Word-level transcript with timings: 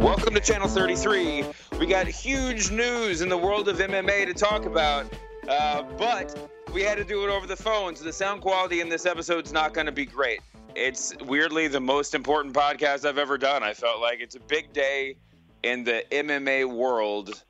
Welcome 0.00 0.34
to 0.34 0.40
Channel 0.40 0.68
33. 0.68 1.44
We 1.78 1.86
got 1.86 2.06
huge 2.06 2.70
news 2.70 3.20
in 3.20 3.28
the 3.28 3.36
world 3.36 3.68
of 3.68 3.78
MMA 3.78 4.26
to 4.26 4.34
talk 4.34 4.64
about, 4.64 5.12
uh, 5.48 5.82
but 5.98 6.50
we 6.72 6.82
had 6.82 6.98
to 6.98 7.04
do 7.04 7.24
it 7.24 7.30
over 7.30 7.46
the 7.46 7.56
phone, 7.56 7.96
so 7.96 8.04
the 8.04 8.12
sound 8.12 8.40
quality 8.40 8.80
in 8.80 8.88
this 8.88 9.06
episode 9.06 9.44
is 9.44 9.52
not 9.52 9.74
going 9.74 9.86
to 9.86 9.92
be 9.92 10.06
great. 10.06 10.40
It's 10.74 11.14
weirdly 11.22 11.68
the 11.68 11.80
most 11.80 12.14
important 12.14 12.54
podcast 12.54 13.04
I've 13.04 13.18
ever 13.18 13.36
done. 13.36 13.62
I 13.62 13.74
felt 13.74 14.00
like 14.00 14.20
it's 14.20 14.36
a 14.36 14.40
big 14.40 14.72
day 14.72 15.16
in 15.62 15.84
the 15.84 16.04
MMA 16.10 16.64
world, 16.64 17.42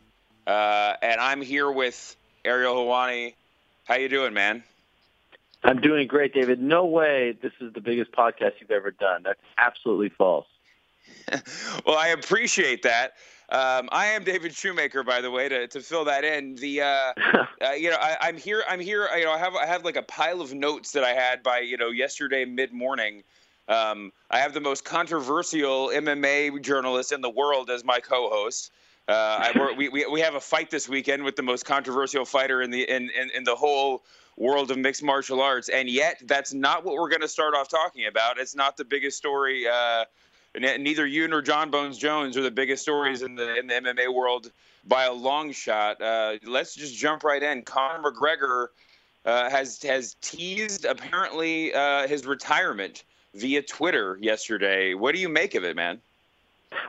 uh, 0.47 0.95
and 1.03 1.21
I'm 1.21 1.43
here 1.43 1.71
with 1.71 2.17
Ariel 2.45 2.75
Helwani. 2.75 3.35
How 3.85 3.97
you 3.97 4.09
doing, 4.09 4.33
man? 4.33 4.65
I'm 5.63 5.81
doing 5.81 6.07
great, 6.07 6.33
David. 6.33 6.61
No 6.61 6.87
way 6.87 7.37
this 7.43 7.53
is 7.61 7.73
the 7.75 7.81
biggest 7.81 8.13
podcast 8.13 8.53
you've 8.61 8.71
ever 8.71 8.91
done. 8.91 9.23
That's 9.23 9.41
absolutely 9.59 10.09
false. 10.09 10.47
well, 11.87 11.99
I 11.99 12.09
appreciate 12.09 12.83
that. 12.83 13.13
Um, 13.51 13.89
I 13.91 14.07
am 14.07 14.23
David 14.23 14.55
Shoemaker, 14.55 15.03
by 15.03 15.21
the 15.21 15.31
way, 15.31 15.49
to, 15.49 15.67
to 15.67 15.81
fill 15.81 16.05
that 16.05 16.25
in. 16.25 16.55
The 16.55 16.83
uh, 16.83 16.87
uh, 17.67 17.73
you 17.73 17.91
know 17.91 17.97
I, 18.01 18.29
am 18.29 18.37
here. 18.37 18.63
I'm 18.69 18.81
here. 18.81 19.09
You 19.17 19.25
know 19.25 19.33
I 19.33 19.39
have 19.39 19.55
I 19.57 19.67
have 19.67 19.85
like 19.85 19.97
a 19.97 20.03
pile 20.03 20.41
of 20.41 20.55
notes 20.55 20.93
that 20.93 21.05
I 21.05 21.11
had 21.11 21.43
by 21.43 21.59
you 21.59 21.77
know 21.77 21.91
yesterday 21.91 22.45
mid 22.45 22.73
morning. 22.73 23.23
Um, 23.69 24.13
I 24.31 24.39
have 24.39 24.55
the 24.55 24.61
most 24.61 24.85
controversial 24.85 25.89
MMA 25.89 26.63
journalist 26.63 27.13
in 27.13 27.21
the 27.21 27.31
world 27.31 27.71
as 27.71 27.85
my 27.85 28.01
co-host. 28.01 28.73
Uh, 29.07 29.13
I, 29.13 29.75
we, 29.77 29.89
we, 29.89 30.07
we 30.07 30.21
have 30.21 30.35
a 30.35 30.41
fight 30.41 30.71
this 30.71 30.89
weekend 30.89 31.25
with 31.25 31.37
the 31.37 31.43
most 31.43 31.65
controversial 31.65 32.25
fighter 32.25 32.63
in 32.63 32.71
the 32.71 32.83
in, 32.83 33.11
in, 33.11 33.31
in 33.31 33.45
the 33.45 33.57
whole 33.57 34.03
world 34.37 34.71
of 34.71 34.79
mixed 34.79 35.03
martial 35.03 35.41
arts, 35.41 35.69
and 35.69 35.89
yet 35.89 36.21
that's 36.25 36.53
not 36.53 36.85
what 36.85 36.95
we're 36.95 37.09
going 37.09 37.21
to 37.21 37.29
start 37.29 37.55
off 37.55 37.69
talking 37.69 38.07
about. 38.07 38.39
It's 38.39 38.55
not 38.55 38.77
the 38.77 38.85
biggest 38.85 39.17
story. 39.17 39.67
Uh, 39.69 40.05
neither 40.59 41.07
you 41.07 41.29
nor 41.29 41.43
Jon 41.43 41.71
Bones 41.71 41.99
Jones 41.99 42.37
are 42.37 42.43
the 42.43 42.51
biggest 42.51 42.83
stories 42.83 43.23
in 43.23 43.35
the 43.35 43.59
in 43.59 43.67
the 43.67 43.75
MMA 43.75 44.13
world 44.13 44.51
by 44.87 45.05
a 45.05 45.13
long 45.13 45.53
shot. 45.53 46.01
Uh, 46.01 46.39
let's 46.45 46.75
just 46.75 46.97
jump 46.97 47.25
right 47.25 47.43
in. 47.43 47.63
Conor 47.63 48.11
McGregor 48.11 48.69
uh, 49.25 49.51
has 49.51 49.83
has 49.83 50.17
teased 50.21 50.85
apparently 50.85 51.75
uh, 51.75 52.09
his 52.09 52.27
retirement 52.27 53.05
via 53.35 53.63
Twitter 53.63 54.19
yesterday. 54.21 54.95
What 54.95 55.15
do 55.15 55.21
you 55.21 55.29
make 55.29 55.55
of 55.55 55.65
it, 55.65 55.77
man? 55.77 56.01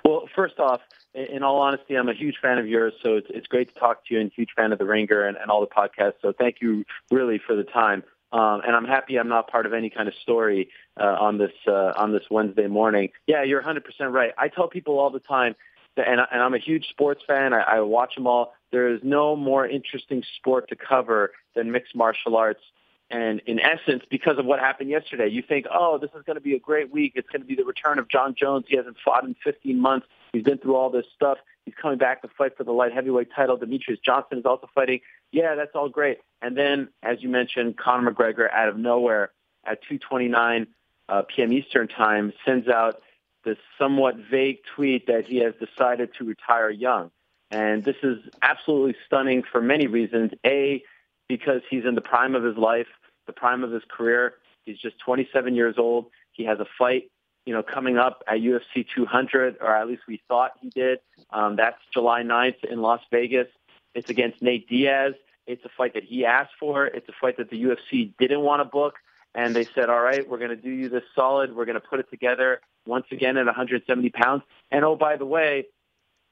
Well, 0.05 0.27
first 0.35 0.59
off, 0.59 0.81
in 1.13 1.43
all 1.43 1.59
honesty, 1.59 1.95
I'm 1.95 2.09
a 2.09 2.13
huge 2.13 2.35
fan 2.41 2.57
of 2.57 2.67
yours, 2.67 2.93
so 3.03 3.15
it's 3.15 3.27
it's 3.29 3.47
great 3.47 3.73
to 3.73 3.79
talk 3.79 4.05
to 4.05 4.13
you 4.13 4.21
and 4.21 4.31
huge 4.33 4.51
fan 4.55 4.71
of 4.71 4.79
the 4.79 4.85
Ringer 4.85 5.27
and, 5.27 5.37
and 5.37 5.51
all 5.51 5.61
the 5.61 5.67
podcasts. 5.67 6.15
So 6.21 6.33
thank 6.37 6.57
you 6.61 6.85
really 7.11 7.39
for 7.45 7.55
the 7.55 7.63
time. 7.63 8.03
Um, 8.33 8.61
and 8.65 8.75
I'm 8.75 8.85
happy 8.85 9.17
I'm 9.17 9.27
not 9.27 9.49
part 9.49 9.65
of 9.65 9.73
any 9.73 9.89
kind 9.89 10.07
of 10.07 10.13
story 10.21 10.69
uh, 10.97 11.03
on 11.03 11.37
this 11.37 11.51
uh, 11.67 11.93
on 11.97 12.13
this 12.13 12.23
Wednesday 12.29 12.67
morning. 12.67 13.09
Yeah, 13.27 13.43
you're 13.43 13.61
100% 13.61 13.81
right. 14.11 14.31
I 14.37 14.47
tell 14.47 14.69
people 14.69 14.99
all 14.99 15.09
the 15.09 15.19
time, 15.19 15.55
that, 15.97 16.07
and, 16.07 16.21
and 16.31 16.41
I'm 16.41 16.53
a 16.53 16.59
huge 16.59 16.87
sports 16.89 17.21
fan. 17.27 17.53
I, 17.53 17.61
I 17.61 17.79
watch 17.81 18.15
them 18.15 18.27
all. 18.27 18.53
There 18.71 18.87
is 18.93 19.01
no 19.03 19.35
more 19.35 19.67
interesting 19.67 20.23
sport 20.37 20.69
to 20.69 20.77
cover 20.77 21.31
than 21.55 21.71
mixed 21.71 21.93
martial 21.93 22.37
arts. 22.37 22.61
And 23.09 23.41
in 23.45 23.59
essence, 23.59 24.03
because 24.09 24.37
of 24.37 24.45
what 24.45 24.59
happened 24.59 24.89
yesterday, 24.89 25.27
you 25.27 25.41
think, 25.41 25.65
oh, 25.69 25.97
this 25.97 26.11
is 26.15 26.23
going 26.23 26.37
to 26.37 26.41
be 26.41 26.55
a 26.55 26.59
great 26.59 26.89
week. 26.89 27.11
It's 27.15 27.27
going 27.27 27.41
to 27.41 27.47
be 27.47 27.55
the 27.55 27.65
return 27.65 27.99
of 27.99 28.07
Jon 28.07 28.35
Jones. 28.39 28.63
He 28.69 28.77
hasn't 28.77 28.95
fought 29.03 29.25
in 29.25 29.35
15 29.43 29.77
months. 29.77 30.07
He's 30.33 30.43
been 30.43 30.57
through 30.57 30.75
all 30.75 30.89
this 30.89 31.05
stuff. 31.15 31.37
He's 31.65 31.75
coming 31.79 31.97
back 31.97 32.21
to 32.21 32.29
fight 32.37 32.57
for 32.57 32.63
the 32.63 32.71
light 32.71 32.93
heavyweight 32.93 33.29
title. 33.35 33.57
Demetrious 33.57 34.01
Johnson 34.03 34.39
is 34.39 34.45
also 34.45 34.69
fighting. 34.73 35.01
Yeah, 35.31 35.55
that's 35.55 35.71
all 35.75 35.89
great. 35.89 36.19
And 36.41 36.57
then, 36.57 36.89
as 37.03 37.17
you 37.21 37.29
mentioned, 37.29 37.77
Conor 37.77 38.11
McGregor 38.11 38.51
out 38.51 38.69
of 38.69 38.77
nowhere 38.77 39.31
at 39.65 39.79
2:29 39.89 40.67
uh, 41.09 41.23
p.m. 41.23 41.53
Eastern 41.53 41.87
time 41.87 42.33
sends 42.45 42.67
out 42.67 43.01
this 43.43 43.57
somewhat 43.77 44.15
vague 44.29 44.59
tweet 44.75 45.07
that 45.07 45.25
he 45.25 45.37
has 45.37 45.53
decided 45.59 46.09
to 46.17 46.25
retire 46.25 46.69
young. 46.69 47.11
And 47.49 47.83
this 47.83 47.97
is 48.01 48.19
absolutely 48.41 48.95
stunning 49.05 49.43
for 49.51 49.61
many 49.61 49.87
reasons. 49.87 50.31
A, 50.45 50.83
because 51.27 51.61
he's 51.69 51.85
in 51.85 51.95
the 51.95 52.01
prime 52.01 52.35
of 52.35 52.43
his 52.43 52.55
life 52.55 52.87
the 53.27 53.33
prime 53.33 53.63
of 53.63 53.71
his 53.71 53.83
career. 53.89 54.35
He's 54.65 54.77
just 54.77 54.99
27 54.99 55.55
years 55.55 55.75
old. 55.77 56.07
He 56.31 56.45
has 56.45 56.59
a 56.59 56.65
fight, 56.77 57.10
you 57.45 57.53
know, 57.53 57.63
coming 57.63 57.97
up 57.97 58.23
at 58.27 58.37
UFC 58.37 58.85
200, 58.95 59.57
or 59.61 59.75
at 59.75 59.87
least 59.87 60.03
we 60.07 60.21
thought 60.27 60.51
he 60.61 60.69
did. 60.69 60.99
Um, 61.31 61.55
that's 61.55 61.77
July 61.93 62.21
9th 62.23 62.63
in 62.63 62.81
Las 62.81 63.01
Vegas. 63.11 63.47
It's 63.95 64.09
against 64.09 64.41
Nate 64.41 64.67
Diaz. 64.69 65.13
It's 65.47 65.63
a 65.65 65.69
fight 65.75 65.95
that 65.95 66.03
he 66.03 66.25
asked 66.25 66.53
for. 66.59 66.85
It's 66.85 67.07
a 67.09 67.13
fight 67.19 67.37
that 67.37 67.49
the 67.49 67.61
UFC 67.63 68.13
didn't 68.17 68.41
want 68.41 68.61
to 68.61 68.65
book. 68.65 68.95
And 69.33 69.55
they 69.55 69.65
said, 69.65 69.89
all 69.89 70.01
right, 70.01 70.27
we're 70.27 70.37
going 70.37 70.49
to 70.49 70.55
do 70.55 70.69
you 70.69 70.89
this 70.89 71.03
solid. 71.15 71.55
We're 71.55 71.65
going 71.65 71.79
to 71.79 71.87
put 71.87 71.99
it 71.99 72.09
together 72.09 72.61
once 72.85 73.05
again 73.11 73.37
at 73.37 73.45
170 73.45 74.09
pounds. 74.09 74.43
And 74.69 74.83
oh, 74.83 74.95
by 74.95 75.15
the 75.15 75.25
way, 75.25 75.65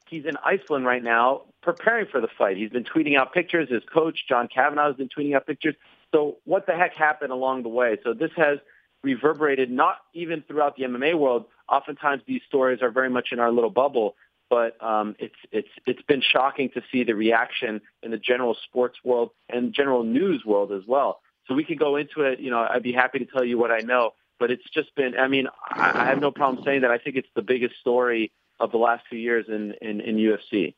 he's 0.07 0.25
in 0.25 0.37
Iceland 0.43 0.85
right 0.85 1.03
now 1.03 1.43
preparing 1.61 2.07
for 2.07 2.19
the 2.21 2.27
fight. 2.37 2.57
He's 2.57 2.71
been 2.71 2.83
tweeting 2.83 3.17
out 3.17 3.33
pictures. 3.33 3.69
His 3.69 3.83
coach, 3.91 4.25
John 4.27 4.47
Kavanagh, 4.53 4.87
has 4.87 4.95
been 4.95 5.09
tweeting 5.09 5.35
out 5.35 5.47
pictures. 5.47 5.75
So 6.13 6.37
what 6.45 6.65
the 6.65 6.73
heck 6.73 6.93
happened 6.93 7.31
along 7.31 7.63
the 7.63 7.69
way? 7.69 7.97
So 8.03 8.13
this 8.13 8.31
has 8.35 8.59
reverberated 9.03 9.71
not 9.71 9.97
even 10.13 10.43
throughout 10.47 10.75
the 10.75 10.83
MMA 10.83 11.17
world. 11.17 11.45
Oftentimes 11.67 12.21
these 12.27 12.41
stories 12.47 12.81
are 12.81 12.91
very 12.91 13.09
much 13.09 13.29
in 13.31 13.39
our 13.39 13.51
little 13.51 13.69
bubble, 13.69 14.15
but 14.49 14.81
um, 14.83 15.15
it's 15.19 15.35
it's 15.51 15.69
it's 15.85 16.01
been 16.03 16.21
shocking 16.21 16.69
to 16.71 16.81
see 16.91 17.03
the 17.03 17.13
reaction 17.13 17.81
in 18.03 18.11
the 18.11 18.17
general 18.17 18.55
sports 18.65 18.97
world 19.03 19.31
and 19.47 19.73
general 19.73 20.03
news 20.03 20.43
world 20.45 20.71
as 20.71 20.83
well. 20.87 21.21
So 21.47 21.53
we 21.55 21.63
could 21.63 21.79
go 21.79 21.95
into 21.95 22.21
it. 22.21 22.39
You 22.39 22.51
know, 22.51 22.67
I'd 22.69 22.83
be 22.83 22.93
happy 22.93 23.19
to 23.19 23.25
tell 23.25 23.43
you 23.43 23.57
what 23.57 23.71
I 23.71 23.79
know, 23.79 24.11
but 24.39 24.51
it's 24.51 24.67
just 24.73 24.93
been. 24.95 25.17
I 25.17 25.27
mean, 25.27 25.47
I, 25.69 26.03
I 26.03 26.05
have 26.05 26.19
no 26.19 26.31
problem 26.31 26.63
saying 26.63 26.81
that. 26.81 26.91
I 26.91 26.97
think 26.97 27.15
it's 27.15 27.29
the 27.35 27.41
biggest 27.41 27.75
story 27.79 28.31
of 28.59 28.71
the 28.71 28.77
last 28.77 29.05
few 29.07 29.19
years 29.19 29.45
in 29.47 29.73
in, 29.81 30.01
in 30.01 30.17
UFC. 30.17 30.73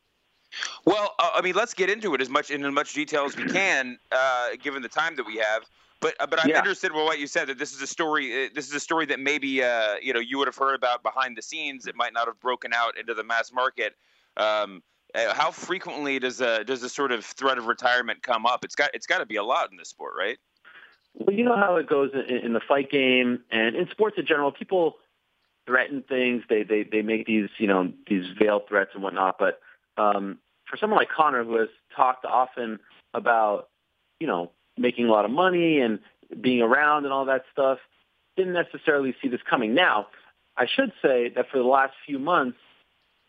Well, 0.84 1.14
uh, 1.18 1.30
I 1.34 1.40
mean, 1.40 1.54
let's 1.54 1.74
get 1.74 1.88
into 1.88 2.14
it 2.14 2.20
as 2.20 2.28
much 2.28 2.50
in 2.50 2.64
as 2.64 2.72
much 2.72 2.92
detail 2.92 3.24
as 3.24 3.36
we 3.36 3.44
can, 3.46 3.98
uh, 4.10 4.48
given 4.62 4.82
the 4.82 4.88
time 4.88 5.16
that 5.16 5.26
we 5.26 5.36
have. 5.36 5.64
But 6.02 6.16
uh, 6.20 6.26
but 6.26 6.40
I'm 6.42 6.50
yeah. 6.50 6.58
interested 6.58 6.90
in 6.90 6.96
what 6.96 7.18
you 7.18 7.26
said 7.26 7.46
that 7.46 7.58
this 7.58 7.72
is 7.72 7.80
a 7.80 7.86
story. 7.86 8.46
Uh, 8.46 8.48
this 8.54 8.68
is 8.68 8.74
a 8.74 8.80
story 8.80 9.06
that 9.06 9.20
maybe 9.20 9.62
uh, 9.62 9.94
you 10.02 10.12
know 10.12 10.20
you 10.20 10.36
would 10.36 10.48
have 10.48 10.56
heard 10.56 10.74
about 10.74 11.02
behind 11.02 11.36
the 11.38 11.42
scenes. 11.42 11.86
It 11.86 11.94
might 11.96 12.12
not 12.12 12.26
have 12.26 12.38
broken 12.40 12.74
out 12.74 12.98
into 12.98 13.14
the 13.14 13.24
mass 13.24 13.52
market. 13.52 13.94
Um, 14.36 14.82
uh, 15.14 15.32
how 15.32 15.50
frequently 15.50 16.18
does 16.18 16.40
a 16.40 16.64
does 16.64 16.80
this 16.80 16.92
sort 16.92 17.12
of 17.12 17.24
threat 17.24 17.56
of 17.56 17.66
retirement 17.66 18.22
come 18.22 18.44
up? 18.44 18.64
It's 18.64 18.74
got 18.74 18.90
it's 18.92 19.06
got 19.06 19.18
to 19.18 19.26
be 19.26 19.36
a 19.36 19.44
lot 19.44 19.70
in 19.70 19.78
this 19.78 19.88
sport, 19.88 20.14
right? 20.18 20.38
Well, 21.14 21.34
you 21.36 21.44
know 21.44 21.56
how 21.56 21.76
it 21.76 21.88
goes 21.88 22.10
in, 22.14 22.36
in 22.36 22.52
the 22.52 22.60
fight 22.66 22.90
game 22.90 23.40
and 23.50 23.76
in 23.76 23.88
sports 23.88 24.16
in 24.18 24.26
general. 24.26 24.50
People 24.50 24.96
threaten 25.66 26.02
things. 26.02 26.42
They 26.48 26.64
they 26.64 26.82
they 26.82 27.02
make 27.02 27.26
these 27.26 27.48
you 27.58 27.68
know 27.68 27.92
these 28.08 28.24
veiled 28.40 28.62
threats 28.68 28.90
and 28.94 29.04
whatnot, 29.04 29.36
but 29.38 29.60
um, 29.96 30.38
for 30.68 30.76
someone 30.78 30.98
like 30.98 31.10
Conor, 31.10 31.44
who 31.44 31.58
has 31.58 31.68
talked 31.94 32.24
often 32.24 32.80
about, 33.14 33.68
you 34.18 34.26
know, 34.26 34.50
making 34.76 35.06
a 35.06 35.10
lot 35.10 35.24
of 35.24 35.30
money 35.30 35.80
and 35.80 35.98
being 36.40 36.62
around 36.62 37.04
and 37.04 37.12
all 37.12 37.26
that 37.26 37.44
stuff, 37.52 37.78
didn't 38.36 38.54
necessarily 38.54 39.14
see 39.20 39.28
this 39.28 39.40
coming. 39.48 39.74
Now, 39.74 40.08
I 40.56 40.66
should 40.66 40.92
say 41.02 41.30
that 41.30 41.50
for 41.50 41.58
the 41.58 41.64
last 41.64 41.94
few 42.06 42.18
months, 42.18 42.58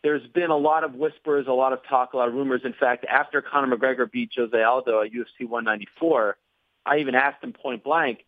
there's 0.02 0.26
been 0.26 0.50
a 0.50 0.56
lot 0.56 0.84
of 0.84 0.94
whispers, 0.94 1.46
a 1.48 1.52
lot 1.52 1.72
of 1.72 1.80
talk, 1.88 2.12
a 2.12 2.16
lot 2.16 2.28
of 2.28 2.34
rumors. 2.34 2.62
In 2.64 2.74
fact, 2.74 3.06
after 3.06 3.40
Conor 3.40 3.76
McGregor 3.76 4.10
beat 4.10 4.32
Jose 4.36 4.62
Aldo 4.62 5.02
at 5.02 5.12
UFC 5.12 5.48
194, 5.48 6.36
I 6.84 6.98
even 6.98 7.14
asked 7.14 7.42
him 7.42 7.54
point 7.54 7.82
blank, 7.82 8.24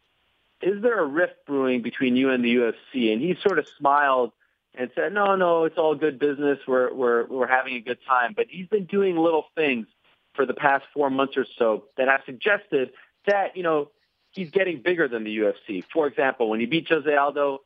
is 0.62 0.80
there 0.82 0.98
a 0.98 1.04
rift 1.04 1.44
brewing 1.46 1.82
between 1.82 2.16
you 2.16 2.30
and 2.30 2.42
the 2.42 2.54
UFC? 2.56 3.12
And 3.12 3.20
he 3.20 3.36
sort 3.42 3.58
of 3.58 3.66
smiled 3.78 4.32
and 4.74 4.90
said, 4.94 5.12
"No, 5.12 5.36
no, 5.36 5.64
it's 5.64 5.78
all 5.78 5.94
good 5.94 6.18
business. 6.18 6.58
We're 6.66 6.92
we're 6.92 7.26
we're 7.26 7.46
having 7.46 7.74
a 7.74 7.80
good 7.80 7.98
time." 8.06 8.32
But 8.34 8.46
he's 8.48 8.66
been 8.66 8.84
doing 8.84 9.16
little 9.16 9.46
things 9.54 9.86
for 10.34 10.46
the 10.46 10.54
past 10.54 10.84
four 10.94 11.10
months 11.10 11.36
or 11.36 11.46
so 11.58 11.84
that 11.96 12.08
have 12.08 12.22
suggested 12.26 12.92
that 13.26 13.56
you 13.56 13.62
know 13.62 13.90
he's 14.30 14.50
getting 14.50 14.82
bigger 14.82 15.08
than 15.08 15.24
the 15.24 15.38
UFC. 15.38 15.84
For 15.92 16.06
example, 16.06 16.50
when 16.50 16.60
he 16.60 16.66
beat 16.66 16.88
Jose 16.88 17.14
Aldo, 17.14 17.60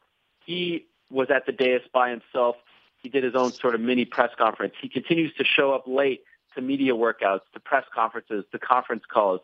he 0.44 0.86
was 1.10 1.28
at 1.30 1.46
the 1.46 1.52
dais 1.52 1.82
by 1.92 2.10
himself. 2.10 2.56
He 3.02 3.08
did 3.08 3.24
his 3.24 3.34
own 3.34 3.52
sort 3.52 3.74
of 3.74 3.80
mini 3.80 4.04
press 4.04 4.30
conference. 4.36 4.74
He 4.80 4.88
continues 4.88 5.34
to 5.34 5.44
show 5.44 5.72
up 5.72 5.84
late 5.86 6.22
to 6.54 6.60
media 6.60 6.92
workouts, 6.92 7.40
to 7.54 7.60
press 7.60 7.84
conferences, 7.94 8.44
to 8.52 8.58
conference 8.58 9.04
calls. 9.10 9.40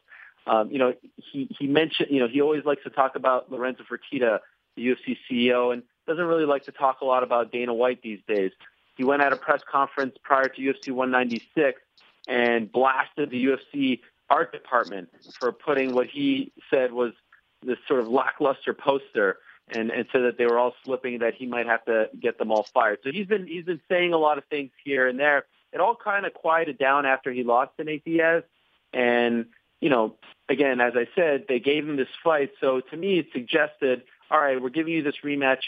Um, 0.46 0.70
you 0.70 0.78
know, 0.78 0.94
he 1.16 1.48
he 1.58 1.66
mentioned, 1.66 2.08
you 2.10 2.20
know, 2.20 2.28
he 2.28 2.40
always 2.40 2.64
likes 2.64 2.84
to 2.84 2.90
talk 2.90 3.16
about 3.16 3.50
Lorenzo 3.50 3.84
Fertitta, 3.84 4.40
the 4.76 4.86
UFC 4.86 5.16
CEO, 5.28 5.72
and 5.72 5.82
doesn't 6.06 6.24
really 6.24 6.44
like 6.44 6.64
to 6.64 6.72
talk 6.72 7.00
a 7.00 7.04
lot 7.04 7.22
about 7.22 7.50
Dana 7.50 7.74
White 7.74 8.02
these 8.02 8.20
days. 8.28 8.52
He 8.96 9.04
went 9.04 9.22
at 9.22 9.32
a 9.32 9.36
press 9.36 9.62
conference 9.70 10.16
prior 10.22 10.48
to 10.48 10.60
UFC 10.60 10.90
196 10.90 11.80
and 12.28 12.70
blasted 12.70 13.30
the 13.30 13.44
UFC 13.44 14.00
art 14.28 14.52
department 14.52 15.08
for 15.38 15.52
putting 15.52 15.94
what 15.94 16.06
he 16.06 16.52
said 16.70 16.93
was 16.93 17.12
this 17.64 17.78
sort 17.88 18.00
of 18.00 18.08
lackluster 18.08 18.75
poster 18.75 19.38
and, 19.69 19.90
and 19.90 20.06
said 20.12 20.23
that 20.23 20.38
they 20.38 20.46
were 20.46 20.58
all 20.58 20.75
slipping 20.84 21.19
that 21.20 21.34
he 21.34 21.46
might 21.46 21.67
have 21.67 21.84
to 21.84 22.08
get 22.20 22.38
them 22.38 22.52
all 22.52 22.67
fired. 22.75 22.99
So 23.02 23.11
he's 23.12 23.26
been 23.26 23.46
he's 23.46 23.64
been 23.64 23.81
saying 23.88 24.12
a 24.12 24.19
lot 24.19 24.38
of 24.38 24.44
things 24.44 24.70
here 24.84 25.08
and 25.08 25.19
there. 25.19 25.44
It 25.73 25.81
all 25.81 25.96
kind 25.96 26.25
of 26.25 26.34
quieted 26.34 26.78
down 26.78 27.06
after 27.06 27.32
he 27.32 27.43
lost 27.43 27.73
to 27.78 27.84
Nate 27.84 28.05
Diaz, 28.05 28.44
and 28.93 29.46
you 29.81 29.90
know, 29.90 30.17
again, 30.49 30.81
as 30.81 30.94
I 30.96 31.06
said, 31.14 31.44
they 31.49 31.61
gave 31.61 31.87
him 31.87 31.96
this 31.96 32.08
fight. 32.25 32.50
So 32.61 32.81
to 32.81 32.96
me, 32.96 33.19
it 33.19 33.26
suggested, 33.32 34.02
all 34.31 34.40
right, 34.40 34.61
we're 34.61 34.70
giving 34.70 34.94
you 34.94 35.02
this 35.02 35.17
rematch. 35.25 35.61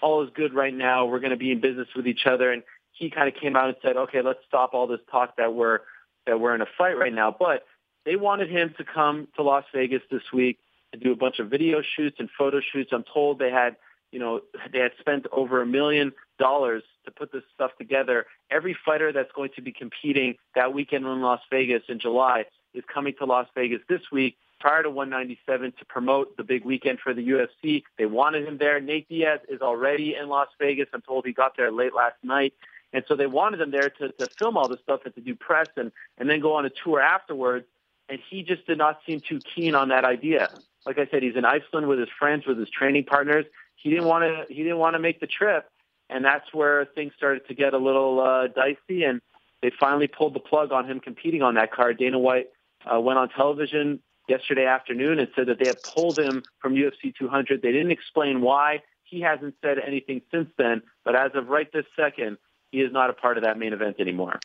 All 0.00 0.24
is 0.24 0.30
good 0.34 0.52
right 0.52 0.74
now. 0.74 1.06
We're 1.06 1.20
going 1.20 1.30
to 1.30 1.36
be 1.36 1.52
in 1.52 1.60
business 1.60 1.88
with 1.94 2.08
each 2.08 2.26
other. 2.26 2.50
And 2.50 2.64
he 2.92 3.08
kind 3.10 3.28
of 3.28 3.40
came 3.40 3.54
out 3.54 3.68
and 3.68 3.76
said, 3.82 3.96
okay, 3.96 4.20
let's 4.20 4.40
stop 4.48 4.74
all 4.74 4.86
this 4.86 5.00
talk 5.10 5.36
that 5.36 5.54
we're 5.54 5.80
that 6.26 6.38
we're 6.38 6.54
in 6.54 6.60
a 6.60 6.66
fight 6.76 6.98
right 6.98 7.12
now. 7.12 7.34
But 7.36 7.64
they 8.04 8.16
wanted 8.16 8.50
him 8.50 8.74
to 8.78 8.84
come 8.84 9.28
to 9.36 9.42
Las 9.42 9.64
Vegas 9.74 10.02
this 10.10 10.32
week 10.32 10.58
to 10.92 10.98
do 10.98 11.12
a 11.12 11.16
bunch 11.16 11.38
of 11.38 11.48
video 11.48 11.82
shoots 11.82 12.16
and 12.18 12.28
photo 12.36 12.60
shoots. 12.60 12.90
I'm 12.92 13.04
told 13.04 13.38
they 13.38 13.50
had, 13.50 13.76
you 14.10 14.18
know, 14.18 14.40
they 14.72 14.78
had 14.78 14.92
spent 15.00 15.26
over 15.32 15.62
a 15.62 15.66
million 15.66 16.12
dollars 16.38 16.82
to 17.04 17.10
put 17.10 17.32
this 17.32 17.42
stuff 17.54 17.70
together. 17.78 18.26
Every 18.50 18.76
fighter 18.84 19.12
that's 19.12 19.32
going 19.32 19.50
to 19.56 19.62
be 19.62 19.72
competing 19.72 20.36
that 20.54 20.74
weekend 20.74 21.06
in 21.06 21.20
Las 21.22 21.40
Vegas 21.50 21.82
in 21.88 21.98
July 21.98 22.46
is 22.74 22.84
coming 22.92 23.14
to 23.18 23.24
Las 23.24 23.46
Vegas 23.54 23.80
this 23.88 24.02
week 24.10 24.36
prior 24.60 24.82
to 24.82 24.90
197 24.90 25.72
to 25.78 25.84
promote 25.86 26.36
the 26.36 26.44
big 26.44 26.64
weekend 26.64 27.00
for 27.00 27.12
the 27.12 27.28
UFC. 27.28 27.82
They 27.98 28.06
wanted 28.06 28.46
him 28.46 28.58
there. 28.58 28.80
Nate 28.80 29.08
Diaz 29.08 29.40
is 29.48 29.60
already 29.60 30.14
in 30.14 30.28
Las 30.28 30.48
Vegas. 30.58 30.86
I'm 30.92 31.02
told 31.02 31.26
he 31.26 31.32
got 31.32 31.56
there 31.56 31.72
late 31.72 31.94
last 31.94 32.16
night. 32.22 32.54
And 32.92 33.04
so 33.08 33.16
they 33.16 33.26
wanted 33.26 33.60
him 33.60 33.70
there 33.70 33.90
to, 33.90 34.10
to 34.12 34.26
film 34.38 34.56
all 34.56 34.68
this 34.68 34.78
stuff 34.80 35.00
and 35.04 35.14
to 35.14 35.20
do 35.20 35.34
press 35.34 35.68
and, 35.76 35.90
and 36.18 36.30
then 36.30 36.40
go 36.40 36.54
on 36.54 36.64
a 36.64 36.70
tour 36.70 37.00
afterwards. 37.00 37.66
And 38.12 38.20
he 38.28 38.42
just 38.42 38.66
did 38.66 38.76
not 38.76 38.98
seem 39.06 39.20
too 39.20 39.40
keen 39.54 39.74
on 39.74 39.88
that 39.88 40.04
idea. 40.04 40.50
Like 40.84 40.98
I 40.98 41.06
said, 41.10 41.22
he's 41.22 41.34
in 41.34 41.46
Iceland 41.46 41.88
with 41.88 41.98
his 41.98 42.10
friends, 42.18 42.44
with 42.46 42.58
his 42.58 42.68
training 42.68 43.04
partners. 43.04 43.46
He 43.76 43.88
didn't 43.88 44.04
want 44.04 44.24
to. 44.24 44.54
He 44.54 44.62
didn't 44.62 44.76
want 44.76 44.96
to 44.96 44.98
make 44.98 45.18
the 45.18 45.26
trip, 45.26 45.64
and 46.10 46.22
that's 46.22 46.52
where 46.52 46.84
things 46.94 47.14
started 47.16 47.48
to 47.48 47.54
get 47.54 47.72
a 47.72 47.78
little 47.78 48.20
uh, 48.20 48.48
dicey. 48.48 49.04
And 49.04 49.22
they 49.62 49.72
finally 49.80 50.08
pulled 50.08 50.34
the 50.34 50.40
plug 50.40 50.72
on 50.72 50.84
him 50.84 51.00
competing 51.00 51.40
on 51.40 51.54
that 51.54 51.72
card. 51.72 51.96
Dana 51.96 52.18
White 52.18 52.48
uh, 52.84 53.00
went 53.00 53.18
on 53.18 53.30
television 53.30 54.00
yesterday 54.28 54.66
afternoon 54.66 55.18
and 55.18 55.28
said 55.34 55.46
that 55.46 55.58
they 55.58 55.68
had 55.68 55.82
pulled 55.82 56.18
him 56.18 56.42
from 56.60 56.74
UFC 56.74 57.14
200. 57.18 57.62
They 57.62 57.72
didn't 57.72 57.92
explain 57.92 58.42
why. 58.42 58.82
He 59.04 59.22
hasn't 59.22 59.54
said 59.62 59.78
anything 59.78 60.20
since 60.30 60.50
then. 60.58 60.82
But 61.02 61.16
as 61.16 61.30
of 61.32 61.48
right 61.48 61.72
this 61.72 61.86
second, 61.96 62.36
he 62.72 62.82
is 62.82 62.92
not 62.92 63.08
a 63.08 63.14
part 63.14 63.38
of 63.38 63.44
that 63.44 63.58
main 63.58 63.72
event 63.72 63.96
anymore. 64.00 64.38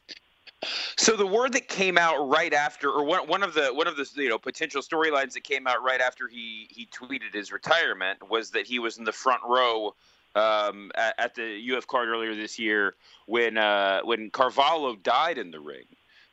So 1.07 1.15
the 1.15 1.25
word 1.25 1.53
that 1.53 1.69
came 1.69 1.97
out 1.97 2.27
right 2.27 2.53
after, 2.53 2.91
or 2.91 3.01
one, 3.05 3.29
one 3.29 3.41
of 3.41 3.53
the 3.53 3.67
one 3.67 3.87
of 3.87 3.95
the 3.95 4.05
you 4.15 4.27
know 4.27 4.37
potential 4.37 4.81
storylines 4.81 5.31
that 5.35 5.45
came 5.45 5.65
out 5.65 5.81
right 5.81 6.01
after 6.01 6.27
he 6.27 6.67
he 6.69 6.85
tweeted 6.87 7.33
his 7.33 7.49
retirement 7.49 8.29
was 8.29 8.51
that 8.51 8.67
he 8.67 8.77
was 8.77 8.97
in 8.97 9.05
the 9.05 9.13
front 9.13 9.41
row 9.47 9.95
um, 10.35 10.91
at, 10.95 11.15
at, 11.17 11.33
the 11.33 11.71
UF 11.73 11.87
card 11.87 12.09
earlier 12.09 12.35
this 12.35 12.59
year 12.59 12.95
when 13.25 13.57
uh, 13.57 14.01
when 14.03 14.29
Carvalho 14.31 14.97
died 14.97 15.37
in 15.37 15.49
the 15.49 15.61
ring. 15.61 15.85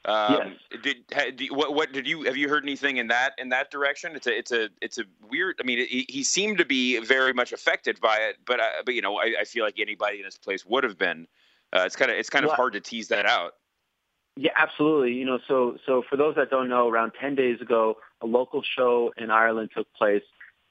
Um, 0.06 0.56
yes. 0.72 0.82
Did, 0.82 1.36
did, 1.36 1.52
what 1.52 1.72
what 1.72 1.92
did 1.92 2.08
you 2.08 2.24
have 2.24 2.36
you 2.36 2.48
heard 2.48 2.64
anything 2.64 2.96
in 2.96 3.06
that 3.06 3.34
in 3.38 3.50
that 3.50 3.70
direction? 3.70 4.16
It's 4.16 4.26
a 4.26 4.36
it's 4.36 4.50
a 4.50 4.70
it's 4.82 4.98
a 4.98 5.04
weird. 5.30 5.54
I 5.60 5.62
mean, 5.62 5.78
it, 5.78 6.10
he 6.10 6.24
seemed 6.24 6.58
to 6.58 6.64
be 6.64 6.98
very 6.98 7.32
much 7.32 7.52
affected 7.52 8.00
by 8.00 8.16
it, 8.16 8.38
but 8.44 8.58
uh, 8.58 8.82
but 8.84 8.96
you 8.96 9.02
know, 9.02 9.18
I, 9.18 9.36
I, 9.42 9.44
feel 9.44 9.64
like 9.64 9.78
anybody 9.78 10.18
in 10.18 10.24
his 10.24 10.36
place 10.36 10.66
would 10.66 10.82
have 10.82 10.98
been. 10.98 11.28
Uh, 11.72 11.84
it's 11.86 11.94
kind 11.94 12.10
of 12.10 12.16
it's 12.16 12.28
kind 12.28 12.44
of 12.44 12.50
hard 12.50 12.72
to 12.72 12.80
tease 12.80 13.06
that 13.06 13.24
out. 13.24 13.54
Yeah, 14.36 14.50
absolutely. 14.56 15.12
You 15.12 15.24
know, 15.24 15.38
so 15.46 15.76
so 15.86 16.02
for 16.08 16.16
those 16.16 16.34
that 16.36 16.50
don't 16.50 16.68
know, 16.68 16.88
around 16.88 17.12
ten 17.20 17.34
days 17.34 17.60
ago, 17.60 17.98
a 18.20 18.26
local 18.26 18.62
show 18.62 19.12
in 19.16 19.30
Ireland 19.30 19.70
took 19.74 19.92
place, 19.94 20.24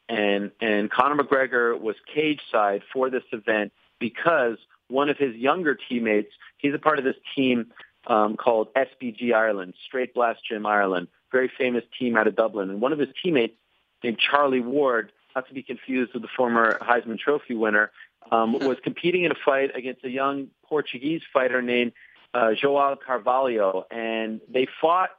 and 0.09 0.51
and 0.59 0.91
Conor 0.91 1.23
McGregor 1.23 1.79
was 1.79 1.95
cage 2.13 2.41
side 2.51 2.81
for 2.91 3.09
this 3.09 3.23
event 3.31 3.71
because 3.99 4.57
one 4.89 5.09
of 5.09 5.17
his 5.17 5.35
younger 5.35 5.75
teammates, 5.75 6.33
he's 6.57 6.73
a 6.73 6.79
part 6.79 6.99
of 6.99 7.05
this 7.05 7.15
team 7.35 7.71
um, 8.07 8.35
called 8.35 8.67
SBG 8.73 9.33
Ireland, 9.33 9.75
Straight 9.85 10.13
Blast 10.13 10.41
Gym 10.47 10.65
Ireland, 10.65 11.07
very 11.31 11.49
famous 11.57 11.83
team 11.97 12.17
out 12.17 12.27
of 12.27 12.35
Dublin, 12.35 12.69
and 12.69 12.81
one 12.81 12.91
of 12.91 12.99
his 12.99 13.09
teammates 13.23 13.55
named 14.03 14.19
Charlie 14.19 14.59
Ward, 14.59 15.13
not 15.35 15.47
to 15.47 15.53
be 15.53 15.63
confused 15.63 16.13
with 16.13 16.21
the 16.21 16.27
former 16.35 16.77
Heisman 16.81 17.17
Trophy 17.17 17.55
winner, 17.55 17.91
um, 18.29 18.53
was 18.53 18.77
competing 18.83 19.23
in 19.23 19.31
a 19.31 19.35
fight 19.45 19.71
against 19.75 20.03
a 20.03 20.09
young 20.09 20.47
Portuguese 20.67 21.21
fighter 21.31 21.61
named 21.61 21.93
uh, 22.33 22.51
Joao 22.59 22.95
Carvalho, 22.95 23.85
and 23.91 24.41
they 24.51 24.67
fought. 24.81 25.09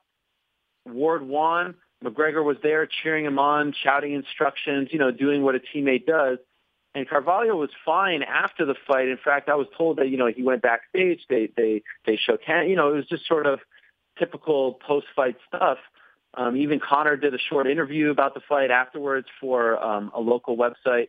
Ward 0.86 1.22
won. 1.26 1.74
McGregor 2.04 2.44
was 2.44 2.58
there 2.62 2.86
cheering 3.02 3.24
him 3.24 3.38
on, 3.38 3.72
shouting 3.82 4.12
instructions, 4.12 4.88
you 4.90 4.98
know, 4.98 5.10
doing 5.10 5.42
what 5.42 5.54
a 5.54 5.60
teammate 5.60 6.04
does. 6.04 6.38
And 6.94 7.08
Carvalho 7.08 7.56
was 7.56 7.70
fine 7.84 8.22
after 8.22 8.66
the 8.66 8.74
fight. 8.86 9.08
In 9.08 9.18
fact, 9.22 9.48
I 9.48 9.54
was 9.56 9.66
told 9.76 9.96
that 9.98 10.08
you 10.10 10.16
know 10.16 10.28
he 10.28 10.42
went 10.42 10.62
backstage. 10.62 11.20
They 11.28 11.50
they 11.56 11.82
they 12.06 12.16
shook 12.16 12.42
hands. 12.42 12.68
You 12.68 12.76
know, 12.76 12.92
it 12.92 12.96
was 12.96 13.06
just 13.06 13.26
sort 13.26 13.46
of 13.46 13.60
typical 14.18 14.74
post-fight 14.86 15.36
stuff. 15.48 15.78
Um, 16.34 16.56
even 16.56 16.80
Conor 16.80 17.16
did 17.16 17.34
a 17.34 17.38
short 17.38 17.66
interview 17.66 18.10
about 18.10 18.34
the 18.34 18.40
fight 18.48 18.70
afterwards 18.70 19.26
for 19.40 19.82
um, 19.82 20.12
a 20.14 20.20
local 20.20 20.56
website. 20.56 21.08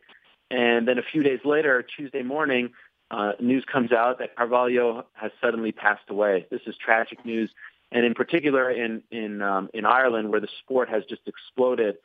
And 0.50 0.86
then 0.86 0.98
a 0.98 1.02
few 1.02 1.22
days 1.22 1.40
later, 1.44 1.84
Tuesday 1.96 2.22
morning, 2.22 2.70
uh, 3.10 3.32
news 3.40 3.64
comes 3.70 3.92
out 3.92 4.18
that 4.18 4.36
Carvalho 4.36 5.06
has 5.12 5.30
suddenly 5.40 5.72
passed 5.72 6.08
away. 6.08 6.46
This 6.50 6.62
is 6.66 6.76
tragic 6.76 7.24
news, 7.24 7.50
and 7.92 8.04
in 8.04 8.14
particular 8.14 8.70
in 8.70 9.02
in 9.10 9.42
um, 9.42 9.70
in 9.72 9.84
Ireland, 9.84 10.30
where 10.30 10.40
the 10.40 10.48
sport 10.60 10.88
has 10.88 11.04
just 11.04 11.22
exploded, 11.26 11.96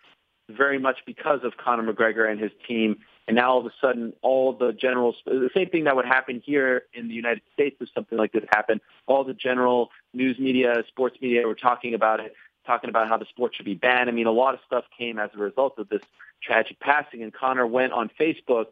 very 0.50 0.80
much 0.80 1.00
because 1.06 1.40
of 1.44 1.58
Conor 1.58 1.92
McGregor 1.92 2.30
and 2.30 2.40
his 2.40 2.52
team. 2.68 2.98
And 3.28 3.36
now 3.36 3.52
all 3.52 3.60
of 3.60 3.66
a 3.66 3.74
sudden, 3.80 4.14
all 4.22 4.54
the 4.54 4.74
general, 4.74 5.16
the 5.26 5.50
same 5.54 5.70
thing 5.70 5.86
that 5.86 5.96
would 5.96 6.06
happen 6.06 6.42
here 6.44 6.84
in 6.94 7.08
the 7.08 7.14
United 7.14 7.44
States 7.54 7.78
if 7.80 7.90
something 7.94 8.18
like 8.18 8.32
this 8.34 8.44
happened, 8.54 8.82
all 9.08 9.24
the 9.24 9.34
general 9.34 9.90
news 10.14 10.38
media, 10.38 10.84
sports 10.88 11.18
media 11.22 11.48
were 11.48 11.56
talking 11.56 11.94
about 11.94 12.20
it, 12.20 12.34
talking 12.66 12.90
about 12.90 13.08
how 13.08 13.18
the 13.18 13.26
sport 13.26 13.56
should 13.56 13.66
be 13.66 13.76
banned. 13.76 14.10
I 14.10 14.12
mean, 14.12 14.28
a 14.28 14.32
lot 14.32 14.54
of 14.54 14.60
stuff 14.66 14.86
came 14.98 15.20
as 15.20 15.30
a 15.34 15.38
result 15.38 15.78
of 15.78 15.88
this 15.90 16.02
tragic 16.44 16.80
passing. 16.80 17.24
And 17.24 17.34
Conor 17.34 17.68
went 17.68 17.94
on 17.94 18.10
Facebook 18.20 18.66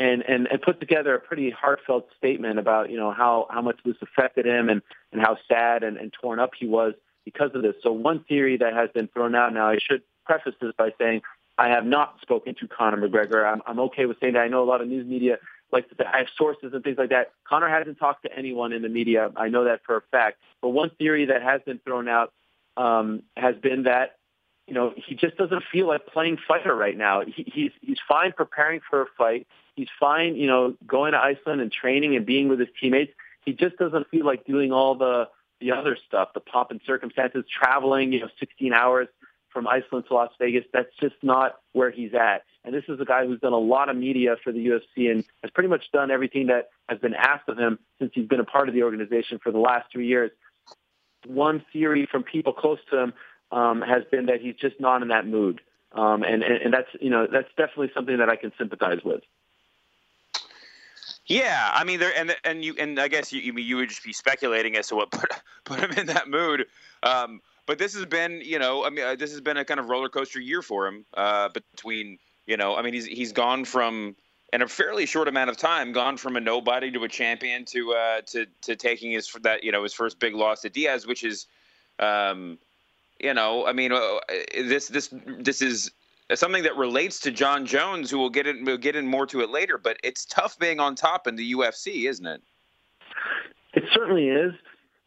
and, 0.00 0.22
and, 0.26 0.48
and 0.48 0.62
put 0.62 0.80
together 0.80 1.14
a 1.14 1.20
pretty 1.20 1.50
heartfelt 1.50 2.08
statement 2.16 2.58
about, 2.58 2.90
you 2.90 2.96
know, 2.96 3.12
how, 3.12 3.46
how 3.50 3.60
much 3.60 3.78
this 3.84 3.96
affected 4.00 4.46
him 4.46 4.70
and, 4.70 4.80
and 5.12 5.20
how 5.20 5.36
sad 5.46 5.84
and, 5.84 5.98
and 5.98 6.12
torn 6.12 6.40
up 6.40 6.52
he 6.58 6.66
was 6.66 6.94
because 7.24 7.50
of 7.54 7.62
this. 7.62 7.74
So 7.82 7.92
one 7.92 8.24
theory 8.24 8.56
that 8.56 8.72
has 8.72 8.88
been 8.94 9.08
thrown 9.08 9.34
out 9.34 9.52
now, 9.52 9.68
I 9.68 9.78
should 9.78 10.02
preface 10.24 10.54
this 10.60 10.72
by 10.76 10.92
saying 10.98 11.20
I 11.58 11.68
have 11.68 11.84
not 11.84 12.16
spoken 12.22 12.54
to 12.60 12.66
Conor 12.66 13.06
McGregor. 13.06 13.44
I'm, 13.44 13.60
I'm 13.66 13.78
okay 13.80 14.06
with 14.06 14.18
saying 14.20 14.32
that. 14.32 14.40
I 14.40 14.48
know 14.48 14.62
a 14.62 14.64
lot 14.64 14.80
of 14.80 14.88
news 14.88 15.06
media 15.06 15.38
like 15.72 15.86
I 16.00 16.18
have 16.18 16.26
sources 16.36 16.72
and 16.72 16.82
things 16.82 16.98
like 16.98 17.10
that. 17.10 17.32
Conor 17.46 17.68
hasn't 17.68 17.98
talked 17.98 18.24
to 18.24 18.36
anyone 18.36 18.72
in 18.72 18.82
the 18.82 18.88
media. 18.88 19.30
I 19.36 19.48
know 19.48 19.64
that 19.64 19.82
for 19.84 19.96
a 19.96 20.00
fact. 20.10 20.38
But 20.62 20.70
one 20.70 20.90
theory 20.98 21.26
that 21.26 21.42
has 21.42 21.60
been 21.64 21.78
thrown 21.78 22.08
out 22.08 22.32
um, 22.76 23.22
has 23.36 23.54
been 23.56 23.84
that 23.84 24.16
you 24.70 24.74
know, 24.74 24.94
he 24.94 25.16
just 25.16 25.36
doesn't 25.36 25.64
feel 25.72 25.88
like 25.88 26.06
playing 26.06 26.38
fighter 26.46 26.72
right 26.72 26.96
now. 26.96 27.22
He, 27.26 27.44
he's 27.52 27.72
he's 27.80 27.98
fine 28.08 28.30
preparing 28.30 28.80
for 28.88 29.02
a 29.02 29.06
fight. 29.18 29.48
He's 29.80 29.88
fine, 29.98 30.36
you 30.36 30.46
know, 30.46 30.74
going 30.86 31.12
to 31.12 31.18
Iceland 31.18 31.62
and 31.62 31.72
training 31.72 32.14
and 32.14 32.26
being 32.26 32.50
with 32.50 32.60
his 32.60 32.68
teammates. 32.78 33.14
He 33.46 33.54
just 33.54 33.78
doesn't 33.78 34.10
feel 34.10 34.26
like 34.26 34.44
doing 34.44 34.72
all 34.72 34.94
the 34.94 35.30
the 35.58 35.72
other 35.72 35.96
stuff, 36.06 36.34
the 36.34 36.40
pomp 36.40 36.70
and 36.70 36.82
circumstances, 36.86 37.46
traveling, 37.50 38.12
you 38.12 38.20
know, 38.20 38.28
16 38.38 38.74
hours 38.74 39.08
from 39.48 39.66
Iceland 39.66 40.04
to 40.08 40.14
Las 40.14 40.32
Vegas. 40.38 40.66
That's 40.70 40.94
just 41.00 41.14
not 41.22 41.56
where 41.72 41.90
he's 41.90 42.12
at. 42.12 42.42
And 42.62 42.74
this 42.74 42.84
is 42.88 43.00
a 43.00 43.06
guy 43.06 43.24
who's 43.24 43.40
done 43.40 43.54
a 43.54 43.58
lot 43.58 43.88
of 43.88 43.96
media 43.96 44.36
for 44.44 44.52
the 44.52 44.58
UFC 44.66 45.10
and 45.10 45.24
has 45.42 45.50
pretty 45.50 45.70
much 45.70 45.90
done 45.92 46.10
everything 46.10 46.48
that 46.48 46.68
has 46.90 46.98
been 46.98 47.14
asked 47.14 47.48
of 47.48 47.58
him 47.58 47.78
since 47.98 48.12
he's 48.14 48.28
been 48.28 48.40
a 48.40 48.44
part 48.44 48.68
of 48.68 48.74
the 48.74 48.82
organization 48.82 49.38
for 49.42 49.50
the 49.50 49.58
last 49.58 49.90
three 49.90 50.08
years. 50.08 50.30
One 51.26 51.64
theory 51.72 52.06
from 52.10 52.22
people 52.22 52.52
close 52.52 52.80
to 52.90 52.98
him 52.98 53.12
um, 53.50 53.80
has 53.80 54.02
been 54.10 54.26
that 54.26 54.42
he's 54.42 54.56
just 54.56 54.78
not 54.78 55.00
in 55.00 55.08
that 55.08 55.26
mood. 55.26 55.62
Um, 55.92 56.22
and, 56.22 56.42
and, 56.42 56.62
and 56.64 56.74
that's, 56.74 56.88
you 57.00 57.08
know, 57.08 57.26
that's 57.26 57.48
definitely 57.56 57.92
something 57.94 58.18
that 58.18 58.28
I 58.28 58.36
can 58.36 58.52
sympathize 58.58 59.00
with. 59.02 59.22
Yeah, 61.30 61.70
I 61.72 61.84
mean, 61.84 62.00
there 62.00 62.12
and 62.16 62.34
and 62.42 62.64
you 62.64 62.74
and 62.76 62.98
I 62.98 63.06
guess 63.06 63.32
you 63.32 63.40
you 63.56 63.76
would 63.76 63.88
just 63.88 64.02
be 64.02 64.12
speculating 64.12 64.76
as 64.76 64.88
to 64.88 64.96
what 64.96 65.10
put 65.12 65.30
put 65.64 65.78
him 65.78 65.92
in 65.92 66.06
that 66.06 66.28
mood. 66.28 66.66
Um, 67.04 67.40
but 67.66 67.78
this 67.78 67.94
has 67.94 68.04
been, 68.04 68.40
you 68.44 68.58
know, 68.58 68.84
I 68.84 68.90
mean, 68.90 69.04
uh, 69.04 69.14
this 69.14 69.30
has 69.30 69.40
been 69.40 69.56
a 69.56 69.64
kind 69.64 69.78
of 69.78 69.88
roller 69.88 70.08
coaster 70.08 70.40
year 70.40 70.60
for 70.60 70.88
him. 70.88 71.06
Uh, 71.14 71.48
between, 71.50 72.18
you 72.46 72.56
know, 72.56 72.74
I 72.74 72.82
mean, 72.82 72.94
he's 72.94 73.06
he's 73.06 73.30
gone 73.30 73.64
from 73.64 74.16
in 74.52 74.60
a 74.60 74.66
fairly 74.66 75.06
short 75.06 75.28
amount 75.28 75.50
of 75.50 75.56
time, 75.56 75.92
gone 75.92 76.16
from 76.16 76.34
a 76.34 76.40
nobody 76.40 76.90
to 76.90 77.04
a 77.04 77.08
champion 77.08 77.64
to 77.66 77.92
uh, 77.92 78.22
to 78.22 78.46
to 78.62 78.74
taking 78.74 79.12
his 79.12 79.30
that 79.42 79.62
you 79.62 79.70
know 79.70 79.84
his 79.84 79.94
first 79.94 80.18
big 80.18 80.34
loss 80.34 80.62
to 80.62 80.68
Diaz, 80.68 81.06
which 81.06 81.22
is, 81.22 81.46
um, 82.00 82.58
you 83.20 83.34
know, 83.34 83.66
I 83.66 83.72
mean, 83.72 83.92
uh, 83.92 84.18
this 84.52 84.88
this 84.88 85.14
this 85.24 85.62
is 85.62 85.92
something 86.34 86.62
that 86.62 86.76
relates 86.76 87.20
to 87.20 87.30
Jon 87.30 87.66
Jones, 87.66 88.10
who 88.10 88.18
will 88.18 88.30
get 88.30 88.46
in 88.46 88.64
we'll 88.64 88.78
get 88.78 88.96
in 88.96 89.06
more 89.06 89.26
to 89.26 89.40
it 89.40 89.50
later. 89.50 89.78
But 89.78 89.98
it's 90.02 90.24
tough 90.24 90.58
being 90.58 90.80
on 90.80 90.94
top 90.94 91.26
in 91.26 91.36
the 91.36 91.52
UFC, 91.52 92.08
isn't 92.08 92.26
it? 92.26 92.42
It 93.74 93.84
certainly 93.92 94.28
is. 94.28 94.52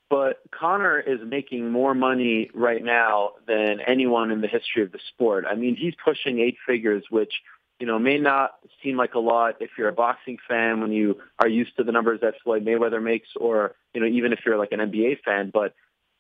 But 0.10 0.42
Conor 0.52 1.00
is 1.00 1.20
making 1.26 1.72
more 1.72 1.96
money 1.96 2.52
right 2.54 2.84
now 2.84 3.32
than 3.48 3.80
anyone 3.80 4.30
in 4.30 4.42
the 4.42 4.48
history 4.48 4.84
of 4.84 4.92
the 4.92 5.00
sport. 5.10 5.46
I 5.50 5.56
mean, 5.56 5.76
he's 5.76 5.96
pushing 6.04 6.40
eight 6.40 6.58
figures, 6.68 7.04
which 7.10 7.34
you 7.80 7.88
know 7.88 7.98
may 7.98 8.20
not 8.20 8.52
seem 8.84 8.96
like 8.96 9.16
a 9.16 9.20
lot 9.20 9.56
if 9.60 9.72
you're 9.78 9.90
a 9.90 9.94
boxing 9.94 10.38
fan 10.48 10.82
when 10.82 10.92
you 10.92 11.20
are 11.40 11.48
used 11.48 11.76
to 11.78 11.84
the 11.84 11.92
numbers 11.92 12.22
that 12.22 12.36
Floyd 12.44 12.64
Mayweather 12.64 13.02
makes, 13.02 13.30
or 13.36 13.76
you 13.94 14.02
know 14.02 14.08
even 14.08 14.34
if 14.34 14.40
you're 14.46 14.58
like 14.58 14.72
an 14.72 14.80
NBA 14.80 15.22
fan. 15.26 15.50
But 15.52 15.74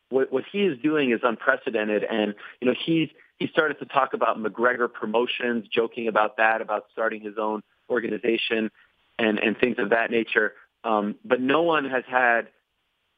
what 0.09 0.31
what 0.31 0.43
he 0.51 0.63
is 0.63 0.79
doing 0.81 1.11
is 1.11 1.19
unprecedented, 1.21 2.03
and 2.03 2.33
you 2.61 2.67
know 2.67 2.75
he's 2.85 3.09
he 3.43 3.49
started 3.49 3.77
to 3.79 3.85
talk 3.85 4.13
about 4.13 4.41
McGregor 4.41 4.87
Promotions, 4.91 5.65
joking 5.67 6.07
about 6.07 6.37
that, 6.37 6.61
about 6.61 6.85
starting 6.93 7.19
his 7.19 7.33
own 7.37 7.61
organization 7.89 8.71
and, 9.19 9.37
and 9.37 9.57
things 9.57 9.75
of 9.79 9.89
that 9.89 10.11
nature. 10.11 10.53
Um, 10.85 11.15
but 11.25 11.41
no 11.41 11.63
one 11.63 11.83
has 11.89 12.05
had, 12.09 12.47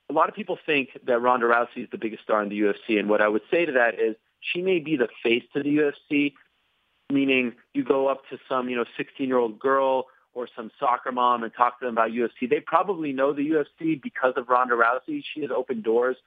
a 0.10 0.13
lot 0.13 0.27
of 0.27 0.34
people 0.34 0.58
think 0.65 0.89
that 1.05 1.22
Ronda 1.22 1.46
Rousey 1.46 1.84
is 1.84 1.89
the 1.91 2.00
biggest 2.00 2.24
star 2.24 2.41
in 2.41 2.50
the 2.50 2.60
UFC. 2.60 2.98
And 2.98 3.08
what 3.08 3.22
I 3.22 3.27
would 3.27 3.44
say 3.51 3.65
to 3.65 3.74
that 3.74 4.00
is 4.00 4.15
she 4.39 4.63
may 4.63 4.79
be 4.79 4.98
the 4.98 5.10
face 5.22 5.44
to 5.53 5.62
the 5.62 5.70
UFC, 5.70 6.34
meaning 7.12 7.53
you 7.75 7.84
go 7.84 8.08
up 8.08 8.24
to 8.32 8.39
some, 8.50 8.67
you 8.67 8.75
know, 8.75 8.86
16-year-old 9.00 9.60
girl 9.60 10.08
or 10.34 10.48
some 10.55 10.72
soccer 10.79 11.12
mom 11.12 11.44
and 11.44 11.53
talk 11.53 11.79
to 11.82 11.86
them 11.86 11.94
about 11.94 12.10
UFC. 12.10 12.50
They 12.50 12.62
probably 12.62 13.13
know 13.13 13.32
the 13.32 13.48
UFC 13.48 14.01
because 14.01 14.34
of 14.38 14.50
Ronda 14.50 14.74
Rousey. 14.74 15.24
She 15.36 15.41
has 15.41 15.51
opened 15.55 15.84
doors 15.84 16.17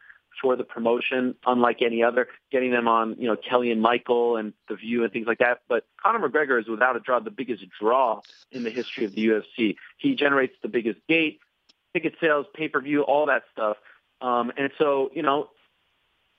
for 0.40 0.56
the 0.56 0.64
promotion, 0.64 1.34
unlike 1.46 1.82
any 1.82 2.02
other, 2.02 2.28
getting 2.50 2.70
them 2.70 2.88
on, 2.88 3.16
you 3.18 3.26
know, 3.26 3.36
Kelly 3.36 3.70
and 3.70 3.80
Michael 3.80 4.36
and 4.36 4.52
The 4.68 4.76
View 4.76 5.04
and 5.04 5.12
things 5.12 5.26
like 5.26 5.38
that. 5.38 5.60
But 5.68 5.84
Conor 6.02 6.28
McGregor 6.28 6.60
is 6.60 6.68
without 6.68 6.96
a 6.96 7.00
draw 7.00 7.20
the 7.20 7.30
biggest 7.30 7.64
draw 7.80 8.20
in 8.52 8.64
the 8.64 8.70
history 8.70 9.04
of 9.04 9.14
the 9.14 9.26
UFC. 9.26 9.76
He 9.98 10.14
generates 10.14 10.54
the 10.62 10.68
biggest 10.68 10.98
gate, 11.08 11.40
ticket 11.92 12.14
sales, 12.20 12.46
pay-per-view, 12.54 13.02
all 13.02 13.26
that 13.26 13.42
stuff. 13.52 13.76
Um, 14.20 14.52
and 14.56 14.70
so, 14.78 15.10
you 15.14 15.22
know, 15.22 15.50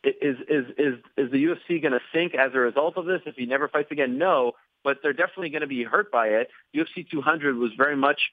is 0.04 0.38
is 0.48 0.66
is 0.78 0.94
is 1.18 1.32
the 1.32 1.44
UFC 1.44 1.82
going 1.82 1.92
to 1.92 2.00
sink 2.14 2.34
as 2.34 2.52
a 2.54 2.60
result 2.60 2.98
of 2.98 3.06
this 3.06 3.22
if 3.26 3.36
he 3.36 3.46
never 3.46 3.68
fights 3.68 3.92
again? 3.92 4.18
No, 4.18 4.54
but 4.84 5.00
they're 5.04 5.14
definitely 5.14 5.50
going 5.50 5.62
to 5.62 5.68
be 5.68 5.84
hurt 5.84 6.12
by 6.12 6.28
it. 6.28 6.50
UFC 6.76 7.10
200 7.10 7.58
was 7.58 7.72
very 7.78 7.98
much 7.98 8.32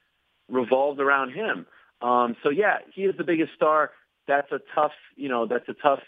revolved 0.49 1.01
around 1.01 1.33
him. 1.33 1.67
Um, 2.03 2.37
so 2.43 2.51
yeah, 2.51 2.79
he 2.95 3.03
is 3.03 3.17
the 3.17 3.25
biggest 3.25 3.53
star 3.55 3.91
that's 4.27 4.51
a 4.53 4.61
tough, 4.75 4.93
you 5.17 5.29
know, 5.29 5.47
that's 5.47 5.69
a 5.69 5.75
tough, 5.75 6.01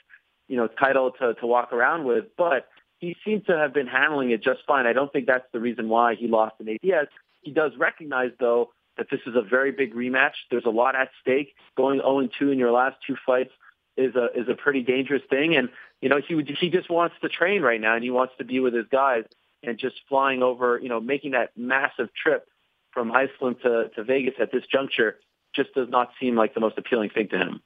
you 0.48 0.56
know, 0.56 0.68
title 0.68 1.12
to, 1.20 1.34
to 1.34 1.46
walk 1.46 1.72
around 1.72 2.04
with. 2.04 2.24
But 2.36 2.68
he 2.98 3.16
seems 3.24 3.44
to 3.46 3.56
have 3.56 3.72
been 3.72 3.86
handling 3.86 4.30
it 4.30 4.42
just 4.42 4.60
fine. 4.66 4.86
I 4.86 4.92
don't 4.92 5.12
think 5.12 5.26
that's 5.26 5.46
the 5.52 5.60
reason 5.60 5.88
why 5.88 6.14
he 6.14 6.26
lost 6.26 6.56
in 6.60 6.68
ATS. 6.68 7.10
He 7.42 7.52
does 7.52 7.72
recognize, 7.78 8.30
though, 8.40 8.70
that 8.96 9.06
this 9.10 9.20
is 9.26 9.34
a 9.36 9.42
very 9.42 9.70
big 9.70 9.94
rematch. 9.94 10.32
There's 10.50 10.64
a 10.64 10.70
lot 10.70 10.96
at 10.96 11.10
stake. 11.20 11.54
Going 11.76 12.00
0-2 12.00 12.52
in 12.52 12.58
your 12.58 12.72
last 12.72 12.96
two 13.06 13.16
fights 13.24 13.52
is 13.96 14.14
a 14.14 14.26
is 14.34 14.48
a 14.48 14.54
pretty 14.54 14.82
dangerous 14.82 15.22
thing. 15.28 15.56
And 15.56 15.68
you 16.00 16.08
know, 16.08 16.20
he 16.26 16.40
he 16.58 16.70
just 16.70 16.90
wants 16.90 17.16
to 17.22 17.28
train 17.28 17.62
right 17.62 17.80
now, 17.80 17.94
and 17.94 18.04
he 18.04 18.10
wants 18.10 18.34
to 18.38 18.44
be 18.44 18.60
with 18.60 18.74
his 18.74 18.86
guys. 18.90 19.24
And 19.64 19.76
just 19.76 19.96
flying 20.08 20.40
over, 20.40 20.78
you 20.80 20.88
know, 20.88 21.00
making 21.00 21.32
that 21.32 21.50
massive 21.56 22.10
trip 22.14 22.46
from 22.92 23.10
Iceland 23.10 23.56
to, 23.64 23.90
to 23.96 24.04
Vegas 24.04 24.34
at 24.40 24.52
this 24.52 24.62
juncture 24.70 25.16
just 25.54 25.74
does 25.74 25.88
not 25.88 26.10
seem 26.20 26.36
like 26.36 26.54
the 26.54 26.60
most 26.60 26.78
appealing 26.78 27.10
thing 27.10 27.28
to 27.30 27.38
him. 27.38 27.60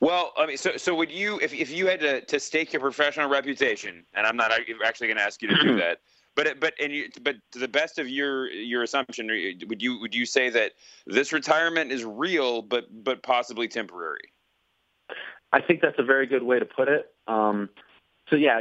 Well, 0.00 0.32
I 0.36 0.46
mean, 0.46 0.56
so 0.56 0.76
so 0.76 0.94
would 0.94 1.10
you, 1.10 1.38
if 1.40 1.54
if 1.54 1.70
you 1.70 1.86
had 1.86 2.00
to 2.00 2.20
to 2.22 2.40
stake 2.40 2.72
your 2.72 2.80
professional 2.80 3.28
reputation, 3.28 4.04
and 4.14 4.26
I'm 4.26 4.36
not 4.36 4.50
actually 4.50 5.06
going 5.06 5.16
to 5.16 5.22
ask 5.22 5.40
you 5.42 5.48
to 5.48 5.62
do 5.62 5.76
that, 5.78 6.00
but 6.34 6.58
but 6.58 6.74
and 6.80 6.92
you, 6.92 7.08
but 7.22 7.36
to 7.52 7.58
the 7.58 7.68
best 7.68 7.98
of 7.98 8.08
your 8.08 8.50
your 8.50 8.82
assumption, 8.82 9.28
would 9.68 9.82
you 9.82 10.00
would 10.00 10.14
you 10.14 10.26
say 10.26 10.50
that 10.50 10.72
this 11.06 11.32
retirement 11.32 11.92
is 11.92 12.04
real, 12.04 12.62
but 12.62 12.86
but 13.04 13.22
possibly 13.22 13.68
temporary? 13.68 14.32
I 15.52 15.60
think 15.60 15.82
that's 15.82 15.98
a 15.98 16.04
very 16.04 16.26
good 16.26 16.42
way 16.42 16.58
to 16.58 16.64
put 16.64 16.88
it. 16.88 17.12
Um, 17.28 17.68
so 18.28 18.36
yeah, 18.36 18.60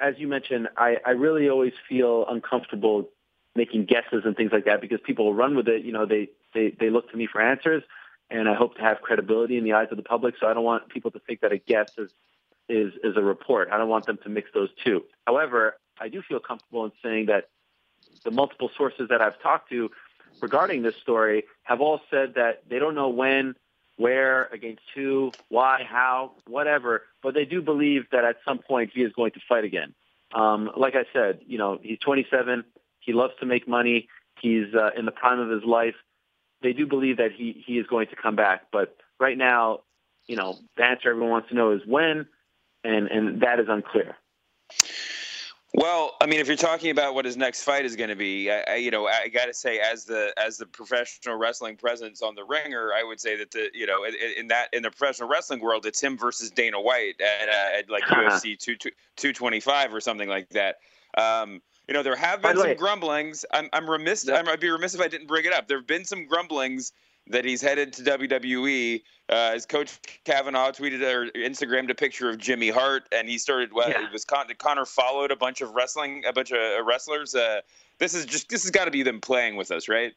as 0.00 0.14
you 0.16 0.26
mentioned, 0.26 0.68
I, 0.76 0.96
I 1.04 1.10
really 1.10 1.50
always 1.50 1.74
feel 1.88 2.24
uncomfortable 2.28 3.10
making 3.54 3.84
guesses 3.84 4.22
and 4.24 4.34
things 4.34 4.50
like 4.52 4.64
that 4.64 4.80
because 4.80 5.00
people 5.04 5.34
run 5.34 5.54
with 5.54 5.68
it. 5.68 5.84
You 5.84 5.92
know, 5.92 6.06
they 6.06 6.30
they 6.54 6.74
they 6.80 6.90
look 6.90 7.10
to 7.10 7.16
me 7.16 7.28
for 7.30 7.40
answers 7.40 7.82
and 8.30 8.48
I 8.48 8.54
hope 8.54 8.76
to 8.76 8.82
have 8.82 9.00
credibility 9.00 9.58
in 9.58 9.64
the 9.64 9.72
eyes 9.72 9.88
of 9.90 9.96
the 9.96 10.02
public. 10.02 10.34
So 10.40 10.46
I 10.46 10.54
don't 10.54 10.64
want 10.64 10.88
people 10.88 11.10
to 11.12 11.18
think 11.20 11.40
that 11.40 11.52
a 11.52 11.58
guess 11.58 11.90
is 11.98 12.10
is 12.68 12.92
is 13.02 13.16
a 13.16 13.22
report. 13.22 13.68
I 13.72 13.78
don't 13.78 13.88
want 13.88 14.06
them 14.06 14.18
to 14.22 14.28
mix 14.28 14.50
those 14.54 14.70
two. 14.84 15.04
However, 15.26 15.76
I 16.00 16.08
do 16.08 16.22
feel 16.22 16.40
comfortable 16.40 16.84
in 16.84 16.92
saying 17.02 17.26
that 17.26 17.48
the 18.24 18.30
multiple 18.30 18.70
sources 18.76 19.08
that 19.10 19.20
I've 19.20 19.40
talked 19.42 19.70
to 19.70 19.90
regarding 20.40 20.82
this 20.82 20.96
story 20.96 21.44
have 21.64 21.80
all 21.80 22.00
said 22.10 22.34
that 22.34 22.62
they 22.68 22.78
don't 22.78 22.94
know 22.94 23.08
when, 23.08 23.54
where, 23.96 24.44
against 24.52 24.82
who, 24.94 25.32
why, 25.48 25.82
how, 25.88 26.32
whatever, 26.46 27.02
but 27.22 27.34
they 27.34 27.44
do 27.44 27.60
believe 27.60 28.06
that 28.12 28.24
at 28.24 28.36
some 28.44 28.58
point 28.58 28.90
he 28.94 29.02
is 29.02 29.12
going 29.12 29.32
to 29.32 29.40
fight 29.48 29.64
again. 29.64 29.94
Um, 30.32 30.70
like 30.76 30.94
I 30.94 31.04
said, 31.12 31.40
you 31.46 31.58
know, 31.58 31.78
he's 31.82 31.98
27. 31.98 32.64
He 33.00 33.12
loves 33.12 33.34
to 33.40 33.46
make 33.46 33.66
money. 33.66 34.08
He's 34.40 34.74
uh, 34.74 34.90
in 34.96 35.04
the 35.04 35.12
prime 35.12 35.40
of 35.40 35.50
his 35.50 35.64
life 35.64 35.96
they 36.62 36.72
do 36.72 36.86
believe 36.86 37.16
that 37.18 37.32
he 37.32 37.62
he 37.66 37.78
is 37.78 37.86
going 37.86 38.08
to 38.08 38.16
come 38.16 38.36
back. 38.36 38.66
But 38.72 38.96
right 39.18 39.36
now, 39.36 39.80
you 40.26 40.36
know, 40.36 40.58
the 40.76 40.84
answer 40.84 41.10
everyone 41.10 41.30
wants 41.30 41.48
to 41.48 41.54
know 41.54 41.72
is 41.72 41.82
when, 41.86 42.26
and 42.84 43.08
and 43.08 43.40
that 43.42 43.60
is 43.60 43.66
unclear. 43.68 44.16
Well, 45.72 46.16
I 46.20 46.26
mean, 46.26 46.40
if 46.40 46.48
you're 46.48 46.56
talking 46.56 46.90
about 46.90 47.14
what 47.14 47.24
his 47.24 47.36
next 47.36 47.62
fight 47.62 47.84
is 47.84 47.94
going 47.94 48.10
to 48.10 48.16
be, 48.16 48.50
I, 48.50 48.64
I, 48.66 48.74
you 48.76 48.90
know, 48.90 49.06
I 49.06 49.28
got 49.28 49.46
to 49.46 49.54
say, 49.54 49.78
as 49.78 50.04
the 50.04 50.34
as 50.36 50.58
the 50.58 50.66
professional 50.66 51.36
wrestling 51.36 51.76
presence 51.76 52.22
on 52.22 52.34
the 52.34 52.42
ringer, 52.42 52.90
I 52.92 53.04
would 53.04 53.20
say 53.20 53.36
that 53.36 53.52
the 53.52 53.70
you 53.72 53.86
know 53.86 54.02
in, 54.04 54.14
in 54.36 54.48
that 54.48 54.68
in 54.72 54.82
the 54.82 54.90
professional 54.90 55.28
wrestling 55.28 55.60
world, 55.60 55.86
it's 55.86 56.02
him 56.02 56.18
versus 56.18 56.50
Dana 56.50 56.80
White 56.80 57.20
at, 57.20 57.48
uh, 57.48 57.78
at 57.78 57.90
like 57.90 58.02
UFC 58.02 58.58
two 58.58 58.74
two 59.16 59.32
twenty 59.32 59.60
five 59.60 59.94
or 59.94 60.00
something 60.00 60.28
like 60.28 60.48
that. 60.50 60.78
Um, 61.16 61.62
you 61.90 61.94
know, 61.94 62.04
there 62.04 62.14
have 62.14 62.40
been 62.40 62.56
some 62.56 62.68
way, 62.68 62.74
grumblings. 62.76 63.44
I'm, 63.52 63.68
I'm 63.72 63.90
remiss. 63.90 64.24
Yeah. 64.24 64.44
I'd 64.46 64.60
be 64.60 64.70
remiss 64.70 64.94
if 64.94 65.00
I 65.00 65.08
didn't 65.08 65.26
bring 65.26 65.44
it 65.44 65.52
up. 65.52 65.66
There 65.66 65.78
have 65.78 65.88
been 65.88 66.04
some 66.04 66.24
grumblings 66.24 66.92
that 67.26 67.44
he's 67.44 67.60
headed 67.60 67.92
to 67.94 68.02
WWE. 68.04 69.02
Uh, 69.28 69.52
as 69.54 69.66
Coach 69.66 69.98
Kavanagh 70.24 70.70
tweeted 70.70 71.02
or 71.02 71.30
Instagrammed 71.32 71.90
a 71.90 71.94
picture 71.94 72.30
of 72.30 72.38
Jimmy 72.38 72.68
Hart, 72.68 73.08
and 73.10 73.28
he 73.28 73.38
started. 73.38 73.72
Well, 73.72 73.90
yeah. 73.90 74.04
it 74.04 74.12
was 74.12 74.24
Con- 74.24 74.46
Conor 74.58 74.84
followed 74.84 75.32
a 75.32 75.36
bunch 75.36 75.62
of 75.62 75.72
wrestling, 75.72 76.22
a 76.28 76.32
bunch 76.32 76.52
of 76.52 76.58
uh, 76.58 76.84
wrestlers. 76.84 77.34
Uh, 77.34 77.60
this 77.98 78.14
is 78.14 78.24
just 78.24 78.48
this 78.48 78.62
has 78.62 78.70
got 78.70 78.84
to 78.84 78.92
be 78.92 79.02
them 79.02 79.20
playing 79.20 79.56
with 79.56 79.72
us, 79.72 79.88
right? 79.88 80.12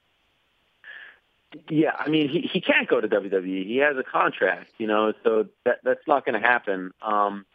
Yeah, 1.69 1.95
I 1.97 2.07
mean, 2.07 2.29
he 2.29 2.41
he 2.41 2.61
can't 2.61 2.87
go 2.87 3.01
to 3.01 3.07
WWE. 3.07 3.65
He 3.65 3.77
has 3.77 3.97
a 3.97 4.03
contract, 4.03 4.69
you 4.77 4.85
know, 4.85 5.13
so 5.23 5.47
that 5.65 5.79
that's 5.83 6.07
not 6.07 6.23
going 6.23 6.39
to 6.39 6.47
happen. 6.47 6.91
Um, 7.01 7.47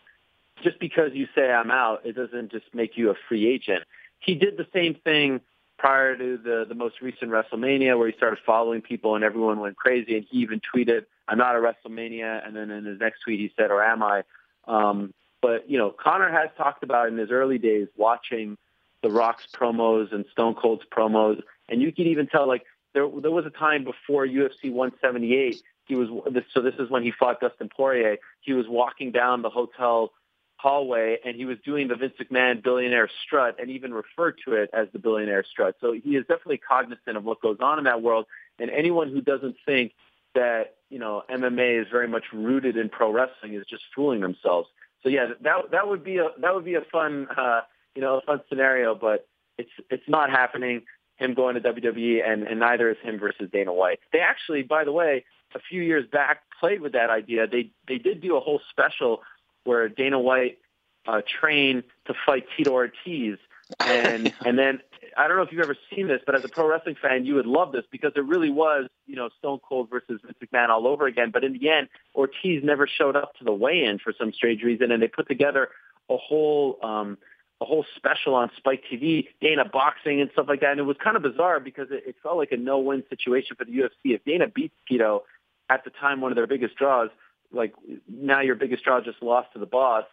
just 0.62 0.80
because 0.80 1.12
you 1.14 1.28
say 1.36 1.52
I'm 1.52 1.70
out, 1.70 2.02
it 2.04 2.16
doesn't 2.16 2.50
just 2.50 2.66
make 2.74 2.96
you 2.96 3.10
a 3.10 3.14
free 3.28 3.46
agent 3.48 3.84
he 4.18 4.34
did 4.34 4.56
the 4.56 4.66
same 4.72 4.94
thing 4.94 5.40
prior 5.78 6.16
to 6.16 6.36
the 6.36 6.66
the 6.68 6.74
most 6.74 7.00
recent 7.00 7.30
WrestleMania, 7.30 7.98
where 7.98 8.08
he 8.08 8.16
started 8.16 8.38
following 8.44 8.82
people 8.82 9.14
and 9.14 9.24
everyone 9.24 9.60
went 9.60 9.76
crazy. 9.76 10.16
And 10.16 10.26
he 10.30 10.38
even 10.38 10.60
tweeted, 10.74 11.06
"I'm 11.28 11.38
not 11.38 11.56
a 11.56 11.58
WrestleMania," 11.58 12.46
and 12.46 12.54
then 12.54 12.70
in 12.70 12.84
his 12.84 13.00
next 13.00 13.20
tweet 13.20 13.40
he 13.40 13.52
said, 13.56 13.70
"Or 13.70 13.82
am 13.82 14.02
I?" 14.02 14.22
Um, 14.66 15.14
but 15.40 15.70
you 15.70 15.78
know, 15.78 15.90
Conor 15.90 16.30
has 16.30 16.50
talked 16.56 16.82
about 16.82 17.08
in 17.08 17.16
his 17.16 17.30
early 17.30 17.58
days 17.58 17.88
watching 17.96 18.56
the 19.02 19.10
Rock's 19.10 19.46
promos 19.54 20.12
and 20.12 20.24
Stone 20.32 20.56
Cold's 20.56 20.84
promos, 20.90 21.40
and 21.68 21.80
you 21.80 21.92
can 21.92 22.06
even 22.06 22.26
tell 22.26 22.46
like 22.46 22.64
there 22.94 23.08
there 23.20 23.30
was 23.30 23.46
a 23.46 23.50
time 23.50 23.84
before 23.84 24.26
UFC 24.26 24.72
178. 24.72 25.62
He 25.86 25.94
was 25.94 26.08
so 26.52 26.60
this 26.60 26.74
is 26.78 26.90
when 26.90 27.02
he 27.02 27.12
fought 27.12 27.40
Dustin 27.40 27.68
Poirier. 27.74 28.18
He 28.40 28.52
was 28.52 28.66
walking 28.68 29.12
down 29.12 29.42
the 29.42 29.50
hotel 29.50 30.10
hallway 30.58 31.18
and 31.24 31.36
he 31.36 31.44
was 31.44 31.56
doing 31.64 31.88
the 31.88 31.94
Vince 31.94 32.14
McMahon 32.20 32.62
billionaire 32.62 33.08
strut 33.24 33.56
and 33.60 33.70
even 33.70 33.94
referred 33.94 34.36
to 34.44 34.54
it 34.54 34.70
as 34.72 34.88
the 34.92 34.98
billionaire 34.98 35.44
strut. 35.48 35.76
So 35.80 35.92
he 35.92 36.16
is 36.16 36.26
definitely 36.26 36.58
cognizant 36.58 37.16
of 37.16 37.24
what 37.24 37.40
goes 37.40 37.58
on 37.60 37.78
in 37.78 37.84
that 37.84 38.02
world. 38.02 38.26
And 38.58 38.70
anyone 38.70 39.08
who 39.10 39.20
doesn't 39.20 39.56
think 39.64 39.92
that, 40.34 40.74
you 40.90 40.98
know, 40.98 41.22
MMA 41.30 41.80
is 41.80 41.86
very 41.90 42.08
much 42.08 42.24
rooted 42.32 42.76
in 42.76 42.88
pro 42.88 43.12
wrestling 43.12 43.54
is 43.54 43.64
just 43.66 43.84
fooling 43.94 44.20
themselves. 44.20 44.68
So 45.02 45.08
yeah, 45.08 45.28
that 45.42 45.70
that 45.70 45.88
would 45.88 46.02
be 46.02 46.18
a 46.18 46.30
that 46.40 46.54
would 46.54 46.64
be 46.64 46.74
a 46.74 46.82
fun 46.92 47.28
uh, 47.36 47.60
you 47.94 48.02
know, 48.02 48.18
a 48.18 48.20
fun 48.22 48.40
scenario, 48.48 48.94
but 48.94 49.28
it's 49.58 49.70
it's 49.90 50.08
not 50.08 50.30
happening. 50.30 50.82
Him 51.16 51.34
going 51.34 51.56
to 51.56 51.60
WWE 51.60 52.24
and, 52.24 52.44
and 52.44 52.60
neither 52.60 52.90
is 52.90 52.96
him 53.02 53.18
versus 53.18 53.50
Dana 53.52 53.72
White. 53.72 53.98
They 54.12 54.20
actually, 54.20 54.62
by 54.62 54.84
the 54.84 54.92
way, 54.92 55.24
a 55.52 55.58
few 55.58 55.82
years 55.82 56.06
back 56.06 56.42
played 56.60 56.80
with 56.80 56.92
that 56.92 57.10
idea. 57.10 57.48
They 57.48 57.72
they 57.88 57.98
did 57.98 58.20
do 58.20 58.36
a 58.36 58.40
whole 58.40 58.60
special 58.70 59.22
where 59.68 59.88
Dana 59.88 60.18
White 60.18 60.58
uh, 61.06 61.20
trained 61.40 61.84
to 62.06 62.14
fight 62.24 62.46
Tito 62.56 62.72
Ortiz, 62.72 63.36
and 63.78 64.32
and 64.44 64.58
then 64.58 64.80
I 65.16 65.28
don't 65.28 65.36
know 65.36 65.42
if 65.42 65.52
you've 65.52 65.62
ever 65.62 65.76
seen 65.94 66.08
this, 66.08 66.22
but 66.24 66.34
as 66.34 66.44
a 66.44 66.48
pro 66.48 66.66
wrestling 66.66 66.96
fan, 67.00 67.26
you 67.26 67.34
would 67.34 67.46
love 67.46 67.70
this 67.70 67.84
because 67.90 68.12
it 68.16 68.24
really 68.24 68.50
was 68.50 68.88
you 69.06 69.14
know 69.14 69.28
Stone 69.38 69.60
Cold 69.68 69.90
versus 69.90 70.20
Vince 70.24 70.38
McMahon 70.42 70.70
all 70.70 70.86
over 70.86 71.06
again. 71.06 71.30
But 71.30 71.44
in 71.44 71.52
the 71.52 71.68
end, 71.68 71.88
Ortiz 72.14 72.64
never 72.64 72.86
showed 72.86 73.14
up 73.14 73.36
to 73.36 73.44
the 73.44 73.52
weigh-in 73.52 73.98
for 73.98 74.14
some 74.18 74.32
strange 74.32 74.62
reason, 74.62 74.90
and 74.90 75.02
they 75.02 75.08
put 75.08 75.28
together 75.28 75.68
a 76.08 76.16
whole. 76.16 76.78
Um, 76.82 77.18
a 77.60 77.64
whole 77.64 77.84
special 77.96 78.36
on 78.36 78.52
Spike 78.56 78.84
TV, 78.88 79.26
Dana 79.40 79.64
boxing 79.64 80.20
and 80.20 80.30
stuff 80.30 80.46
like 80.48 80.60
that. 80.60 80.70
And 80.70 80.78
it 80.78 80.84
was 80.84 80.96
kind 81.02 81.16
of 81.16 81.24
bizarre 81.24 81.58
because 81.58 81.88
it, 81.90 82.04
it 82.06 82.14
felt 82.22 82.36
like 82.36 82.52
a 82.52 82.56
no-win 82.56 83.02
situation 83.10 83.56
for 83.56 83.64
the 83.64 83.72
UFC. 83.72 84.14
If 84.14 84.24
Dana 84.24 84.46
beats 84.46 84.76
Tito 84.88 85.24
at 85.68 85.82
the 85.82 85.90
time, 85.90 86.20
one 86.20 86.30
of 86.30 86.36
their 86.36 86.46
biggest 86.46 86.76
draws, 86.76 87.10
like 87.52 87.74
now 88.08 88.40
your 88.40 88.54
biggest 88.54 88.84
draw 88.84 89.00
just 89.00 89.22
lost 89.22 89.52
to 89.52 89.58
the 89.58 89.66
boss. 89.66 90.04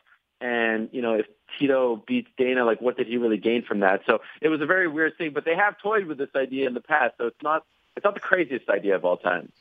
And, 0.42 0.90
you 0.92 1.02
know, 1.02 1.14
if 1.16 1.28
Tito 1.58 2.04
beats 2.08 2.30
Dana, 2.38 2.66
like 2.66 2.82
what 2.82 2.98
did 2.98 3.08
he 3.08 3.18
really 3.18 3.38
gain 3.38 3.64
from 3.64 3.80
that? 3.80 4.02
So 4.06 4.22
it 4.42 4.50
was 4.50 4.62
a 4.62 4.66
very 4.66 4.88
weird 4.88 5.18
thing, 5.18 5.32
but 5.32 5.46
they 5.46 5.56
have 5.56 5.78
toyed 5.80 6.06
with 6.06 6.18
this 6.18 6.30
idea 6.36 6.68
in 6.68 6.74
the 6.74 6.82
past. 6.82 7.16
So 7.18 7.28
it's 7.28 7.42
not, 7.42 7.66
it's 7.96 8.04
not 8.04 8.14
the 8.14 8.20
craziest 8.20 8.70
idea 8.70 8.96
of 8.96 9.06
all 9.06 9.18
time. 9.18 9.52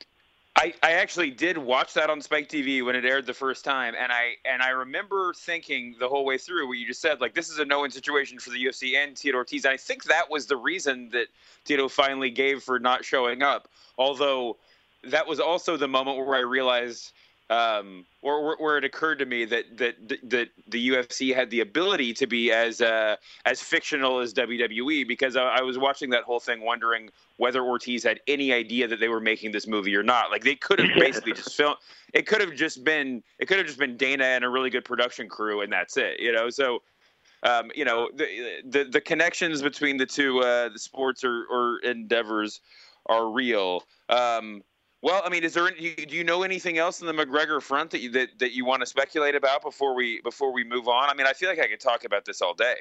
I, 0.57 0.73
I 0.83 0.93
actually 0.93 1.31
did 1.31 1.59
watch 1.59 1.95
that 1.95 2.11
on 2.11 2.21
Spike 2.21 2.49
TV 2.49 2.85
when 2.85 2.95
it 2.95 3.05
aired 3.05 3.27
the 3.27 3.35
first 3.35 3.65
time, 3.65 3.95
and 3.99 4.13
I 4.13 4.35
and 4.45 4.63
I 4.63 4.69
remember 4.69 5.35
thinking 5.35 5.97
the 5.99 6.09
whole 6.09 6.25
way 6.25 6.39
through 6.39 6.69
what 6.69 6.79
you 6.79 6.87
just 6.87 7.01
said, 7.01 7.21
like 7.21 7.35
this 7.35 7.51
is 7.51 7.59
a 7.59 7.65
no-win 7.65 7.91
situation 7.91 8.39
for 8.39 8.51
the 8.51 8.65
UFC 8.65 8.95
and 8.95 9.17
Tito 9.17 9.37
Ortiz. 9.37 9.65
And 9.65 9.75
I 9.75 9.77
think 9.77 10.05
that 10.05 10.31
was 10.31 10.47
the 10.47 10.57
reason 10.57 11.11
that 11.11 11.27
Tito 11.65 11.89
finally 11.89 12.31
gave 12.31 12.63
for 12.63 12.79
not 12.79 13.05
showing 13.05 13.43
up. 13.43 13.69
Although 13.99 14.57
that 15.03 15.27
was 15.27 15.41
also 15.41 15.77
the 15.77 15.89
moment 15.89 16.19
where 16.19 16.37
I 16.37 16.41
realized 16.43 17.13
um, 17.51 18.07
or 18.23 18.57
where 18.57 18.79
it 18.79 18.85
occurred 18.85 19.19
to 19.19 19.27
me 19.27 19.45
that 19.45 19.77
that 19.77 19.97
that 20.23 20.49
the 20.69 20.89
UFC 20.89 21.35
had 21.35 21.51
the 21.51 21.61
ability 21.61 22.15
to 22.15 22.27
be 22.27 22.51
as 22.51 22.81
uh, 22.81 23.17
as 23.45 23.63
fictional 23.63 24.21
as 24.21 24.33
WWE 24.33 25.07
because 25.07 25.37
I, 25.37 25.43
I, 25.43 25.61
was 25.61 25.77
watching 25.77 26.09
that 26.11 26.25
whole 26.25 26.41
thing 26.41 26.63
wondering 26.63 27.11
whether 27.37 27.63
Ortiz 27.63 28.03
had 28.03 28.21
any 28.27 28.53
idea 28.53 28.89
that 28.89 28.99
they 28.99 29.09
were 29.09 29.21
making 29.21 29.53
this 29.53 29.67
movie 29.67 29.95
or 29.95 30.03
not. 30.03 30.31
Like 30.31 30.43
they 30.43 30.55
could 30.55 30.79
have 30.79 30.89
basically 30.99 31.33
just 31.33 31.55
filmed. 31.55 31.77
It 32.15 32.27
could 32.27 32.41
have 32.41 32.55
just 32.55 32.83
been 32.83 33.23
it 33.39 33.47
could 33.47 33.59
have 33.59 33.67
just 33.67 33.79
been 33.79 33.99
Dana 33.99 34.25
and 34.25 34.45
a 34.45 34.49
really 34.49 34.71
good 34.71 34.85
production 34.85 35.29
crew 35.29 35.61
and 35.61 35.73
that's 35.73 35.97
it. 35.97 36.21
You 36.21 36.33
know, 36.33 36.51
so. 36.51 36.83
Um, 37.43 37.71
you 37.75 37.85
know 37.85 38.09
the, 38.15 38.63
the 38.65 38.85
the 38.85 39.01
connections 39.03 39.61
between 39.61 39.99
the 39.99 40.07
two 40.07 40.41
uh, 40.41 40.71
the 40.71 40.79
sports 40.79 41.23
or, 41.25 41.45
or 41.51 41.79
endeavors 41.81 42.63
are 43.05 43.29
real. 43.29 43.85
Um, 44.09 44.63
well, 45.05 45.21
I 45.23 45.29
mean, 45.29 45.45
is 45.45 45.53
there? 45.53 45.71
Do 45.71 46.17
you 46.17 46.25
know 46.25 46.45
anything 46.45 46.79
else 46.79 47.03
in 47.03 47.07
the 47.07 47.13
McGregor 47.13 47.61
front 47.61 47.91
that 47.91 48.01
you 48.01 48.11
that, 48.13 48.39
that 48.39 48.53
you 48.53 48.65
want 48.65 48.81
to 48.81 48.87
speculate 48.87 49.35
about 49.35 49.61
before 49.61 49.95
we 49.95 50.23
before 50.23 50.51
we 50.51 50.65
move 50.65 50.89
on? 50.89 51.11
I 51.11 51.15
mean, 51.15 51.27
I 51.27 51.35
feel 51.35 51.51
like 51.51 51.59
I 51.59 51.69
could 51.69 51.79
talk 51.79 52.07
about 52.07 52.25
this 52.25 52.41
all 52.41 52.55
day. 52.55 52.77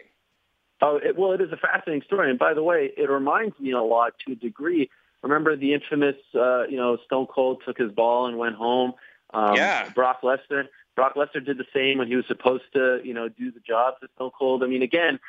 Oh, 0.82 1.02
it, 1.04 1.18
well, 1.18 1.34
it 1.34 1.42
is 1.42 1.52
a 1.52 1.58
fascinating 1.58 2.02
story, 2.04 2.30
and 2.30 2.40
by 2.40 2.54
the 2.54 2.64
way, 2.64 2.94
it 2.96 3.10
reminds 3.10 3.60
me 3.60 3.72
a 3.72 3.82
lot 3.82 4.14
to 4.26 4.32
a 4.32 4.36
degree. 4.36 4.90
Remember 5.22 5.58
the 5.58 5.74
infamous, 5.74 6.16
uh, 6.34 6.64
you 6.64 6.78
know, 6.78 6.98
Stone 7.06 7.28
Cold 7.28 7.62
took 7.66 7.78
his 7.78 7.92
ball 7.92 8.26
and 8.28 8.38
went 8.38 8.56
home. 8.56 8.94
Um, 9.34 9.56
yeah. 9.56 9.90
Brock 9.90 10.22
Lesnar. 10.22 10.70
Brock 10.96 11.16
Lesnar 11.16 11.46
did 11.46 11.58
the 11.58 11.66
same 11.74 11.98
when 11.98 12.08
he 12.08 12.16
was 12.16 12.26
supposed 12.28 12.64
to, 12.72 13.02
you 13.04 13.14
know, 13.14 13.28
do 13.28 13.52
the 13.52 13.60
job 13.60 13.96
to 14.00 14.08
Stone 14.16 14.32
Cold. 14.40 14.64
I 14.64 14.68
mean, 14.68 14.82
again, 14.82 15.20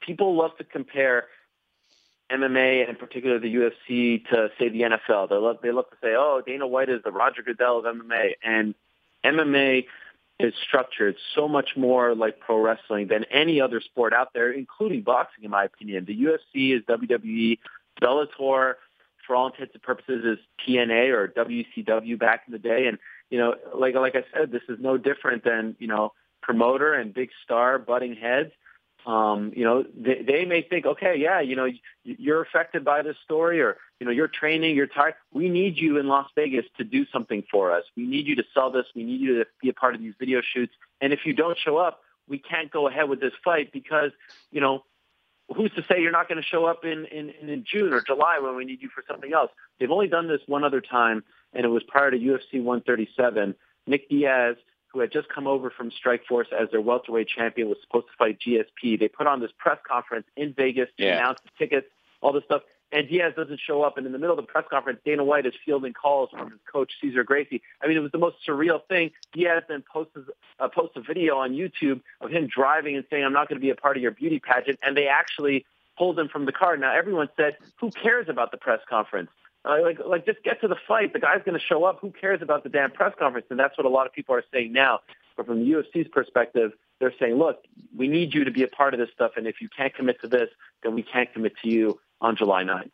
people 0.00 0.34
love 0.34 0.56
to 0.56 0.64
compare 0.64 1.26
MMA 2.30 2.80
and 2.80 2.90
in 2.90 2.96
particular 2.96 3.38
the 3.38 3.54
UFC 3.54 4.28
to 4.28 4.50
say 4.58 4.68
the 4.68 4.82
NFL. 4.82 5.30
They 5.30 5.36
look 5.36 5.62
they 5.62 5.72
look 5.72 5.90
to 5.90 5.96
say, 6.02 6.14
oh, 6.16 6.42
Dana 6.44 6.66
White 6.66 6.88
is 6.88 7.02
the 7.02 7.10
Roger 7.10 7.42
Goodell 7.42 7.78
of 7.78 7.84
MMA, 7.84 8.32
and 8.42 8.74
MMA 9.24 9.86
is 10.38 10.54
structured 10.66 11.16
so 11.34 11.48
much 11.48 11.70
more 11.76 12.14
like 12.14 12.38
pro 12.38 12.60
wrestling 12.60 13.08
than 13.08 13.24
any 13.24 13.60
other 13.60 13.80
sport 13.80 14.12
out 14.12 14.32
there, 14.34 14.52
including 14.52 15.02
boxing, 15.02 15.44
in 15.44 15.50
my 15.50 15.64
opinion. 15.64 16.04
The 16.04 16.16
UFC 16.16 16.76
is 16.76 16.82
WWE, 16.84 17.58
Bellator, 18.00 18.74
for 19.26 19.36
all 19.36 19.48
intents 19.48 19.74
and 19.74 19.82
purposes, 19.82 20.24
is 20.24 20.38
TNA 20.66 21.10
or 21.12 21.28
WCW 21.28 22.18
back 22.18 22.44
in 22.46 22.52
the 22.52 22.58
day, 22.58 22.86
and 22.86 22.98
you 23.30 23.38
know, 23.38 23.54
like 23.74 23.94
like 23.94 24.16
I 24.16 24.24
said, 24.34 24.52
this 24.52 24.62
is 24.68 24.78
no 24.80 24.96
different 24.98 25.44
than 25.44 25.76
you 25.78 25.86
know 25.86 26.12
promoter 26.42 26.94
and 26.94 27.12
big 27.12 27.30
star 27.44 27.78
butting 27.78 28.14
heads 28.14 28.52
um, 29.08 29.52
you 29.56 29.64
know, 29.64 29.84
they, 29.96 30.22
they 30.22 30.44
may 30.44 30.60
think, 30.60 30.84
okay, 30.84 31.16
yeah, 31.16 31.40
you 31.40 31.56
know, 31.56 31.66
you're 32.04 32.42
affected 32.42 32.84
by 32.84 33.00
this 33.00 33.16
story 33.24 33.58
or, 33.62 33.78
you 33.98 34.04
know, 34.04 34.12
you're 34.12 34.28
training, 34.28 34.76
you're 34.76 34.86
tired. 34.86 35.14
We 35.32 35.48
need 35.48 35.78
you 35.78 35.96
in 35.98 36.08
Las 36.08 36.28
Vegas 36.34 36.66
to 36.76 36.84
do 36.84 37.06
something 37.10 37.42
for 37.50 37.72
us. 37.72 37.84
We 37.96 38.06
need 38.06 38.26
you 38.26 38.36
to 38.36 38.44
sell 38.52 38.70
this. 38.70 38.84
We 38.94 39.04
need 39.04 39.22
you 39.22 39.38
to 39.38 39.46
be 39.62 39.70
a 39.70 39.72
part 39.72 39.94
of 39.94 40.02
these 40.02 40.12
video 40.18 40.42
shoots. 40.42 40.74
And 41.00 41.14
if 41.14 41.20
you 41.24 41.32
don't 41.32 41.56
show 41.58 41.78
up, 41.78 42.02
we 42.28 42.38
can't 42.38 42.70
go 42.70 42.86
ahead 42.86 43.08
with 43.08 43.18
this 43.18 43.32
fight 43.42 43.72
because, 43.72 44.10
you 44.50 44.60
know, 44.60 44.84
who's 45.56 45.72
to 45.76 45.82
say 45.88 46.02
you're 46.02 46.12
not 46.12 46.28
going 46.28 46.42
to 46.42 46.46
show 46.46 46.66
up 46.66 46.84
in, 46.84 47.06
in, 47.06 47.30
in 47.30 47.64
June 47.64 47.94
or 47.94 48.02
July 48.02 48.40
when 48.42 48.56
we 48.56 48.66
need 48.66 48.82
you 48.82 48.90
for 48.94 49.02
something 49.10 49.32
else? 49.32 49.50
They've 49.80 49.90
only 49.90 50.08
done 50.08 50.28
this 50.28 50.42
one 50.46 50.64
other 50.64 50.82
time, 50.82 51.24
and 51.54 51.64
it 51.64 51.68
was 51.68 51.82
prior 51.82 52.10
to 52.10 52.18
UFC 52.18 52.62
137. 52.62 53.54
Nick 53.86 54.10
Diaz 54.10 54.56
who 54.92 55.00
had 55.00 55.12
just 55.12 55.28
come 55.28 55.46
over 55.46 55.70
from 55.70 55.90
Strikeforce 55.90 56.52
as 56.52 56.70
their 56.70 56.80
welterweight 56.80 57.28
champion, 57.28 57.68
was 57.68 57.78
supposed 57.82 58.06
to 58.06 58.12
fight 58.18 58.38
GSP. 58.40 58.98
They 58.98 59.08
put 59.08 59.26
on 59.26 59.40
this 59.40 59.50
press 59.58 59.78
conference 59.86 60.26
in 60.36 60.54
Vegas 60.54 60.88
to 60.98 61.04
yeah. 61.04 61.18
announce 61.18 61.40
the 61.42 61.50
tickets, 61.58 61.86
all 62.20 62.32
this 62.32 62.44
stuff. 62.44 62.62
And 62.90 63.06
Diaz 63.06 63.34
doesn't 63.36 63.60
show 63.60 63.82
up. 63.82 63.98
And 63.98 64.06
in 64.06 64.12
the 64.12 64.18
middle 64.18 64.38
of 64.38 64.44
the 64.44 64.50
press 64.50 64.64
conference, 64.70 65.00
Dana 65.04 65.22
White 65.22 65.44
is 65.44 65.52
fielding 65.64 65.92
calls 65.92 66.30
from 66.30 66.50
his 66.50 66.60
coach, 66.72 66.92
Cesar 67.00 67.22
Gracie. 67.22 67.60
I 67.82 67.86
mean, 67.86 67.98
it 67.98 68.00
was 68.00 68.12
the 68.12 68.18
most 68.18 68.36
surreal 68.46 68.80
thing. 68.88 69.10
Diaz 69.34 69.62
then 69.68 69.84
posts, 69.92 70.16
uh, 70.58 70.68
posts 70.68 70.96
a 70.96 71.00
video 71.00 71.36
on 71.36 71.52
YouTube 71.52 72.00
of 72.22 72.30
him 72.30 72.46
driving 72.46 72.96
and 72.96 73.04
saying, 73.10 73.24
I'm 73.24 73.34
not 73.34 73.48
going 73.48 73.60
to 73.60 73.64
be 73.64 73.70
a 73.70 73.74
part 73.74 73.98
of 73.98 74.02
your 74.02 74.12
beauty 74.12 74.40
pageant. 74.40 74.78
And 74.82 74.96
they 74.96 75.06
actually 75.06 75.66
pulled 75.98 76.18
him 76.18 76.28
from 76.28 76.46
the 76.46 76.52
car. 76.52 76.76
Now, 76.78 76.96
everyone 76.96 77.28
said, 77.36 77.56
who 77.78 77.90
cares 77.90 78.28
about 78.28 78.52
the 78.52 78.56
press 78.56 78.80
conference? 78.88 79.28
Uh, 79.64 79.82
like, 79.82 79.98
like 80.06 80.24
just 80.24 80.42
get 80.44 80.60
to 80.60 80.68
the 80.68 80.76
fight. 80.86 81.12
The 81.12 81.18
guy's 81.18 81.42
going 81.44 81.58
to 81.58 81.64
show 81.64 81.84
up. 81.84 81.98
Who 82.00 82.10
cares 82.10 82.40
about 82.42 82.62
the 82.62 82.68
damn 82.68 82.90
press 82.90 83.12
conference? 83.18 83.46
And 83.50 83.58
that's 83.58 83.76
what 83.76 83.86
a 83.86 83.90
lot 83.90 84.06
of 84.06 84.12
people 84.12 84.34
are 84.34 84.44
saying 84.52 84.72
now. 84.72 85.00
But 85.36 85.46
from 85.46 85.60
the 85.60 85.70
UFC's 85.70 86.08
perspective, 86.08 86.72
they're 87.00 87.14
saying, 87.18 87.34
look, 87.34 87.64
we 87.96 88.08
need 88.08 88.34
you 88.34 88.44
to 88.44 88.50
be 88.50 88.62
a 88.62 88.68
part 88.68 88.94
of 88.94 89.00
this 89.00 89.10
stuff. 89.14 89.32
And 89.36 89.46
if 89.46 89.60
you 89.60 89.68
can't 89.74 89.94
commit 89.94 90.20
to 90.22 90.28
this, 90.28 90.48
then 90.82 90.94
we 90.94 91.02
can't 91.02 91.32
commit 91.32 91.56
to 91.62 91.68
you 91.68 92.00
on 92.20 92.36
July 92.36 92.64
9th. 92.64 92.90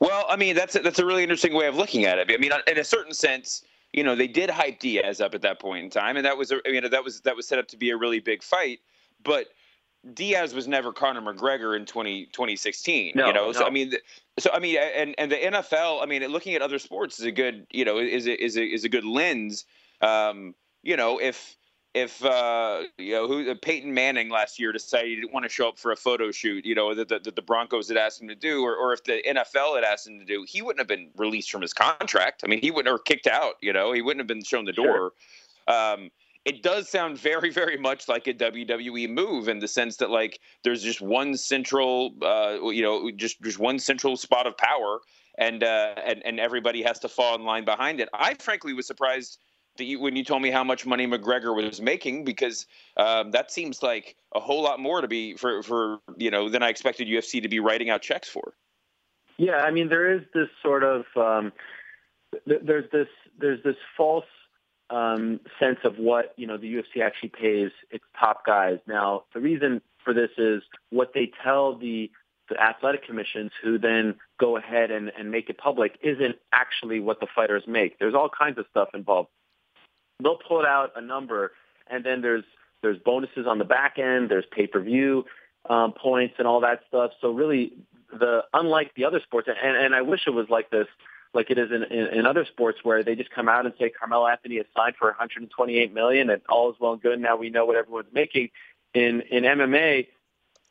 Well, 0.00 0.26
I 0.28 0.36
mean, 0.36 0.56
that's 0.56 0.74
a, 0.74 0.80
that's 0.80 0.98
a 0.98 1.06
really 1.06 1.22
interesting 1.22 1.54
way 1.54 1.66
of 1.66 1.76
looking 1.76 2.04
at 2.04 2.18
it. 2.18 2.30
I 2.32 2.38
mean, 2.38 2.52
in 2.66 2.78
a 2.78 2.84
certain 2.84 3.14
sense, 3.14 3.62
you 3.92 4.02
know, 4.02 4.16
they 4.16 4.26
did 4.26 4.50
hype 4.50 4.80
Diaz 4.80 5.20
up 5.20 5.34
at 5.34 5.42
that 5.42 5.60
point 5.60 5.84
in 5.84 5.90
time, 5.90 6.16
and 6.16 6.26
that 6.26 6.36
was, 6.36 6.50
a, 6.50 6.56
I 6.66 6.72
mean, 6.72 6.90
that 6.90 7.04
was 7.04 7.20
that 7.20 7.36
was 7.36 7.46
set 7.46 7.60
up 7.60 7.68
to 7.68 7.76
be 7.76 7.90
a 7.90 7.96
really 7.96 8.18
big 8.18 8.42
fight. 8.42 8.80
But 9.22 9.46
Diaz 10.12 10.54
was 10.54 10.68
never 10.68 10.92
Conor 10.92 11.22
McGregor 11.22 11.76
in 11.76 11.86
20, 11.86 12.26
2016. 12.26 13.12
No, 13.14 13.26
you 13.26 13.32
know, 13.32 13.46
no. 13.46 13.52
so 13.52 13.66
I 13.66 13.70
mean, 13.70 13.94
so 14.38 14.50
I 14.52 14.58
mean, 14.58 14.76
and 14.76 15.14
and 15.16 15.30
the 15.30 15.36
NFL, 15.36 16.02
I 16.02 16.06
mean, 16.06 16.22
looking 16.26 16.54
at 16.54 16.62
other 16.62 16.78
sports 16.78 17.18
is 17.18 17.24
a 17.24 17.32
good, 17.32 17.66
you 17.70 17.84
know, 17.84 17.98
is 17.98 18.26
a, 18.26 18.44
is 18.44 18.56
a, 18.56 18.64
is 18.64 18.84
a 18.84 18.88
good 18.88 19.04
lens. 19.04 19.64
Um, 20.00 20.54
you 20.82 20.96
know, 20.96 21.18
if 21.18 21.56
if 21.94 22.24
uh, 22.24 22.82
you 22.98 23.12
know 23.12 23.28
who 23.28 23.54
Peyton 23.54 23.94
Manning 23.94 24.28
last 24.28 24.58
year 24.58 24.72
decided 24.72 25.08
he 25.08 25.14
didn't 25.14 25.32
want 25.32 25.44
to 25.44 25.48
show 25.48 25.68
up 25.68 25.78
for 25.78 25.92
a 25.92 25.96
photo 25.96 26.32
shoot, 26.32 26.66
you 26.66 26.74
know, 26.74 26.92
that 26.94 27.08
the, 27.08 27.30
the, 27.30 27.40
Broncos 27.40 27.88
had 27.88 27.96
asked 27.96 28.20
him 28.20 28.28
to 28.28 28.34
do, 28.34 28.62
or, 28.62 28.74
or 28.74 28.92
if 28.92 29.04
the 29.04 29.22
NFL 29.24 29.76
had 29.76 29.84
asked 29.84 30.08
him 30.08 30.18
to 30.18 30.24
do, 30.24 30.44
he 30.46 30.60
wouldn't 30.60 30.80
have 30.80 30.88
been 30.88 31.10
released 31.16 31.52
from 31.52 31.62
his 31.62 31.72
contract. 31.72 32.42
I 32.44 32.48
mean, 32.48 32.60
he 32.60 32.72
wouldn't 32.72 32.92
have 32.92 33.04
kicked 33.04 33.28
out. 33.28 33.54
You 33.62 33.72
know, 33.72 33.92
he 33.92 34.02
wouldn't 34.02 34.20
have 34.20 34.26
been 34.26 34.42
shown 34.42 34.64
the 34.64 34.72
door. 34.72 35.12
Sure. 35.68 35.92
Um, 35.94 36.10
it 36.44 36.62
does 36.62 36.88
sound 36.88 37.18
very 37.18 37.50
very 37.50 37.76
much 37.76 38.08
like 38.08 38.26
a 38.26 38.34
WWE 38.34 39.08
move 39.08 39.48
in 39.48 39.58
the 39.58 39.68
sense 39.68 39.96
that 39.96 40.10
like 40.10 40.40
there's 40.62 40.82
just 40.82 41.00
one 41.00 41.36
central 41.36 42.14
uh, 42.22 42.58
you 42.70 42.82
know 42.82 43.10
just 43.10 43.40
just 43.42 43.58
one 43.58 43.78
central 43.78 44.16
spot 44.16 44.46
of 44.46 44.56
power 44.56 45.00
and 45.38 45.64
uh, 45.64 45.94
and 46.04 46.22
and 46.24 46.38
everybody 46.38 46.82
has 46.82 46.98
to 47.00 47.08
fall 47.08 47.34
in 47.34 47.44
line 47.44 47.64
behind 47.64 48.00
it. 48.00 48.08
I 48.12 48.34
frankly 48.34 48.72
was 48.72 48.86
surprised 48.86 49.38
that 49.76 49.84
you, 49.84 49.98
when 50.00 50.14
you 50.14 50.24
told 50.24 50.42
me 50.42 50.50
how 50.50 50.62
much 50.62 50.86
money 50.86 51.06
McGregor 51.06 51.54
was 51.54 51.80
making 51.80 52.24
because 52.24 52.66
um, 52.96 53.32
that 53.32 53.50
seems 53.50 53.82
like 53.82 54.16
a 54.34 54.40
whole 54.40 54.62
lot 54.62 54.78
more 54.78 55.00
to 55.00 55.08
be 55.08 55.34
for 55.34 55.62
for 55.62 55.98
you 56.16 56.30
know 56.30 56.48
than 56.48 56.62
I 56.62 56.68
expected 56.68 57.08
UFC 57.08 57.42
to 57.42 57.48
be 57.48 57.60
writing 57.60 57.90
out 57.90 58.02
checks 58.02 58.28
for. 58.28 58.54
Yeah, 59.38 59.58
I 59.58 59.70
mean 59.70 59.88
there 59.88 60.12
is 60.12 60.22
this 60.32 60.48
sort 60.62 60.84
of 60.84 61.04
um, 61.16 61.52
th- 62.46 62.60
there's 62.64 62.90
this 62.92 63.08
there's 63.38 63.62
this 63.64 63.76
false 63.96 64.24
um, 64.90 65.40
sense 65.58 65.78
of 65.84 65.98
what 65.98 66.34
you 66.36 66.46
know 66.46 66.56
the 66.56 66.74
UFC 66.74 67.02
actually 67.02 67.30
pays 67.30 67.70
its 67.90 68.04
top 68.18 68.44
guys. 68.46 68.78
Now, 68.86 69.24
the 69.32 69.40
reason 69.40 69.80
for 70.04 70.12
this 70.14 70.30
is 70.36 70.62
what 70.90 71.12
they 71.14 71.30
tell 71.42 71.76
the 71.76 72.10
the 72.50 72.60
athletic 72.60 73.06
commissions, 73.06 73.52
who 73.62 73.78
then 73.78 74.16
go 74.38 74.56
ahead 74.58 74.90
and, 74.90 75.10
and 75.18 75.30
make 75.30 75.48
it 75.48 75.56
public, 75.56 75.98
isn't 76.02 76.36
actually 76.52 77.00
what 77.00 77.18
the 77.20 77.26
fighters 77.34 77.62
make. 77.66 77.98
There's 77.98 78.14
all 78.14 78.28
kinds 78.28 78.58
of 78.58 78.66
stuff 78.70 78.88
involved. 78.92 79.30
They'll 80.22 80.38
put 80.46 80.66
out 80.66 80.92
a 80.94 81.00
number, 81.00 81.52
and 81.88 82.04
then 82.04 82.20
there's 82.20 82.44
there's 82.82 82.98
bonuses 82.98 83.46
on 83.48 83.58
the 83.58 83.64
back 83.64 83.98
end. 83.98 84.30
There's 84.30 84.44
pay 84.50 84.66
per 84.66 84.80
view 84.80 85.24
um, 85.68 85.92
points 85.92 86.34
and 86.38 86.46
all 86.46 86.60
that 86.60 86.80
stuff. 86.88 87.12
So 87.20 87.30
really, 87.30 87.72
the 88.12 88.42
unlike 88.52 88.92
the 88.94 89.04
other 89.04 89.20
sports, 89.24 89.48
and, 89.48 89.76
and 89.76 89.94
I 89.94 90.02
wish 90.02 90.20
it 90.26 90.30
was 90.30 90.46
like 90.50 90.70
this 90.70 90.86
like 91.34 91.50
it 91.50 91.58
is 91.58 91.70
in, 91.70 91.82
in, 91.84 92.18
in 92.18 92.26
other 92.26 92.44
sports 92.44 92.78
where 92.82 93.02
they 93.02 93.14
just 93.14 93.30
come 93.30 93.48
out 93.48 93.66
and 93.66 93.74
say 93.78 93.90
Carmelo 93.90 94.26
Anthony 94.26 94.56
is 94.56 94.66
signed 94.76 94.94
for 94.98 95.08
128 95.08 95.92
million 95.92 96.30
and 96.30 96.42
all 96.48 96.70
is 96.70 96.76
well 96.80 96.92
and 96.92 97.02
good. 97.02 97.20
Now 97.20 97.36
we 97.36 97.50
know 97.50 97.64
what 97.64 97.76
everyone's 97.76 98.12
making. 98.12 98.50
In 98.94 99.22
in 99.22 99.42
MMA, 99.42 100.06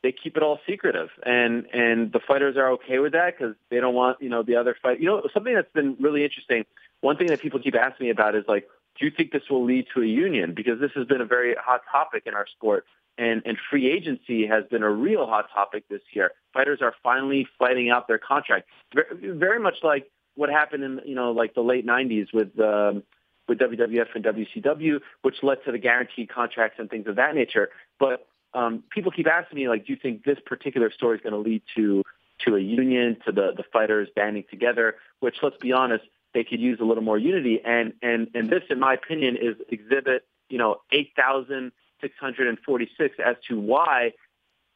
they 0.02 0.12
keep 0.12 0.36
it 0.36 0.42
all 0.42 0.58
secretive, 0.66 1.10
and 1.24 1.66
and 1.72 2.12
the 2.12 2.20
fighters 2.20 2.56
are 2.56 2.70
okay 2.72 2.98
with 2.98 3.12
that 3.12 3.36
because 3.36 3.54
they 3.70 3.80
don't 3.80 3.94
want 3.94 4.22
you 4.22 4.28
know 4.28 4.42
the 4.42 4.56
other 4.56 4.76
fight. 4.82 5.00
You 5.00 5.06
know 5.06 5.22
something 5.32 5.54
that's 5.54 5.72
been 5.72 5.96
really 6.00 6.24
interesting. 6.24 6.64
One 7.00 7.16
thing 7.18 7.26
that 7.28 7.40
people 7.40 7.60
keep 7.60 7.74
asking 7.74 8.06
me 8.06 8.10
about 8.10 8.34
is 8.34 8.44
like, 8.48 8.66
do 8.98 9.04
you 9.04 9.10
think 9.10 9.32
this 9.32 9.42
will 9.50 9.64
lead 9.64 9.86
to 9.94 10.02
a 10.02 10.06
union? 10.06 10.54
Because 10.54 10.80
this 10.80 10.92
has 10.94 11.06
been 11.06 11.20
a 11.20 11.26
very 11.26 11.54
hot 11.54 11.82
topic 11.90 12.22
in 12.26 12.34
our 12.34 12.46
sport. 12.46 12.86
And, 13.16 13.42
and 13.44 13.56
free 13.70 13.90
agency 13.90 14.46
has 14.46 14.64
been 14.70 14.82
a 14.82 14.90
real 14.90 15.26
hot 15.26 15.46
topic 15.54 15.88
this 15.88 16.00
year. 16.12 16.32
Fighters 16.52 16.80
are 16.82 16.94
finally 17.02 17.46
fighting 17.58 17.88
out 17.90 18.08
their 18.08 18.18
contract. 18.18 18.68
Very, 18.92 19.36
very 19.38 19.60
much 19.60 19.76
like 19.84 20.10
what 20.34 20.50
happened 20.50 20.84
in 20.84 21.00
you 21.04 21.14
know 21.14 21.32
like 21.32 21.54
the 21.54 21.62
late 21.62 21.86
'90s 21.86 22.32
with 22.32 22.58
um, 22.60 23.02
with 23.48 23.58
WWF 23.58 24.08
and 24.14 24.24
WCW, 24.24 25.00
which 25.22 25.42
led 25.42 25.64
to 25.64 25.72
the 25.72 25.78
guaranteed 25.78 26.28
contracts 26.28 26.78
and 26.78 26.88
things 26.88 27.06
of 27.06 27.16
that 27.16 27.34
nature. 27.34 27.70
But 27.98 28.26
um, 28.54 28.84
people 28.90 29.12
keep 29.12 29.26
asking 29.26 29.56
me 29.56 29.68
like, 29.68 29.86
do 29.86 29.92
you 29.92 29.98
think 30.00 30.24
this 30.24 30.38
particular 30.44 30.90
story 30.90 31.16
is 31.16 31.22
going 31.22 31.32
to 31.32 31.38
lead 31.38 31.62
to 31.76 32.02
to 32.44 32.56
a 32.56 32.60
union, 32.60 33.16
to 33.26 33.32
the 33.32 33.52
the 33.56 33.64
fighters 33.72 34.08
banding 34.14 34.44
together? 34.50 34.96
Which, 35.20 35.36
let's 35.42 35.56
be 35.56 35.72
honest, 35.72 36.04
they 36.32 36.44
could 36.44 36.60
use 36.60 36.78
a 36.80 36.84
little 36.84 37.02
more 37.02 37.18
unity. 37.18 37.60
And 37.64 37.94
and 38.02 38.28
and 38.34 38.48
this, 38.48 38.62
in 38.70 38.78
my 38.80 38.94
opinion, 38.94 39.36
is 39.36 39.56
exhibit 39.68 40.26
you 40.48 40.58
know 40.58 40.80
eight 40.92 41.12
thousand 41.16 41.72
six 42.00 42.14
hundred 42.18 42.48
and 42.48 42.58
forty 42.60 42.88
six 42.98 43.16
as 43.24 43.36
to 43.48 43.58
why 43.58 44.12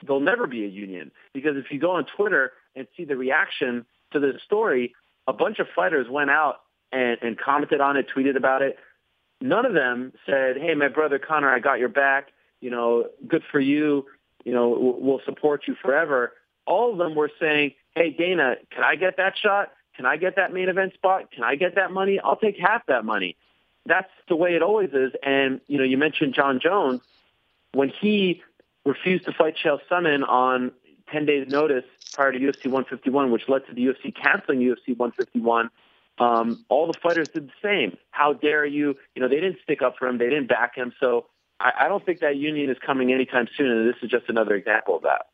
there'll 0.04 0.20
never 0.20 0.46
be 0.46 0.64
a 0.64 0.68
union. 0.68 1.10
Because 1.32 1.56
if 1.56 1.70
you 1.70 1.78
go 1.78 1.92
on 1.92 2.06
Twitter 2.16 2.52
and 2.74 2.86
see 2.96 3.04
the 3.04 3.16
reaction 3.16 3.84
to 4.12 4.20
this 4.20 4.40
story, 4.44 4.94
a 5.28 5.32
bunch 5.32 5.60
of 5.60 5.66
fighters 5.76 6.06
went 6.10 6.30
out 6.30 6.62
and, 6.90 7.18
and 7.20 7.38
commented 7.38 7.80
on 7.80 7.96
it, 7.96 8.06
tweeted 8.16 8.36
about 8.36 8.62
it. 8.62 8.78
None 9.40 9.66
of 9.66 9.74
them 9.74 10.12
said, 10.26 10.56
"Hey, 10.56 10.74
my 10.74 10.88
brother 10.88 11.20
Conor, 11.20 11.48
I 11.48 11.60
got 11.60 11.78
your 11.78 11.90
back. 11.90 12.28
You 12.60 12.70
know, 12.70 13.04
good 13.28 13.44
for 13.52 13.60
you. 13.60 14.06
You 14.44 14.52
know, 14.52 14.96
we'll 14.98 15.20
support 15.24 15.68
you 15.68 15.76
forever." 15.80 16.32
All 16.66 16.90
of 16.90 16.98
them 16.98 17.14
were 17.14 17.30
saying, 17.38 17.74
"Hey, 17.94 18.10
Dana, 18.10 18.56
can 18.72 18.82
I 18.82 18.96
get 18.96 19.18
that 19.18 19.34
shot? 19.36 19.70
Can 19.94 20.06
I 20.06 20.16
get 20.16 20.36
that 20.36 20.52
main 20.52 20.68
event 20.68 20.94
spot? 20.94 21.30
Can 21.30 21.44
I 21.44 21.54
get 21.54 21.74
that 21.76 21.92
money? 21.92 22.18
I'll 22.18 22.36
take 22.36 22.58
half 22.58 22.86
that 22.86 23.04
money." 23.04 23.36
That's 23.86 24.10
the 24.28 24.36
way 24.36 24.54
it 24.54 24.62
always 24.62 24.90
is. 24.92 25.12
And 25.22 25.60
you 25.68 25.78
know, 25.78 25.84
you 25.84 25.98
mentioned 25.98 26.34
Jon 26.34 26.58
Jones 26.58 27.02
when 27.72 27.90
he 27.90 28.42
refused 28.84 29.26
to 29.26 29.32
fight 29.32 29.56
Chael 29.62 29.78
Sonnen 29.90 30.26
on 30.26 30.72
10 31.12 31.26
days 31.26 31.48
notice 31.48 31.84
prior 32.12 32.32
to 32.32 32.38
UFC 32.38 32.66
151, 32.66 33.30
which 33.30 33.48
led 33.48 33.66
to 33.66 33.74
the 33.74 33.82
UFC 33.82 34.14
canceling 34.14 34.60
UFC 34.60 34.96
151. 34.96 35.70
Um, 36.18 36.64
all 36.68 36.86
the 36.86 36.98
fighters 37.00 37.28
did 37.28 37.48
the 37.48 37.52
same. 37.62 37.96
How 38.10 38.32
dare 38.32 38.66
you? 38.66 38.96
You 39.14 39.22
know, 39.22 39.28
they 39.28 39.36
didn't 39.36 39.58
stick 39.62 39.82
up 39.82 39.94
for 39.98 40.08
him. 40.08 40.18
They 40.18 40.28
didn't 40.28 40.48
back 40.48 40.76
him. 40.76 40.92
So 41.00 41.26
I, 41.60 41.70
I 41.80 41.88
don't 41.88 42.04
think 42.04 42.20
that 42.20 42.36
union 42.36 42.70
is 42.70 42.76
coming 42.84 43.12
anytime 43.12 43.46
soon. 43.56 43.70
And 43.70 43.88
this 43.88 43.96
is 44.02 44.10
just 44.10 44.24
another 44.28 44.54
example 44.54 44.96
of 44.96 45.02
that. 45.02 45.26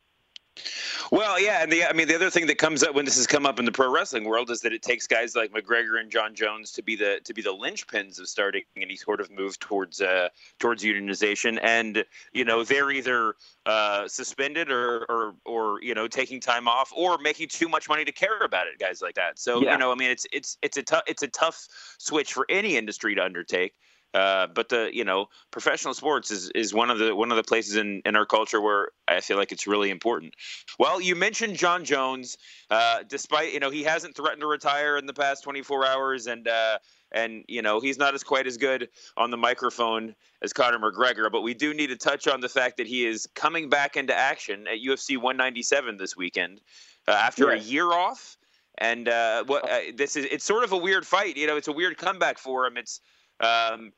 Well, 1.11 1.39
yeah, 1.39 1.61
and 1.61 1.71
the 1.71 1.83
I 1.85 1.93
mean 1.93 2.07
the 2.07 2.15
other 2.15 2.29
thing 2.29 2.47
that 2.47 2.57
comes 2.57 2.81
up 2.81 2.95
when 2.95 3.05
this 3.05 3.17
has 3.17 3.27
come 3.27 3.45
up 3.45 3.59
in 3.59 3.65
the 3.65 3.71
pro 3.71 3.91
wrestling 3.91 4.23
world 4.23 4.49
is 4.49 4.61
that 4.61 4.73
it 4.73 4.81
takes 4.81 5.05
guys 5.05 5.35
like 5.35 5.51
McGregor 5.51 5.99
and 5.99 6.09
Jon 6.09 6.33
Jones 6.33 6.71
to 6.71 6.81
be 6.81 6.95
the 6.95 7.19
to 7.25 7.33
be 7.33 7.41
the 7.41 7.53
linchpins 7.53 8.19
of 8.19 8.27
starting 8.27 8.63
any 8.77 8.95
sort 8.95 9.19
of 9.19 9.29
move 9.29 9.59
towards 9.59 10.01
uh, 10.01 10.29
towards 10.59 10.83
unionization, 10.83 11.59
and 11.61 12.05
you 12.31 12.45
know 12.45 12.63
they're 12.63 12.91
either 12.91 13.35
uh, 13.65 14.07
suspended 14.07 14.71
or, 14.71 15.05
or 15.09 15.35
or 15.45 15.81
you 15.81 15.93
know 15.93 16.07
taking 16.07 16.39
time 16.39 16.67
off 16.67 16.91
or 16.95 17.17
making 17.17 17.49
too 17.49 17.67
much 17.67 17.89
money 17.89 18.05
to 18.05 18.11
care 18.11 18.39
about 18.39 18.67
it, 18.67 18.79
guys 18.79 19.01
like 19.01 19.15
that. 19.15 19.37
So 19.37 19.61
yeah. 19.61 19.73
you 19.73 19.77
know, 19.77 19.91
I 19.91 19.95
mean, 19.95 20.09
it's 20.09 20.25
it's 20.31 20.57
it's 20.61 20.77
a 20.77 20.83
tough 20.83 21.03
it's 21.05 21.23
a 21.23 21.27
tough 21.27 21.67
switch 21.97 22.33
for 22.33 22.45
any 22.49 22.77
industry 22.77 23.13
to 23.15 23.23
undertake. 23.23 23.73
Uh, 24.15 24.47
but 24.47 24.69
the 24.69 24.89
you 24.93 25.03
know 25.03 25.27
professional 25.51 25.93
sports 25.93 26.31
is, 26.31 26.49
is 26.55 26.73
one 26.73 26.89
of 26.89 26.99
the 26.99 27.13
one 27.13 27.31
of 27.31 27.35
the 27.35 27.43
places 27.43 27.75
in, 27.75 28.01
in 28.05 28.15
our 28.15 28.25
culture 28.25 28.61
where 28.61 28.87
I 29.09 29.19
feel 29.19 29.35
like 29.35 29.51
it's 29.51 29.67
really 29.67 29.89
important. 29.89 30.33
Well, 30.79 31.01
you 31.01 31.15
mentioned 31.15 31.57
Jon 31.57 31.83
Jones. 31.83 32.37
Uh, 32.71 32.99
despite 33.09 33.51
you 33.51 33.59
know 33.59 33.69
he 33.69 33.83
hasn't 33.83 34.15
threatened 34.15 34.39
to 34.39 34.47
retire 34.47 34.97
in 34.97 35.05
the 35.05 35.13
past 35.13 35.43
24 35.43 35.85
hours, 35.85 36.27
and 36.27 36.47
uh, 36.47 36.77
and 37.11 37.43
you 37.49 37.61
know 37.61 37.81
he's 37.81 37.97
not 37.97 38.13
as 38.13 38.23
quite 38.23 38.47
as 38.47 38.55
good 38.55 38.87
on 39.17 39.31
the 39.31 39.37
microphone 39.37 40.15
as 40.41 40.53
Conor 40.53 40.79
McGregor. 40.79 41.29
But 41.29 41.41
we 41.41 41.53
do 41.53 41.73
need 41.73 41.87
to 41.87 41.97
touch 41.97 42.25
on 42.25 42.39
the 42.39 42.49
fact 42.49 42.77
that 42.77 42.87
he 42.87 43.05
is 43.05 43.27
coming 43.35 43.69
back 43.69 43.97
into 43.97 44.15
action 44.15 44.65
at 44.67 44.79
UFC 44.79 45.17
197 45.17 45.97
this 45.97 46.15
weekend 46.15 46.61
uh, 47.05 47.11
after 47.11 47.49
a 47.49 47.59
year 47.59 47.91
off. 47.91 48.37
And 48.77 49.09
uh, 49.09 49.43
what 49.43 49.69
uh, 49.69 49.79
this 49.93 50.15
is, 50.15 50.25
it's 50.31 50.45
sort 50.45 50.63
of 50.63 50.71
a 50.71 50.77
weird 50.77 51.05
fight. 51.05 51.35
You 51.35 51.47
know, 51.47 51.57
it's 51.57 51.67
a 51.67 51.73
weird 51.73 51.97
comeback 51.97 52.37
for 52.37 52.65
him. 52.65 52.77
It's 52.77 53.01
um, 53.41 53.91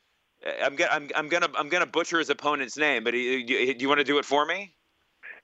I'm 0.46 0.76
gonna 0.76 0.92
I'm, 0.92 1.10
I'm 1.16 1.28
gonna 1.30 1.50
I'm 1.58 1.70
gonna 1.70 1.86
butcher 1.86 2.20
his 2.20 2.30
opponent's 2.30 2.78
name, 2.78 3.04
but 3.04 3.14
he, 3.14 3.44
do 3.44 3.76
you 3.80 3.88
want 3.88 4.00
to 4.00 4.04
do 4.04 4.18
it 4.20 4.26
for 4.26 4.46
me? 4.46 4.74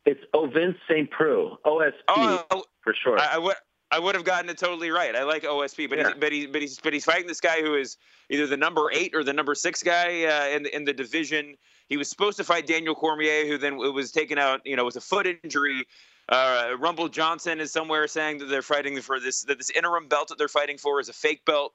It's 0.05 0.21
Ovince 0.33 0.75
St. 0.89 1.09
Preux, 1.09 1.57
OSP 1.65 1.93
oh, 2.09 2.63
for 2.83 2.93
sure. 2.93 3.19
I, 3.19 3.35
I 3.35 3.37
would 3.37 3.55
I 3.93 3.99
would 3.99 4.15
have 4.15 4.23
gotten 4.23 4.49
it 4.49 4.57
totally 4.57 4.89
right. 4.89 5.15
I 5.15 5.23
like 5.23 5.43
OSP, 5.43 5.87
but 5.89 5.99
yeah. 5.99 6.07
he's, 6.09 6.15
but 6.19 6.31
he 6.31 6.45
but 6.47 6.61
he's 6.61 6.79
but 6.79 6.93
he's 6.93 7.05
fighting 7.05 7.27
this 7.27 7.39
guy 7.39 7.61
who 7.61 7.75
is 7.75 7.97
either 8.29 8.47
the 8.47 8.57
number 8.57 8.89
eight 8.91 9.13
or 9.13 9.23
the 9.23 9.33
number 9.33 9.53
six 9.55 9.83
guy 9.83 10.23
uh, 10.23 10.55
in 10.55 10.63
the, 10.63 10.75
in 10.75 10.83
the 10.83 10.93
division. 10.93 11.55
He 11.87 11.97
was 11.97 12.09
supposed 12.09 12.37
to 12.37 12.43
fight 12.43 12.65
Daniel 12.65 12.95
Cormier, 12.95 13.45
who 13.45 13.57
then 13.57 13.77
was 13.77 14.11
taken 14.11 14.37
out, 14.39 14.61
you 14.65 14.75
know, 14.75 14.85
with 14.85 14.95
a 14.95 15.01
foot 15.01 15.27
injury. 15.43 15.85
Uh, 16.27 16.71
Rumble 16.79 17.07
Johnson 17.07 17.59
is 17.59 17.71
somewhere 17.71 18.07
saying 18.07 18.39
that 18.39 18.45
they're 18.45 18.61
fighting 18.61 18.99
for 19.01 19.19
this 19.19 19.43
that 19.43 19.57
this 19.57 19.69
interim 19.69 20.07
belt 20.07 20.29
that 20.29 20.37
they're 20.37 20.47
fighting 20.47 20.77
for 20.77 20.99
is 20.99 21.07
a 21.09 21.13
fake 21.13 21.45
belt. 21.45 21.73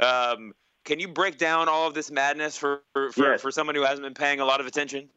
Um, 0.00 0.54
can 0.84 1.00
you 1.00 1.08
break 1.08 1.38
down 1.38 1.68
all 1.68 1.86
of 1.86 1.94
this 1.94 2.10
madness 2.10 2.56
for 2.56 2.82
for, 2.92 3.10
yes. 3.16 3.40
for 3.40 3.50
someone 3.50 3.74
who 3.74 3.82
hasn't 3.82 4.02
been 4.02 4.14
paying 4.14 4.40
a 4.40 4.44
lot 4.44 4.60
of 4.60 4.66
attention? 4.66 5.08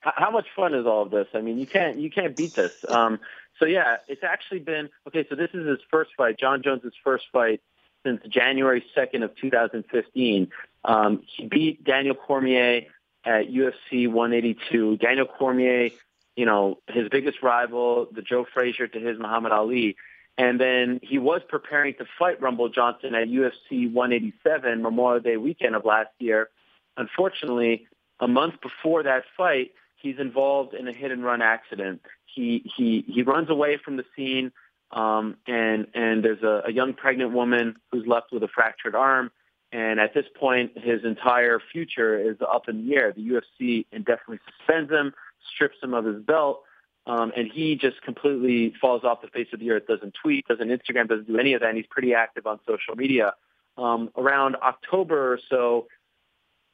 How 0.00 0.32
much 0.32 0.46
fun 0.56 0.74
is 0.74 0.84
all 0.84 1.02
of 1.02 1.10
this? 1.10 1.28
I 1.32 1.40
mean, 1.40 1.58
you 1.58 1.66
can't 1.66 1.98
you 1.98 2.10
can't 2.10 2.36
beat 2.36 2.54
this. 2.54 2.84
Um, 2.88 3.20
so 3.58 3.66
yeah, 3.66 3.98
it's 4.08 4.24
actually 4.24 4.58
been 4.58 4.88
okay. 5.06 5.24
So 5.28 5.36
this 5.36 5.50
is 5.54 5.66
his 5.66 5.78
first 5.90 6.10
fight, 6.16 6.38
Jon 6.38 6.62
Jones's 6.62 6.94
first 7.04 7.26
fight 7.32 7.60
since 8.04 8.20
January 8.28 8.84
second 8.94 9.22
of 9.22 9.36
2015. 9.36 10.48
Um, 10.84 11.22
he 11.26 11.46
beat 11.46 11.84
Daniel 11.84 12.16
Cormier 12.16 12.82
at 13.24 13.48
UFC 13.48 14.08
182. 14.08 14.96
Daniel 14.96 15.26
Cormier, 15.26 15.90
you 16.34 16.46
know, 16.46 16.78
his 16.88 17.08
biggest 17.08 17.42
rival, 17.42 18.08
the 18.10 18.22
Joe 18.22 18.44
Frazier 18.52 18.88
to 18.88 18.98
his 18.98 19.18
Muhammad 19.18 19.52
Ali. 19.52 19.96
And 20.38 20.58
then 20.58 21.00
he 21.02 21.18
was 21.18 21.42
preparing 21.46 21.94
to 21.94 22.06
fight 22.18 22.40
Rumble 22.40 22.68
Johnson 22.68 23.14
at 23.14 23.28
UFC 23.28 23.92
187 23.92 24.82
Memorial 24.82 25.20
Day 25.20 25.36
weekend 25.36 25.76
of 25.76 25.84
last 25.84 26.10
year. 26.18 26.48
Unfortunately, 26.96 27.86
a 28.18 28.28
month 28.28 28.54
before 28.62 29.02
that 29.02 29.24
fight, 29.36 29.72
he's 29.96 30.18
involved 30.18 30.74
in 30.74 30.88
a 30.88 30.92
hit 30.92 31.10
and 31.10 31.24
run 31.24 31.42
accident. 31.42 32.02
He 32.24 32.70
he 32.76 33.04
he 33.06 33.22
runs 33.22 33.50
away 33.50 33.76
from 33.76 33.96
the 33.96 34.04
scene, 34.16 34.52
um, 34.90 35.36
and 35.46 35.86
and 35.94 36.24
there's 36.24 36.42
a, 36.42 36.62
a 36.66 36.72
young 36.72 36.94
pregnant 36.94 37.32
woman 37.32 37.76
who's 37.90 38.06
left 38.06 38.32
with 38.32 38.42
a 38.42 38.48
fractured 38.48 38.94
arm. 38.94 39.30
And 39.70 39.98
at 40.00 40.12
this 40.12 40.26
point, 40.38 40.72
his 40.76 41.02
entire 41.02 41.58
future 41.58 42.18
is 42.18 42.36
up 42.42 42.68
in 42.68 42.86
the 42.86 42.94
air. 42.94 43.12
The 43.12 43.22
UFC 43.22 43.86
indefinitely 43.90 44.40
suspends 44.58 44.90
him, 44.90 45.14
strips 45.54 45.76
him 45.82 45.94
of 45.94 46.04
his 46.04 46.22
belt, 46.22 46.62
um, 47.06 47.32
and 47.36 47.50
he 47.52 47.76
just 47.76 48.00
completely 48.02 48.74
falls 48.80 49.02
off 49.04 49.22
the 49.22 49.28
face 49.28 49.48
of 49.52 49.60
the 49.60 49.70
earth, 49.70 49.86
doesn't 49.88 50.14
tweet, 50.22 50.46
doesn't 50.46 50.68
Instagram, 50.68 51.08
doesn't 51.08 51.26
do 51.26 51.38
any 51.38 51.54
of 51.54 51.60
that. 51.60 51.70
And 51.70 51.76
he's 51.76 51.86
pretty 51.90 52.14
active 52.14 52.46
on 52.46 52.60
social 52.66 52.94
media. 52.94 53.34
Um, 53.76 54.10
around 54.16 54.56
October 54.56 55.32
or 55.32 55.40
so, 55.50 55.86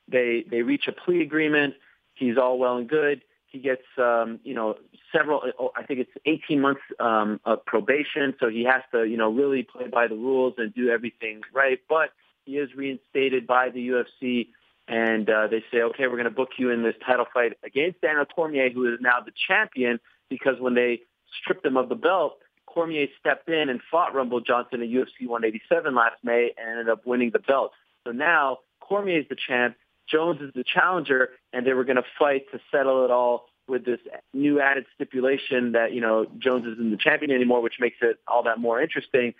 they 0.09 0.45
they 0.51 0.62
reach 0.62 0.88
a 0.88 0.93
plea 0.93 1.23
agreement. 1.23 1.75
He's 2.14 2.37
all 2.37 2.59
well 2.59 2.77
and 2.77 2.88
good. 2.88 3.23
He 3.47 3.61
gets, 3.61 3.85
um, 3.97 4.41
you 4.45 4.53
know, 4.53 4.77
several. 5.12 5.43
Oh, 5.59 5.71
I 5.75 5.85
think 5.85 6.01
it's 6.01 6.11
18 6.27 6.61
months 6.61 6.83
um, 7.01 7.41
of 7.45 7.64
probation, 7.64 8.35
so 8.38 8.49
he 8.49 8.64
has 8.64 8.83
to, 8.93 9.05
you 9.05 9.17
know, 9.17 9.31
really 9.31 9.62
play 9.62 9.88
by 9.88 10.09
the 10.09 10.17
rules 10.17 10.55
and 10.59 10.75
do 10.75 10.91
everything 10.91 11.41
right. 11.55 11.79
But 11.88 12.11
he 12.45 12.59
is 12.59 12.75
reinstated 12.75 13.47
by 13.47 13.71
the 13.71 13.88
UFC 13.88 14.49
and 14.88 15.29
uh, 15.29 15.49
they 15.49 15.62
say, 15.71 15.83
okay, 15.83 16.07
we're 16.07 16.17
going 16.17 16.25
to 16.25 16.31
book 16.31 16.53
you 16.57 16.71
in 16.71 16.83
this 16.83 16.95
title 17.07 17.27
fight 17.33 17.53
against 17.62 18.01
Daniel 18.01 18.25
Cormier, 18.25 18.71
who 18.71 18.93
is 18.93 18.99
now 19.01 19.21
the 19.21 19.33
champion 19.47 20.01
because 20.29 20.57
when 20.61 20.75
they 20.75 21.01
stripped 21.41 21.64
him 21.64 21.77
of 21.77 21.88
the 21.88 21.95
belt, 21.95 22.38
Cormier 22.67 23.07
stepped 23.19 23.49
in 23.49 23.69
and 23.69 23.81
fought 23.91 24.14
Rumble 24.14 24.41
Johnson 24.41 24.83
at 24.83 24.88
UFC 24.88 25.27
187 25.27 25.95
last 25.95 26.17
May 26.23 26.53
and 26.59 26.71
ended 26.71 26.88
up 26.88 27.07
winning 27.07 27.31
the 27.33 27.38
belt. 27.38 27.73
So 28.07 28.12
now 28.12 28.59
Cormier 28.81 29.21
is 29.21 29.27
the 29.29 29.37
champ, 29.37 29.77
Jones 30.09 30.41
is 30.41 30.53
the 30.55 30.64
challenger, 30.64 31.31
and 31.53 31.67
they 31.67 31.73
were 31.73 31.85
going 31.85 31.97
to 31.97 32.05
fight 32.19 32.45
to 32.53 32.61
settle 32.71 33.05
it 33.05 33.11
all 33.11 33.47
with 33.69 33.85
this 33.85 34.01
new 34.33 34.61
added 34.61 34.87
stipulation 34.95 35.73
that, 35.73 35.93
you 35.93 36.01
know, 36.01 36.27
Jones 36.38 36.67
isn't 36.67 36.91
the 36.91 36.97
champion 36.97 37.31
anymore, 37.31 37.61
which 37.61 37.75
makes 37.79 37.99
it 38.01 38.19
all 38.27 38.43
that 38.45 38.59
more 38.59 38.81
interesting. 38.81 39.35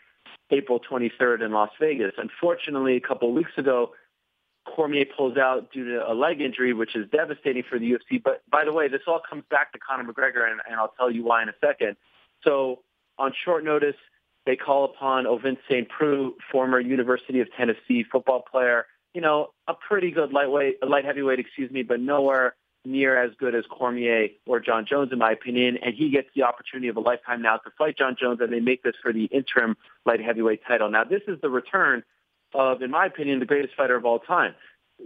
April 0.51 0.81
23rd 0.81 1.45
in 1.45 1.53
Las 1.53 1.71
Vegas. 1.81 2.13
Unfortunately, 2.19 2.97
a 2.97 3.01
couple 3.01 3.29
of 3.29 3.35
weeks 3.35 3.53
ago, 3.57 3.93
Cormier 4.79 5.07
pulls 5.07 5.37
out 5.37 5.73
due 5.73 5.85
to 5.85 6.09
a 6.09 6.15
leg 6.15 6.41
injury, 6.41 6.73
which 6.73 6.95
is 6.95 7.11
devastating 7.11 7.65
for 7.69 7.81
the 7.81 7.91
UFC. 7.91 8.23
But 8.23 8.43
by 8.49 8.65
the 8.65 8.73
way, 8.73 8.87
this 8.87 9.01
all 9.09 9.21
comes 9.29 9.43
back 9.51 9.73
to 9.73 9.79
Conor 9.81 10.05
McGregor, 10.05 10.49
and, 10.49 10.61
and 10.71 10.77
I'll 10.79 10.95
tell 10.97 11.11
you 11.11 11.25
why 11.25 11.43
in 11.43 11.49
a 11.49 11.55
second. 11.61 11.97
So 12.45 12.85
on 13.19 13.33
short 13.45 13.65
notice, 13.65 13.97
they 14.47 14.55
call 14.55 14.85
upon 14.85 15.25
Ovince 15.25 15.59
St. 15.69 15.89
Preux, 15.89 16.35
former 16.53 16.79
University 16.79 17.41
of 17.41 17.49
Tennessee 17.57 18.05
football 18.05 18.45
player. 18.49 18.87
You 19.15 19.21
know, 19.21 19.49
a 19.67 19.75
pretty 19.75 20.13
good 20.13 20.33
lightweight, 20.33 20.77
light 20.89 21.05
heavyweight, 21.05 21.41
excuse 21.41 21.73
me, 21.73 21.83
but 21.83 21.99
nowhere 21.99 22.55
near 22.85 23.21
as 23.21 23.33
good 23.37 23.57
as 23.57 23.65
Cormier 23.69 24.29
or 24.47 24.61
Jon 24.61 24.87
Jones, 24.89 25.11
in 25.11 25.19
my 25.19 25.33
opinion. 25.33 25.77
And 25.85 25.93
he 25.93 26.09
gets 26.11 26.29
the 26.37 26.45
opportunity 26.45 26.87
of 26.87 26.97
a 26.97 27.01
lifetime 27.01 27.43
now 27.43 27.57
to 27.57 27.71
fight 27.77 27.99
Jon 27.99 28.15
Jones, 28.17 28.39
and 28.41 28.53
they 28.53 28.61
make 28.61 28.85
this 28.85 28.95
for 29.03 29.13
the 29.13 29.25
interim 29.25 29.77
light 30.07 30.21
heavyweight 30.21 30.61
title. 30.69 30.89
Now, 30.89 31.03
this 31.03 31.23
is 31.27 31.41
the 31.41 31.51
return 31.51 32.05
of, 32.55 32.83
in 32.83 32.91
my 32.91 33.07
opinion, 33.07 33.39
the 33.39 33.47
greatest 33.47 33.75
fighter 33.75 33.97
of 33.97 34.05
all 34.05 34.19
time. 34.19 34.55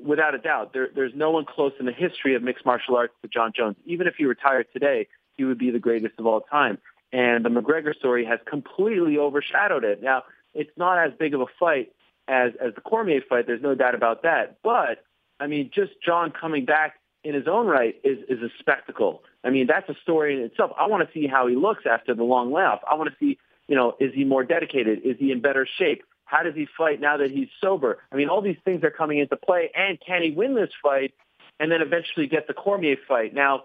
Without 0.05 0.35
a 0.35 0.39
doubt, 0.39 0.73
there, 0.73 0.89
there's 0.95 1.13
no 1.15 1.31
one 1.31 1.45
close 1.45 1.73
in 1.79 1.87
the 1.87 1.93
history 1.93 2.35
of 2.35 2.43
mixed 2.43 2.65
martial 2.65 2.97
arts 2.97 3.15
to 3.23 3.29
Jon 3.29 3.53
Jones. 3.55 3.77
Even 3.85 4.07
if 4.07 4.15
he 4.17 4.25
retired 4.25 4.67
today, 4.73 5.07
he 5.37 5.45
would 5.45 5.59
be 5.59 5.71
the 5.71 5.79
greatest 5.79 6.15
of 6.19 6.27
all 6.27 6.41
time. 6.41 6.79
And 7.13 7.45
the 7.45 7.51
McGregor 7.51 7.95
story 7.95 8.25
has 8.25 8.41
completely 8.47 9.19
overshadowed 9.19 9.85
it. 9.85 10.03
Now, 10.03 10.23
it's 10.55 10.71
not 10.77 10.99
as 10.99 11.13
big 11.19 11.35
of 11.35 11.43
a 11.43 11.47
fight 11.61 11.93
as, 12.27 12.53
as 12.65 12.75
the 12.75 12.81
Cormier 12.81 13.21
fight. 13.29 13.47
There's 13.47 13.63
no 13.63 13.75
doubt 13.75 13.95
about 13.95 14.23
that. 14.23 14.59
But, 14.63 15.05
I 15.39 15.47
mean, 15.47 15.71
just 15.75 15.93
Jon 16.05 16.31
coming 16.31 16.65
back 16.65 16.95
in 17.25 17.35
his 17.35 17.47
own 17.47 17.67
right 17.67 17.95
is, 18.03 18.19
is 18.29 18.43
a 18.43 18.49
spectacle. 18.59 19.23
I 19.45 19.51
mean, 19.51 19.67
that's 19.67 19.89
a 19.89 19.95
story 20.03 20.37
in 20.37 20.43
itself. 20.43 20.73
I 20.79 20.87
want 20.87 21.07
to 21.07 21.13
see 21.13 21.27
how 21.27 21.47
he 21.47 21.57
looks 21.57 21.85
after 21.91 22.15
the 22.15 22.25
long 22.25 22.53
layoff. 22.53 22.81
I 22.91 22.95
want 22.95 23.11
to 23.11 23.17
see, 23.19 23.39
you 23.69 23.77
know, 23.77 23.95
is 24.01 24.13
he 24.15 24.25
more 24.25 24.45
dedicated? 24.45 25.01
Is 25.05 25.17
he 25.19 25.33
in 25.33 25.41
better 25.41 25.67
shape? 25.79 26.03
How 26.33 26.43
does 26.43 26.55
he 26.55 26.67
fight 26.79 26.99
now 26.99 27.19
that 27.19 27.31
he's 27.31 27.49
sober? 27.61 27.99
I 28.11 28.17
mean, 28.17 28.31
all 28.31 28.41
these 28.41 28.57
things 28.65 28.83
are 28.85 28.91
coming 28.91 29.19
into 29.19 29.37
play. 29.37 29.71
And 29.77 29.99
can 30.01 30.23
he 30.23 30.31
win 30.31 30.55
this 30.55 30.71
fight 30.83 31.13
and 31.61 31.71
then 31.71 31.83
eventually 31.83 32.27
get 32.27 32.47
the 32.47 32.55
Cormier 32.55 32.97
fight? 33.07 33.35
Now, 33.35 33.65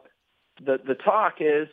the 0.64 0.78
the 0.86 0.96
talk 0.96 1.36
is 1.40 1.70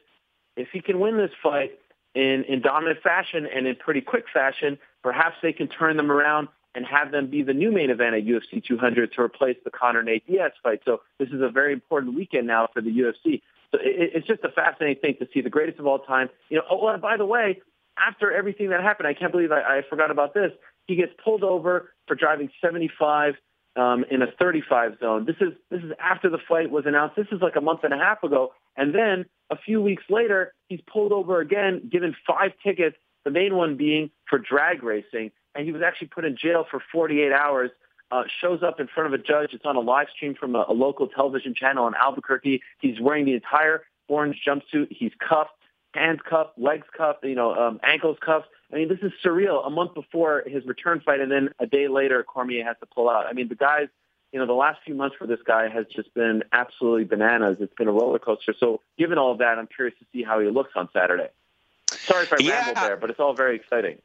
if 0.56 0.68
he 0.72 0.80
can 0.80 1.00
win 1.00 1.16
this 1.16 1.32
fight 1.42 1.72
in 2.14 2.44
in 2.48 2.62
dominant 2.62 3.02
fashion 3.02 3.44
and 3.44 3.66
in 3.66 3.74
pretty 3.74 4.02
quick 4.02 4.26
fashion, 4.32 4.78
perhaps 5.02 5.34
they 5.42 5.52
can 5.52 5.66
turn 5.66 5.96
them 5.96 6.12
around 6.12 6.46
and 6.76 6.86
have 6.86 7.10
them 7.10 7.28
be 7.28 7.42
the 7.42 7.52
new 7.52 7.72
main 7.72 7.90
event 7.90 8.14
at 8.14 8.24
UFC 8.24 8.62
200 8.64 9.12
to 9.14 9.20
replace 9.20 9.56
the 9.64 9.70
Conor 9.70 10.04
Nate 10.04 10.24
Diaz 10.28 10.52
fight. 10.62 10.80
So 10.84 11.00
this 11.18 11.30
is 11.30 11.40
a 11.40 11.48
very 11.48 11.72
important 11.72 12.14
weekend 12.14 12.46
now 12.46 12.68
for 12.72 12.80
the 12.80 12.90
UFC. 12.90 13.42
So 13.72 13.78
it, 13.80 14.12
it's 14.14 14.28
just 14.28 14.44
a 14.44 14.48
fascinating 14.48 15.00
thing 15.00 15.16
to 15.18 15.26
see 15.34 15.40
the 15.40 15.50
greatest 15.50 15.80
of 15.80 15.88
all 15.88 15.98
time. 15.98 16.28
You 16.50 16.58
know, 16.58 16.64
oh, 16.70 16.86
and 16.86 17.02
by 17.02 17.16
the 17.16 17.26
way, 17.26 17.60
after 17.96 18.32
everything 18.32 18.70
that 18.70 18.82
happened, 18.82 19.08
I 19.08 19.14
can't 19.14 19.32
believe 19.32 19.52
I, 19.52 19.78
I 19.78 19.82
forgot 19.88 20.10
about 20.10 20.34
this. 20.34 20.52
He 20.86 20.96
gets 20.96 21.12
pulled 21.22 21.42
over 21.42 21.92
for 22.06 22.14
driving 22.14 22.50
75 22.60 23.34
um, 23.76 24.04
in 24.10 24.22
a 24.22 24.26
35 24.38 24.98
zone. 25.00 25.24
This 25.26 25.36
is 25.40 25.52
this 25.70 25.82
is 25.82 25.92
after 25.98 26.30
the 26.30 26.38
fight 26.48 26.70
was 26.70 26.84
announced. 26.86 27.16
This 27.16 27.26
is 27.32 27.40
like 27.42 27.56
a 27.56 27.60
month 27.60 27.80
and 27.82 27.92
a 27.92 27.98
half 27.98 28.22
ago, 28.22 28.52
and 28.76 28.94
then 28.94 29.24
a 29.50 29.56
few 29.56 29.82
weeks 29.82 30.04
later, 30.08 30.52
he's 30.68 30.80
pulled 30.90 31.12
over 31.12 31.40
again, 31.40 31.88
given 31.90 32.14
five 32.26 32.52
tickets. 32.62 32.96
The 33.24 33.30
main 33.30 33.56
one 33.56 33.76
being 33.76 34.10
for 34.28 34.38
drag 34.38 34.82
racing, 34.82 35.32
and 35.54 35.64
he 35.64 35.72
was 35.72 35.82
actually 35.82 36.08
put 36.08 36.24
in 36.24 36.36
jail 36.36 36.66
for 36.70 36.82
48 36.92 37.32
hours. 37.32 37.70
Uh, 38.10 38.22
shows 38.40 38.62
up 38.62 38.78
in 38.78 38.86
front 38.86 39.12
of 39.12 39.18
a 39.18 39.22
judge. 39.22 39.54
It's 39.54 39.64
on 39.64 39.76
a 39.76 39.80
live 39.80 40.06
stream 40.14 40.34
from 40.38 40.54
a, 40.54 40.66
a 40.68 40.72
local 40.72 41.08
television 41.08 41.54
channel 41.54 41.88
in 41.88 41.94
Albuquerque. 41.94 42.62
He's 42.78 43.00
wearing 43.00 43.24
the 43.24 43.32
entire 43.32 43.82
orange 44.08 44.40
jumpsuit. 44.46 44.88
He's 44.90 45.10
cuffed, 45.26 45.50
hands 45.94 46.20
cuffed, 46.28 46.58
legs 46.58 46.86
cuffed, 46.96 47.24
you 47.24 47.34
know, 47.34 47.54
um, 47.54 47.80
ankles 47.82 48.18
cuffed. 48.20 48.48
I 48.72 48.76
mean, 48.76 48.88
this 48.88 48.98
is 49.02 49.12
surreal. 49.24 49.66
A 49.66 49.70
month 49.70 49.94
before 49.94 50.42
his 50.46 50.64
return 50.66 51.00
fight, 51.00 51.20
and 51.20 51.30
then 51.30 51.50
a 51.58 51.66
day 51.66 51.88
later, 51.88 52.22
Cormier 52.22 52.64
has 52.64 52.76
to 52.80 52.86
pull 52.86 53.08
out. 53.08 53.26
I 53.26 53.32
mean, 53.32 53.48
the 53.48 53.54
guy's, 53.54 53.88
you 54.32 54.40
know, 54.40 54.46
the 54.46 54.52
last 54.52 54.80
few 54.84 54.94
months 54.94 55.16
for 55.16 55.26
this 55.26 55.40
guy 55.46 55.68
has 55.68 55.86
just 55.86 56.12
been 56.14 56.42
absolutely 56.52 57.04
bananas. 57.04 57.58
It's 57.60 57.74
been 57.74 57.88
a 57.88 57.92
roller 57.92 58.18
coaster. 58.18 58.54
So, 58.58 58.80
given 58.98 59.16
all 59.16 59.32
of 59.32 59.38
that, 59.38 59.58
I'm 59.58 59.68
curious 59.68 59.96
to 60.00 60.06
see 60.12 60.22
how 60.24 60.40
he 60.40 60.48
looks 60.48 60.72
on 60.74 60.88
Saturday. 60.92 61.28
Sorry 61.88 62.24
if 62.24 62.32
I 62.32 62.36
yeah. 62.40 62.66
rambled 62.66 62.76
there, 62.76 62.96
but 62.96 63.10
it's 63.10 63.20
all 63.20 63.34
very 63.34 63.56
exciting. 63.56 63.98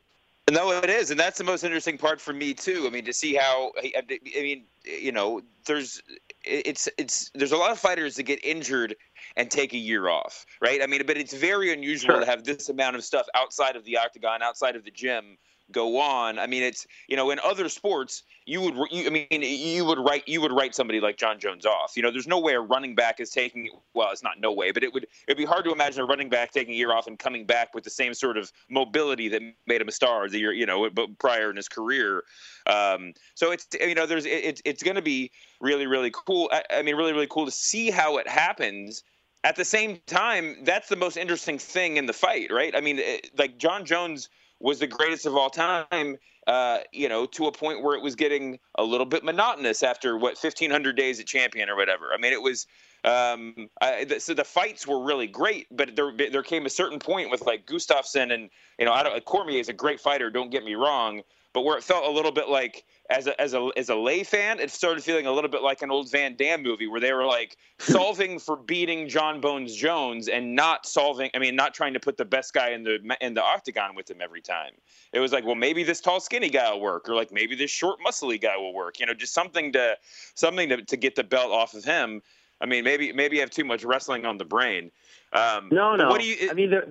No, 0.51 0.71
it 0.71 0.89
is, 0.89 1.11
and 1.11 1.19
that's 1.19 1.37
the 1.37 1.43
most 1.43 1.63
interesting 1.63 1.97
part 1.97 2.19
for 2.19 2.33
me 2.33 2.53
too. 2.53 2.85
I 2.87 2.89
mean, 2.89 3.05
to 3.05 3.13
see 3.13 3.35
how 3.35 3.71
I 3.77 4.03
mean, 4.41 4.63
you 4.83 5.11
know, 5.11 5.41
there's 5.65 6.01
it's 6.43 6.89
it's 6.97 7.29
there's 7.35 7.51
a 7.51 7.57
lot 7.57 7.71
of 7.71 7.79
fighters 7.79 8.15
that 8.15 8.23
get 8.23 8.43
injured 8.43 8.95
and 9.35 9.49
take 9.49 9.73
a 9.73 9.77
year 9.77 10.09
off, 10.09 10.45
right? 10.61 10.81
I 10.81 10.87
mean, 10.87 11.01
but 11.05 11.17
it's 11.17 11.33
very 11.33 11.73
unusual 11.73 12.15
sure. 12.15 12.19
to 12.19 12.25
have 12.25 12.43
this 12.43 12.69
amount 12.69 12.95
of 12.95 13.03
stuff 13.03 13.27
outside 13.35 13.75
of 13.75 13.85
the 13.85 13.97
octagon, 13.97 14.41
outside 14.41 14.75
of 14.75 14.83
the 14.83 14.91
gym 14.91 15.37
go 15.71 15.99
on. 15.99 16.39
I 16.39 16.47
mean, 16.47 16.63
it's 16.63 16.87
you 17.07 17.15
know, 17.15 17.31
in 17.31 17.39
other 17.43 17.69
sports, 17.69 18.23
you 18.45 18.61
would, 18.61 18.75
you, 18.91 19.07
I 19.07 19.09
mean, 19.09 19.27
you 19.41 19.85
would 19.85 19.99
write 19.99 20.27
you 20.27 20.41
would 20.41 20.51
write 20.51 20.75
somebody 20.75 20.99
like 20.99 21.17
Jon 21.17 21.39
Jones 21.39 21.65
off. 21.65 21.93
You 21.95 22.03
know, 22.03 22.11
there's 22.11 22.27
no 22.27 22.39
way 22.39 22.53
a 22.53 22.59
running 22.59 22.95
back 22.95 23.19
is 23.19 23.29
taking. 23.29 23.69
Well, 23.93 24.09
it's 24.11 24.23
not 24.23 24.39
no 24.39 24.51
way, 24.51 24.71
but 24.71 24.83
it 24.83 24.93
would 24.93 25.07
it'd 25.27 25.37
be 25.37 25.45
hard 25.45 25.65
to 25.65 25.71
imagine 25.71 26.01
a 26.01 26.05
running 26.05 26.29
back 26.29 26.51
taking 26.51 26.73
a 26.73 26.77
year 26.77 26.93
off 26.93 27.07
and 27.07 27.17
coming 27.17 27.45
back 27.45 27.73
with 27.73 27.83
the 27.83 27.89
same 27.89 28.13
sort 28.13 28.37
of 28.37 28.51
mobility 28.69 29.27
that 29.29 29.41
made 29.67 29.81
him 29.81 29.87
a 29.87 29.91
star 29.91 30.27
the 30.29 30.39
year 30.39 30.51
you 30.51 30.65
know 30.65 30.89
prior 31.19 31.49
in 31.49 31.55
his 31.55 31.69
career. 31.69 32.23
Um, 32.65 33.13
so 33.35 33.51
it's 33.51 33.67
you 33.79 33.95
know, 33.95 34.05
there's 34.05 34.25
it, 34.25 34.61
it's 34.65 34.83
going 34.83 34.95
to 34.95 35.01
be 35.01 35.31
really 35.61 35.87
really 35.87 36.11
cool. 36.13 36.49
I, 36.51 36.63
I 36.71 36.81
mean, 36.81 36.95
really 36.95 37.13
really 37.13 37.27
cool 37.27 37.45
to 37.45 37.51
see 37.51 37.89
how 37.89 38.17
it 38.17 38.27
happens 38.27 39.03
at 39.43 39.55
the 39.55 39.65
same 39.65 39.99
time, 40.05 40.63
that's 40.63 40.89
the 40.89 40.95
most 40.95 41.17
interesting 41.17 41.57
thing 41.57 41.97
in 41.97 42.05
the 42.05 42.13
fight, 42.13 42.51
right? 42.51 42.75
I 42.75 42.81
mean, 42.81 42.99
it, 42.99 43.31
like 43.37 43.57
Jon 43.57 43.85
Jones 43.85 44.29
was 44.59 44.79
the 44.79 44.87
greatest 44.87 45.25
of 45.25 45.35
all 45.35 45.49
time. 45.49 46.17
Uh, 46.47 46.79
you 46.91 47.07
know, 47.07 47.27
to 47.27 47.45
a 47.45 47.51
point 47.51 47.83
where 47.83 47.95
it 47.95 48.01
was 48.01 48.15
getting 48.15 48.57
a 48.75 48.83
little 48.83 49.05
bit 49.05 49.23
monotonous 49.23 49.83
after 49.83 50.17
what 50.17 50.35
1500 50.35 50.95
days 50.95 51.19
at 51.19 51.27
champion 51.27 51.69
or 51.69 51.75
whatever. 51.75 52.07
I 52.11 52.17
mean, 52.17 52.33
it 52.33 52.41
was 52.41 52.65
um, 53.03 53.69
I, 53.81 54.17
so 54.17 54.33
the 54.33 54.43
fights 54.43 54.85
were 54.85 55.03
really 55.03 55.27
great, 55.27 55.67
but 55.71 55.95
there 55.95 56.11
there 56.15 56.43
came 56.43 56.65
a 56.65 56.69
certain 56.69 56.99
point 56.99 57.29
with 57.29 57.41
like 57.43 57.65
Gustafsson 57.65 58.33
and 58.33 58.49
you 58.77 58.85
know, 58.85 58.91
I 58.91 59.03
don't, 59.03 59.23
Cormier 59.25 59.59
is 59.59 59.69
a 59.69 59.73
great 59.73 59.99
fighter. 60.01 60.29
Don't 60.29 60.49
get 60.49 60.63
me 60.63 60.75
wrong, 60.75 61.21
but 61.53 61.61
where 61.61 61.77
it 61.77 61.83
felt 61.83 62.05
a 62.05 62.11
little 62.11 62.31
bit 62.31 62.49
like 62.49 62.83
as 63.09 63.25
a 63.25 63.41
as 63.41 63.53
a 63.53 63.69
as 63.75 63.89
a 63.89 63.95
lay 63.95 64.23
fan, 64.23 64.59
it 64.59 64.69
started 64.69 65.03
feeling 65.03 65.25
a 65.25 65.31
little 65.31 65.49
bit 65.49 65.63
like 65.63 65.81
an 65.81 65.89
old 65.89 66.11
Van 66.11 66.35
Damme 66.35 66.61
movie 66.61 66.85
where 66.85 66.99
they 66.99 67.11
were 67.11 67.25
like 67.25 67.57
solving 67.79 68.37
for 68.37 68.55
beating 68.55 69.09
Jon 69.09 69.41
Bones 69.41 69.75
Jones 69.75 70.27
and 70.27 70.55
not 70.55 70.85
solving. 70.85 71.31
I 71.33 71.39
mean, 71.39 71.55
not 71.55 71.73
trying 71.73 71.93
to 71.93 71.99
put 71.99 72.17
the 72.17 72.25
best 72.25 72.53
guy 72.53 72.69
in 72.69 72.83
the 72.83 72.99
in 73.19 73.33
the 73.33 73.43
octagon 73.43 73.95
with 73.95 74.09
him 74.09 74.17
every 74.21 74.41
time. 74.41 74.73
It 75.11 75.19
was 75.19 75.31
like, 75.31 75.43
well, 75.43 75.55
maybe 75.55 75.83
this 75.83 76.01
tall, 76.01 76.19
skinny 76.19 76.49
guy 76.49 76.71
will 76.71 76.81
work, 76.81 77.09
or 77.09 77.15
like 77.15 77.31
maybe 77.31 77.55
this 77.55 77.71
short, 77.71 77.99
muscly 78.05 78.39
guy 78.39 78.57
will 78.57 78.73
work. 78.73 78.99
You 78.99 79.07
know, 79.07 79.15
just 79.15 79.33
something 79.33 79.71
to 79.73 79.97
something 80.35 80.69
to, 80.69 80.83
to 80.83 80.97
get 80.97 81.15
the 81.15 81.23
belt 81.23 81.51
off 81.51 81.73
of 81.73 81.83
him. 81.83 82.21
I 82.61 82.67
mean, 82.67 82.83
maybe 82.83 83.11
maybe 83.11 83.37
I 83.37 83.41
have 83.41 83.49
too 83.49 83.65
much 83.65 83.83
wrestling 83.83 84.25
on 84.25 84.37
the 84.37 84.45
brain. 84.45 84.91
Um, 85.33 85.69
no, 85.71 85.95
no. 85.95 86.09
What 86.09 86.21
do 86.21 86.27
you? 86.27 86.35
It, 86.39 86.51
I 86.51 86.53
mean, 86.53 86.69
there 86.69 86.87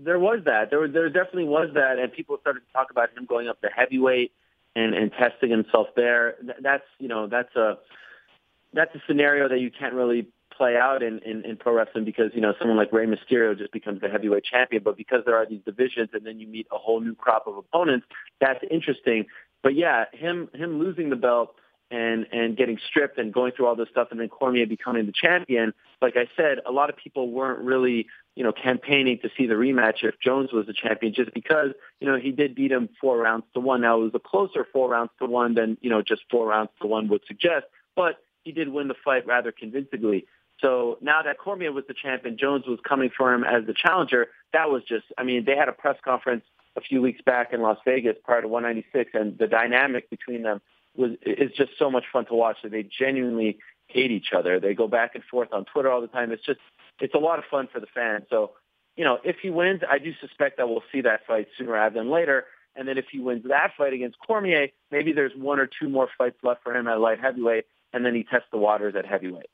there 0.00 0.18
was 0.18 0.40
that. 0.46 0.70
There 0.70 0.88
there 0.88 1.08
definitely 1.10 1.44
was 1.44 1.70
that, 1.74 2.00
and 2.00 2.12
people 2.12 2.38
started 2.40 2.66
to 2.66 2.72
talk 2.72 2.90
about 2.90 3.16
him 3.16 3.24
going 3.24 3.46
up 3.46 3.60
to 3.60 3.68
heavyweight 3.68 4.32
and 4.76 4.94
and 4.94 5.12
testing 5.12 5.50
himself 5.50 5.88
there. 5.96 6.36
That's 6.60 6.84
you 6.98 7.08
know 7.08 7.26
that's 7.26 7.54
a 7.56 7.78
that's 8.72 8.94
a 8.94 8.98
scenario 9.06 9.48
that 9.48 9.60
you 9.60 9.70
can't 9.70 9.94
really 9.94 10.26
play 10.56 10.76
out 10.76 11.02
in, 11.02 11.18
in, 11.20 11.44
in 11.44 11.56
pro 11.56 11.74
wrestling 11.74 12.04
because 12.04 12.30
you 12.34 12.40
know 12.40 12.54
someone 12.58 12.76
like 12.76 12.92
Rey 12.92 13.06
Mysterio 13.06 13.56
just 13.56 13.72
becomes 13.72 14.00
the 14.00 14.08
heavyweight 14.08 14.44
champion, 14.44 14.82
but 14.82 14.96
because 14.96 15.22
there 15.26 15.36
are 15.36 15.46
these 15.46 15.60
divisions 15.64 16.10
and 16.12 16.24
then 16.26 16.38
you 16.38 16.46
meet 16.46 16.66
a 16.72 16.78
whole 16.78 17.00
new 17.00 17.14
crop 17.14 17.46
of 17.46 17.56
opponents, 17.56 18.06
that's 18.40 18.60
interesting. 18.70 19.26
But 19.62 19.74
yeah, 19.74 20.04
him 20.12 20.48
him 20.54 20.78
losing 20.78 21.10
the 21.10 21.16
belt 21.16 21.54
and 21.90 22.26
and 22.32 22.56
getting 22.56 22.78
stripped 22.88 23.18
and 23.18 23.32
going 23.32 23.52
through 23.52 23.66
all 23.66 23.76
this 23.76 23.88
stuff 23.90 24.08
and 24.10 24.20
then 24.20 24.28
Cormier 24.28 24.66
becoming 24.66 25.06
the 25.06 25.12
champion, 25.12 25.72
like 26.00 26.14
I 26.16 26.26
said, 26.36 26.58
a 26.66 26.72
lot 26.72 26.90
of 26.90 26.96
people 26.96 27.30
weren't 27.30 27.60
really 27.60 28.06
you 28.34 28.42
know, 28.42 28.52
campaigning 28.52 29.18
to 29.22 29.30
see 29.36 29.46
the 29.46 29.54
rematch 29.54 30.02
if 30.02 30.18
Jones 30.20 30.52
was 30.52 30.66
the 30.66 30.72
champion, 30.72 31.14
just 31.14 31.32
because 31.34 31.70
you 32.00 32.06
know 32.06 32.18
he 32.18 32.32
did 32.32 32.54
beat 32.54 32.72
him 32.72 32.88
four 33.00 33.18
rounds 33.18 33.44
to 33.54 33.60
one. 33.60 33.80
Now 33.80 34.00
it 34.00 34.04
was 34.04 34.14
a 34.14 34.18
closer 34.18 34.66
four 34.72 34.88
rounds 34.88 35.10
to 35.20 35.26
one 35.26 35.54
than 35.54 35.78
you 35.80 35.90
know 35.90 36.02
just 36.02 36.22
four 36.30 36.46
rounds 36.46 36.70
to 36.80 36.86
one 36.86 37.08
would 37.08 37.22
suggest, 37.26 37.66
but 37.94 38.16
he 38.42 38.52
did 38.52 38.68
win 38.68 38.88
the 38.88 38.94
fight 39.04 39.26
rather 39.26 39.52
convincingly. 39.52 40.26
So 40.60 40.98
now 41.00 41.22
that 41.22 41.38
Cormier 41.38 41.72
was 41.72 41.84
the 41.88 41.94
champion, 41.94 42.36
Jones 42.38 42.66
was 42.66 42.78
coming 42.86 43.10
for 43.16 43.32
him 43.32 43.44
as 43.44 43.66
the 43.66 43.74
challenger. 43.74 44.28
That 44.52 44.70
was 44.70 44.84
just, 44.84 45.04
I 45.18 45.24
mean, 45.24 45.44
they 45.44 45.56
had 45.56 45.68
a 45.68 45.72
press 45.72 45.96
conference 46.04 46.44
a 46.76 46.80
few 46.80 47.02
weeks 47.02 47.20
back 47.22 47.52
in 47.52 47.60
Las 47.60 47.78
Vegas 47.84 48.16
prior 48.24 48.42
to 48.42 48.48
196, 48.48 49.10
and 49.14 49.36
the 49.38 49.46
dynamic 49.46 50.10
between 50.10 50.42
them 50.42 50.60
was 50.96 51.12
is 51.22 51.50
just 51.56 51.72
so 51.78 51.90
much 51.90 52.04
fun 52.12 52.24
to 52.26 52.34
watch. 52.34 52.58
That 52.62 52.70
they 52.70 52.84
genuinely 52.84 53.58
hate 53.86 54.10
each 54.10 54.32
other. 54.36 54.60
They 54.60 54.74
go 54.74 54.88
back 54.88 55.14
and 55.14 55.24
forth 55.24 55.52
on 55.52 55.64
Twitter 55.64 55.90
all 55.90 56.00
the 56.00 56.06
time. 56.08 56.32
It's 56.32 56.44
just 56.44 56.60
it's 57.00 57.14
a 57.14 57.18
lot 57.18 57.38
of 57.38 57.44
fun 57.50 57.68
for 57.72 57.80
the 57.80 57.86
fans. 57.86 58.24
So, 58.30 58.52
you 58.96 59.04
know, 59.04 59.18
if 59.24 59.36
he 59.42 59.50
wins, 59.50 59.82
I 59.88 59.98
do 59.98 60.12
suspect 60.20 60.58
that 60.58 60.68
we'll 60.68 60.84
see 60.92 61.00
that 61.02 61.26
fight 61.26 61.48
sooner 61.58 61.72
rather 61.72 61.98
than 61.98 62.10
later. 62.10 62.44
And 62.76 62.88
then 62.88 62.98
if 62.98 63.06
he 63.10 63.20
wins 63.20 63.44
that 63.48 63.72
fight 63.76 63.92
against 63.92 64.18
Cormier, 64.18 64.68
maybe 64.90 65.12
there's 65.12 65.32
one 65.36 65.60
or 65.60 65.68
two 65.68 65.88
more 65.88 66.08
fights 66.18 66.38
left 66.42 66.62
for 66.62 66.74
him 66.74 66.88
at 66.88 66.98
light 66.98 67.20
heavyweight, 67.20 67.66
and 67.92 68.04
then 68.04 68.14
he 68.14 68.24
tests 68.24 68.48
the 68.50 68.58
waters 68.58 68.94
at 68.96 69.06
heavyweight. 69.06 69.50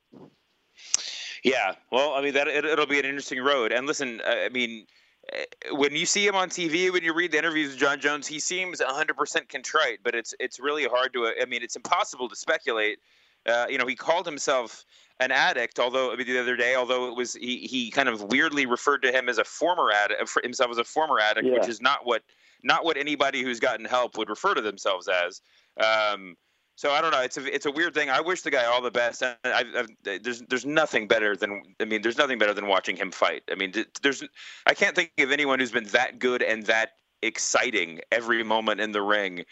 Yeah, 1.43 1.73
well, 1.91 2.13
I 2.13 2.21
mean 2.21 2.33
that 2.33 2.47
it, 2.47 2.63
will 2.63 2.85
be 2.85 2.99
an 2.99 3.05
interesting 3.05 3.41
road. 3.41 3.71
And 3.71 3.87
listen, 3.87 4.21
I 4.25 4.49
mean, 4.49 4.85
eh, 5.33 5.43
when 5.71 5.95
you 5.95 6.05
see 6.05 6.25
him 6.25 6.35
on 6.35 6.49
TV, 6.49 6.91
when 6.91 7.03
you 7.03 7.13
read 7.13 7.31
the 7.31 7.37
interviews 7.37 7.71
with 7.71 7.79
Jon 7.79 7.99
Jones, 7.99 8.27
he 8.27 8.39
seems 8.39 8.79
100% 8.79 9.49
contrite. 9.49 9.99
But 10.03 10.13
it's 10.13 10.35
it's 10.39 10.59
really 10.59 10.85
hard 10.85 11.13
to. 11.13 11.31
I 11.41 11.45
mean, 11.45 11.63
it's 11.63 11.75
impossible 11.75 12.29
to 12.29 12.35
speculate. 12.35 12.99
Uh, 13.45 13.65
you 13.69 13.77
know, 13.77 13.87
he 13.87 13.95
called 13.95 14.25
himself 14.25 14.85
an 15.19 15.31
addict. 15.31 15.79
Although 15.79 16.11
I 16.11 16.15
mean, 16.15 16.27
the 16.27 16.39
other 16.39 16.55
day, 16.55 16.75
although 16.75 17.07
it 17.07 17.15
was 17.15 17.33
he, 17.33 17.59
he 17.59 17.91
kind 17.91 18.09
of 18.09 18.23
weirdly 18.23 18.65
referred 18.65 18.99
to 19.03 19.11
him 19.11 19.29
as 19.29 19.37
a 19.37 19.43
former 19.43 19.91
addict, 19.91 20.21
himself 20.43 20.71
as 20.71 20.77
a 20.77 20.83
former 20.83 21.19
addict, 21.19 21.47
yeah. 21.47 21.53
which 21.53 21.67
is 21.67 21.81
not 21.81 22.05
what 22.05 22.23
not 22.63 22.85
what 22.85 22.97
anybody 22.97 23.41
who's 23.41 23.59
gotten 23.59 23.85
help 23.85 24.17
would 24.17 24.29
refer 24.29 24.53
to 24.53 24.61
themselves 24.61 25.07
as. 25.07 25.41
Um, 25.79 26.35
so 26.75 26.91
I 26.91 27.01
don't 27.01 27.11
know. 27.11 27.21
It's 27.21 27.37
a 27.37 27.53
it's 27.53 27.65
a 27.65 27.71
weird 27.71 27.93
thing. 27.93 28.09
I 28.09 28.21
wish 28.21 28.41
the 28.41 28.51
guy 28.51 28.65
all 28.65 28.81
the 28.81 28.91
best. 28.91 29.21
I, 29.21 29.35
I, 29.43 29.85
there's 30.03 30.41
there's 30.43 30.65
nothing 30.65 31.07
better 31.07 31.35
than 31.35 31.61
I 31.79 31.85
mean 31.85 32.01
there's 32.01 32.17
nothing 32.17 32.39
better 32.39 32.53
than 32.53 32.67
watching 32.67 32.95
him 32.95 33.11
fight. 33.11 33.43
I 33.51 33.55
mean 33.55 33.73
there's 34.01 34.23
I 34.65 34.73
can't 34.73 34.95
think 34.95 35.11
of 35.19 35.31
anyone 35.31 35.59
who's 35.59 35.71
been 35.71 35.85
that 35.85 36.17
good 36.17 36.41
and 36.41 36.65
that 36.65 36.93
exciting 37.21 37.99
every 38.11 38.43
moment 38.43 38.81
in 38.81 38.93
the 38.93 39.01
ring 39.01 39.45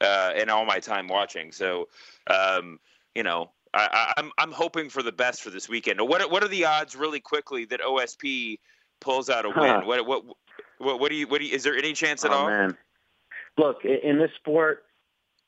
uh, 0.00 0.32
in 0.36 0.50
all 0.50 0.64
my 0.64 0.80
time 0.80 1.06
watching. 1.06 1.52
So 1.52 1.88
um, 2.26 2.80
you 3.14 3.22
know 3.22 3.50
I, 3.74 4.14
am 4.16 4.26
I'm, 4.26 4.32
I'm 4.38 4.52
hoping 4.52 4.88
for 4.88 5.02
the 5.02 5.12
best 5.12 5.42
for 5.42 5.50
this 5.50 5.68
weekend. 5.68 6.00
What 6.00 6.30
what 6.30 6.42
are 6.42 6.48
the 6.48 6.64
odds, 6.64 6.94
really 6.94 7.20
quickly, 7.20 7.64
that 7.66 7.80
OSP 7.80 8.58
pulls 9.00 9.28
out 9.28 9.44
a 9.44 9.48
win? 9.48 9.56
Huh. 9.56 9.82
What, 9.84 10.06
what 10.06 10.24
what 10.78 11.00
what 11.00 11.10
do 11.10 11.16
you 11.16 11.26
what 11.26 11.40
do 11.40 11.46
you, 11.46 11.54
is 11.54 11.64
there 11.64 11.76
any 11.76 11.92
chance 11.92 12.24
at 12.24 12.30
oh, 12.30 12.34
all? 12.34 12.46
Man. 12.46 12.76
Look, 13.56 13.84
in 13.84 14.18
this 14.18 14.30
sport, 14.36 14.84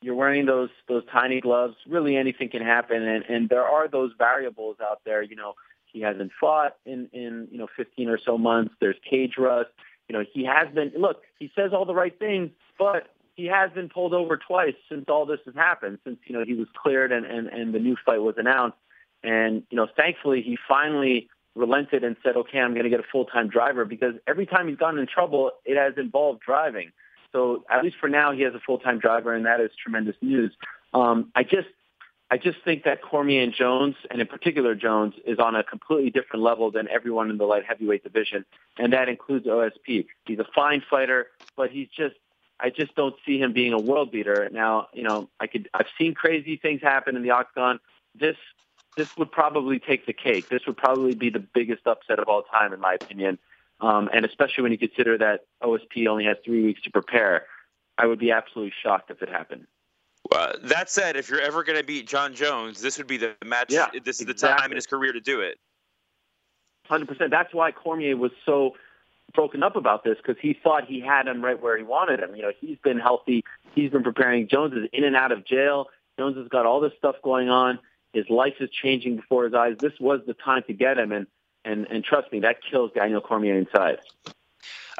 you're 0.01 0.15
wearing 0.15 0.45
those 0.45 0.69
those 0.87 1.03
tiny 1.11 1.41
gloves. 1.41 1.75
Really, 1.87 2.17
anything 2.17 2.49
can 2.49 2.61
happen, 2.61 3.01
and 3.01 3.23
and 3.25 3.49
there 3.49 3.63
are 3.63 3.87
those 3.87 4.11
variables 4.17 4.77
out 4.81 5.01
there. 5.05 5.21
You 5.21 5.35
know, 5.35 5.53
he 5.85 6.01
hasn't 6.01 6.31
fought 6.39 6.75
in 6.85 7.09
in 7.13 7.47
you 7.51 7.57
know 7.57 7.67
15 7.75 8.09
or 8.09 8.19
so 8.23 8.37
months. 8.37 8.73
There's 8.79 8.97
cage 9.09 9.33
rust. 9.37 9.69
You 10.07 10.17
know, 10.17 10.23
he 10.33 10.45
has 10.45 10.73
been. 10.73 10.91
Look, 10.97 11.23
he 11.39 11.51
says 11.55 11.71
all 11.73 11.85
the 11.85 11.95
right 11.95 12.17
things, 12.17 12.51
but 12.77 13.09
he 13.37 13.45
has 13.45 13.71
been 13.71 13.87
pulled 13.87 14.13
over 14.13 14.35
twice 14.35 14.73
since 14.89 15.05
all 15.07 15.27
this 15.27 15.39
has 15.45 15.53
happened, 15.53 15.99
since, 16.03 16.17
you 16.25 16.35
know, 16.35 16.43
he 16.43 16.55
was 16.55 16.67
cleared 16.75 17.11
and, 17.11 17.25
and, 17.25 17.47
and 17.47 17.73
the 17.73 17.79
new 17.79 17.95
fight 18.03 18.21
was 18.21 18.35
announced. 18.37 18.77
And, 19.23 19.63
you 19.69 19.77
know, 19.77 19.87
thankfully 19.95 20.41
he 20.41 20.57
finally 20.67 21.29
relented 21.55 22.03
and 22.03 22.15
said, 22.23 22.35
okay, 22.35 22.59
I'm 22.59 22.73
going 22.73 22.83
to 22.83 22.89
get 22.89 22.99
a 22.99 23.07
full-time 23.11 23.47
driver 23.47 23.85
because 23.85 24.15
every 24.27 24.47
time 24.47 24.67
he's 24.67 24.77
gotten 24.77 24.99
in 24.99 25.05
trouble, 25.05 25.51
it 25.65 25.77
has 25.77 25.93
involved 25.97 26.41
driving. 26.41 26.91
So 27.31 27.63
at 27.69 27.83
least 27.83 27.97
for 27.99 28.09
now, 28.09 28.31
he 28.31 28.41
has 28.41 28.55
a 28.55 28.59
full-time 28.59 28.99
driver, 28.99 29.33
and 29.33 29.45
that 29.45 29.61
is 29.61 29.69
tremendous 29.81 30.15
news. 30.21 30.51
Um, 30.93 31.31
I 31.35 31.43
just, 31.43 31.67
I 32.31 32.37
just 32.37 32.57
think 32.65 32.85
that 32.85 33.03
Cormier 33.03 33.43
and 33.43 33.53
Jones, 33.53 33.95
and 34.09 34.19
in 34.19 34.25
particular 34.25 34.73
Jones, 34.73 35.13
is 35.27 35.37
on 35.37 35.55
a 35.55 35.63
completely 35.63 36.09
different 36.09 36.43
level 36.43 36.71
than 36.71 36.87
everyone 36.89 37.29
in 37.29 37.37
the 37.37 37.45
light 37.45 37.65
heavyweight 37.67 38.03
division, 38.03 38.45
and 38.79 38.93
that 38.93 39.09
includes 39.09 39.45
OSP. 39.45 40.07
He's 40.25 40.39
a 40.39 40.47
fine 40.55 40.81
fighter, 40.89 41.27
but 41.55 41.69
he's 41.69 41.87
just 41.95 42.15
I 42.59 42.69
just 42.69 42.95
don't 42.95 43.15
see 43.25 43.39
him 43.39 43.53
being 43.53 43.73
a 43.73 43.79
world 43.79 44.11
beater. 44.11 44.49
Now, 44.51 44.87
you 44.93 45.03
know, 45.03 45.29
I 45.39 45.47
could 45.47 45.69
I've 45.73 45.87
seen 45.97 46.13
crazy 46.13 46.57
things 46.57 46.81
happen 46.81 47.15
in 47.15 47.23
the 47.23 47.31
octagon. 47.31 47.79
This 48.15 48.37
this 48.95 49.15
would 49.17 49.31
probably 49.31 49.79
take 49.79 50.05
the 50.05 50.13
cake. 50.13 50.49
This 50.49 50.65
would 50.65 50.77
probably 50.77 51.13
be 51.13 51.29
the 51.29 51.39
biggest 51.39 51.85
upset 51.85 52.19
of 52.19 52.27
all 52.27 52.41
time, 52.43 52.73
in 52.73 52.79
my 52.79 52.93
opinion. 52.93 53.37
Um, 53.79 54.09
and 54.11 54.25
especially 54.25 54.63
when 54.63 54.71
you 54.71 54.77
consider 54.79 55.19
that 55.19 55.45
OSP 55.61 56.07
only 56.07 56.25
has 56.25 56.37
three 56.43 56.63
weeks 56.63 56.81
to 56.81 56.89
prepare, 56.89 57.45
I 57.97 58.07
would 58.07 58.17
be 58.17 58.31
absolutely 58.31 58.73
shocked 58.81 59.11
if 59.11 59.21
it 59.21 59.29
happened. 59.29 59.67
Well, 60.31 60.55
that 60.63 60.89
said, 60.89 61.15
if 61.15 61.29
you're 61.29 61.41
ever 61.41 61.63
going 61.63 61.77
to 61.77 61.85
beat 61.85 62.07
Jon 62.07 62.33
Jones, 62.33 62.81
this 62.81 62.97
would 62.97 63.07
be 63.07 63.17
the 63.17 63.35
match. 63.45 63.67
Yeah, 63.69 63.87
this 64.03 64.19
is 64.19 64.27
exactly. 64.27 64.33
the 64.33 64.61
time 64.61 64.71
in 64.71 64.75
his 64.75 64.87
career 64.87 65.13
to 65.13 65.21
do 65.21 65.41
it. 65.41 65.59
Hundred 66.85 67.07
percent. 67.07 67.31
That's 67.31 67.53
why 67.53 67.71
Cormier 67.71 68.17
was 68.17 68.31
so 68.45 68.75
broken 69.37 69.61
up 69.61 69.75
about 69.75 70.03
this 70.03 70.17
because 70.17 70.35
he 70.41 70.57
thought 70.63 70.85
he 70.85 70.99
had 70.99 71.27
him 71.27 71.45
right 71.45 71.61
where 71.61 71.77
he 71.77 71.83
wanted 71.83 72.19
him. 72.19 72.35
You 72.35 72.41
know, 72.41 72.51
he's 72.59 72.79
been 72.83 72.97
healthy. 72.97 73.43
He's 73.75 73.91
been 73.91 74.01
preparing. 74.01 74.47
Jones 74.49 74.73
is 74.73 74.89
in 74.91 75.03
and 75.03 75.15
out 75.15 75.31
of 75.31 75.45
jail. 75.45 75.85
Jones 76.17 76.35
has 76.37 76.47
got 76.47 76.65
all 76.65 76.81
this 76.81 76.93
stuff 76.97 77.15
going 77.23 77.47
on. 77.47 77.77
His 78.13 78.25
life 78.31 78.55
is 78.59 78.71
changing 78.71 79.17
before 79.17 79.45
his 79.45 79.53
eyes. 79.53 79.75
This 79.79 79.93
was 79.99 80.21
the 80.25 80.33
time 80.33 80.63
to 80.65 80.73
get 80.73 80.97
him, 80.97 81.11
and 81.11 81.27
and 81.63 81.85
and 81.91 82.03
trust 82.03 82.31
me, 82.31 82.39
that 82.39 82.57
kills 82.69 82.91
Daniel 82.95 83.21
Cormier 83.21 83.55
inside. 83.55 83.99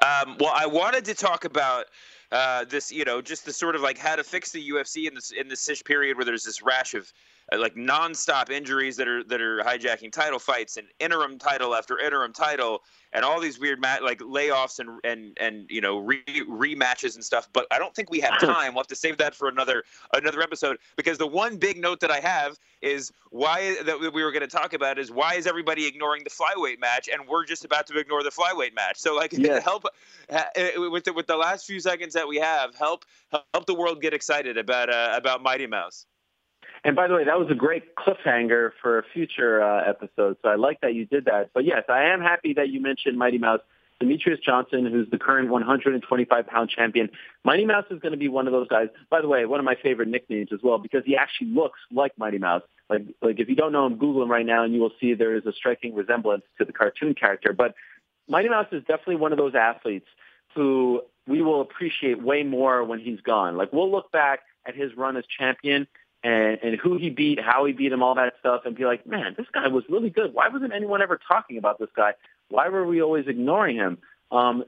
Um, 0.06 0.38
well, 0.39 0.54
I 0.56 0.67
wanted 0.67 1.04
to 1.06 1.15
talk 1.15 1.43
about 1.43 1.86
uh, 2.32 2.65
this, 2.65 2.91
you 2.91 3.06
know, 3.06 3.21
just 3.21 3.45
the 3.45 3.54
sort 3.54 3.76
of 3.76 3.82
like 3.82 3.97
how 3.97 4.15
to 4.15 4.23
fix 4.23 4.52
the 4.52 4.69
UFC 4.69 5.08
in 5.08 5.15
this 5.15 5.32
in 5.32 5.47
this 5.47 5.82
period 5.82 6.17
where 6.17 6.26
there's 6.26 6.43
this 6.43 6.62
rash 6.62 6.93
of 6.93 7.12
uh, 7.52 7.58
like 7.58 7.76
nonstop 7.76 8.50
injuries 8.50 8.97
that 8.97 9.08
are 9.08 9.23
that 9.23 9.41
are 9.41 9.63
hijacking 9.63 10.12
title 10.12 10.39
fights 10.39 10.78
and 10.78 10.88
interim 11.00 11.39
title 11.39 11.73
after 11.73 11.97
interim 11.97 12.34
title 12.34 12.82
and 13.17 13.25
all 13.25 13.41
these 13.41 13.60
weird 13.60 13.82
mat- 13.82 14.03
like 14.03 14.19
layoffs 14.19 14.80
and 14.80 14.99
and 15.03 15.36
and 15.41 15.65
you 15.69 15.82
know 15.82 15.97
re- 15.97 16.23
rematches 16.47 17.15
and 17.15 17.23
stuff. 17.23 17.49
But 17.51 17.65
I 17.71 17.80
don't 17.80 17.93
think 17.95 18.12
we 18.12 18.19
have 18.19 18.39
time. 18.39 18.73
We'll 18.73 18.84
have 18.84 18.88
to 18.88 18.95
save 18.95 19.17
that 19.17 19.34
for 19.36 19.49
another 19.49 19.84
another 20.13 20.41
episode 20.41 20.77
because 20.95 21.17
the 21.17 21.27
one 21.27 21.58
big 21.58 21.77
note 21.82 21.99
that 22.01 22.12
I 22.12 22.19
have 22.19 22.60
is 22.82 23.12
why 23.32 23.75
that 23.84 23.99
we 23.99 24.23
were 24.23 24.32
going 24.32 24.41
to 24.41 24.47
talk 24.47 24.73
about 24.73 24.99
is 24.99 25.12
why 25.12 25.34
is 25.34 25.47
everybody 25.47 25.88
ignoring 25.88 26.23
the 26.23 26.30
flyweight 26.30 26.80
match 26.80 27.10
and 27.12 27.27
we're 27.27 27.43
just 27.45 27.65
about 27.65 27.88
to 27.88 27.97
ignore 27.97 28.21
the 28.23 28.30
flyweight 28.30 28.75
match. 28.75 28.97
So 28.97 29.15
like 29.15 29.34
Yeah. 29.34 29.60
help 29.60 29.86
uh, 30.30 30.43
with 30.77 31.06
the, 31.06 31.13
with 31.13 31.25
the 31.27 31.38
last 31.38 31.65
few 31.65 31.80
seconds 31.80 32.13
that 32.13 32.27
we 32.27 32.38
have 32.38 32.75
help 32.75 33.03
help 33.32 33.65
the 33.65 33.73
world 33.73 33.99
get 34.01 34.13
excited 34.13 34.58
about 34.58 34.89
uh, 34.89 35.10
about 35.13 35.41
Mighty 35.41 35.65
Mouse. 35.67 36.06
And 36.84 36.96
by 36.96 37.08
the 37.08 37.16
way, 37.16 37.26
that 37.26 37.40
was 37.40 37.50
a 37.50 37.56
great 37.56 37.96
cliffhanger 37.96 38.72
for 38.82 39.00
a 39.00 39.04
future 39.13 39.62
uh, 39.62 39.90
episode. 39.90 40.38
So 40.42 40.50
I 40.50 40.56
like 40.56 40.82
that 40.82 40.94
you 40.94 41.06
did 41.06 41.26
that. 41.26 41.52
But 41.54 41.66
yes, 41.66 41.84
I 41.90 42.13
am 42.13 42.22
happy 42.22 42.54
that 42.54 42.70
you 42.70 42.82
mentioned 42.82 43.18
Mighty 43.18 43.38
Mouse. 43.38 43.62
Demetrious 44.02 44.42
Johnson, 44.44 44.86
who's 44.86 45.10
the 45.10 45.18
current 45.18 45.50
125 45.50 46.48
pound 46.48 46.70
champion. 46.70 47.10
Mighty 47.44 47.66
Mouse 47.66 47.86
is 47.90 48.00
going 48.00 48.12
to 48.12 48.18
be 48.18 48.28
one 48.28 48.46
of 48.46 48.54
those 48.54 48.68
guys. 48.68 48.90
By 49.10 49.22
the 49.22 49.28
way, 49.28 49.46
one 49.46 49.60
of 49.60 49.66
my 49.66 49.76
favorite 49.82 50.08
nicknames 50.08 50.50
as 50.54 50.60
well 50.62 50.78
because 50.78 51.02
he 51.04 51.16
actually 51.16 51.48
looks 51.48 51.80
like 51.92 52.12
Mighty 52.18 52.38
Mouse. 52.38 52.62
Like, 52.90 53.02
like 53.22 53.40
if 53.40 53.50
you 53.50 53.56
don't 53.56 53.72
know 53.72 53.88
him, 53.88 53.98
Google 53.98 54.22
him 54.22 54.30
right 54.30 54.46
now, 54.46 54.63
and 54.63 54.74
you 54.74 54.82
will 54.82 54.92
see 55.02 55.16
there 55.16 55.36
is 55.36 55.46
a 55.48 55.52
striking 55.52 55.96
resemblance 55.96 56.44
to 56.60 56.66
the 56.66 56.74
cartoon 56.74 57.16
character. 57.16 57.54
But 57.54 57.74
Mighty 58.30 58.50
Mouse 58.50 58.68
is 58.72 58.82
definitely 58.82 59.16
one 59.16 59.32
of 59.32 59.40
those 59.40 59.56
athletes 59.56 60.06
who 60.54 61.02
we 61.28 61.42
will 61.42 61.62
appreciate 61.62 62.22
way 62.22 62.44
more 62.44 62.84
when 62.84 63.00
he's 63.00 63.20
gone. 63.22 63.58
Like 63.58 63.74
we'll 63.74 63.92
look 63.92 64.12
back 64.12 64.42
at 64.68 64.76
his 64.76 64.96
run 64.96 65.18
as 65.18 65.24
champion 65.26 65.88
and, 66.23 66.58
and 66.63 66.80
who 66.80 66.97
he 66.97 67.10
beat, 67.10 67.39
how 67.39 67.65
he 67.65 67.73
beat 67.73 67.91
him, 67.91 68.01
all 68.03 68.15
that 68.15 68.34
stuff, 68.39 68.62
and 68.65 68.75
be 68.75 68.86
like, 68.86 69.06
man, 69.06 69.36
this 69.38 69.47
guy 69.53 69.67
was 69.67 69.84
really 69.89 70.10
good. 70.10 70.34
Why 70.34 70.49
wasn't 70.49 70.73
anyone 70.73 71.01
ever 71.01 71.19
talking 71.27 71.58
about 71.58 71.80
this 71.80 71.89
guy? 71.95 72.13
Why 72.49 72.69
were 72.69 72.86
we 72.86 73.01
always 73.01 73.27
ignoring 73.27 73.75
him? 73.75 73.99
Um, 74.32 74.63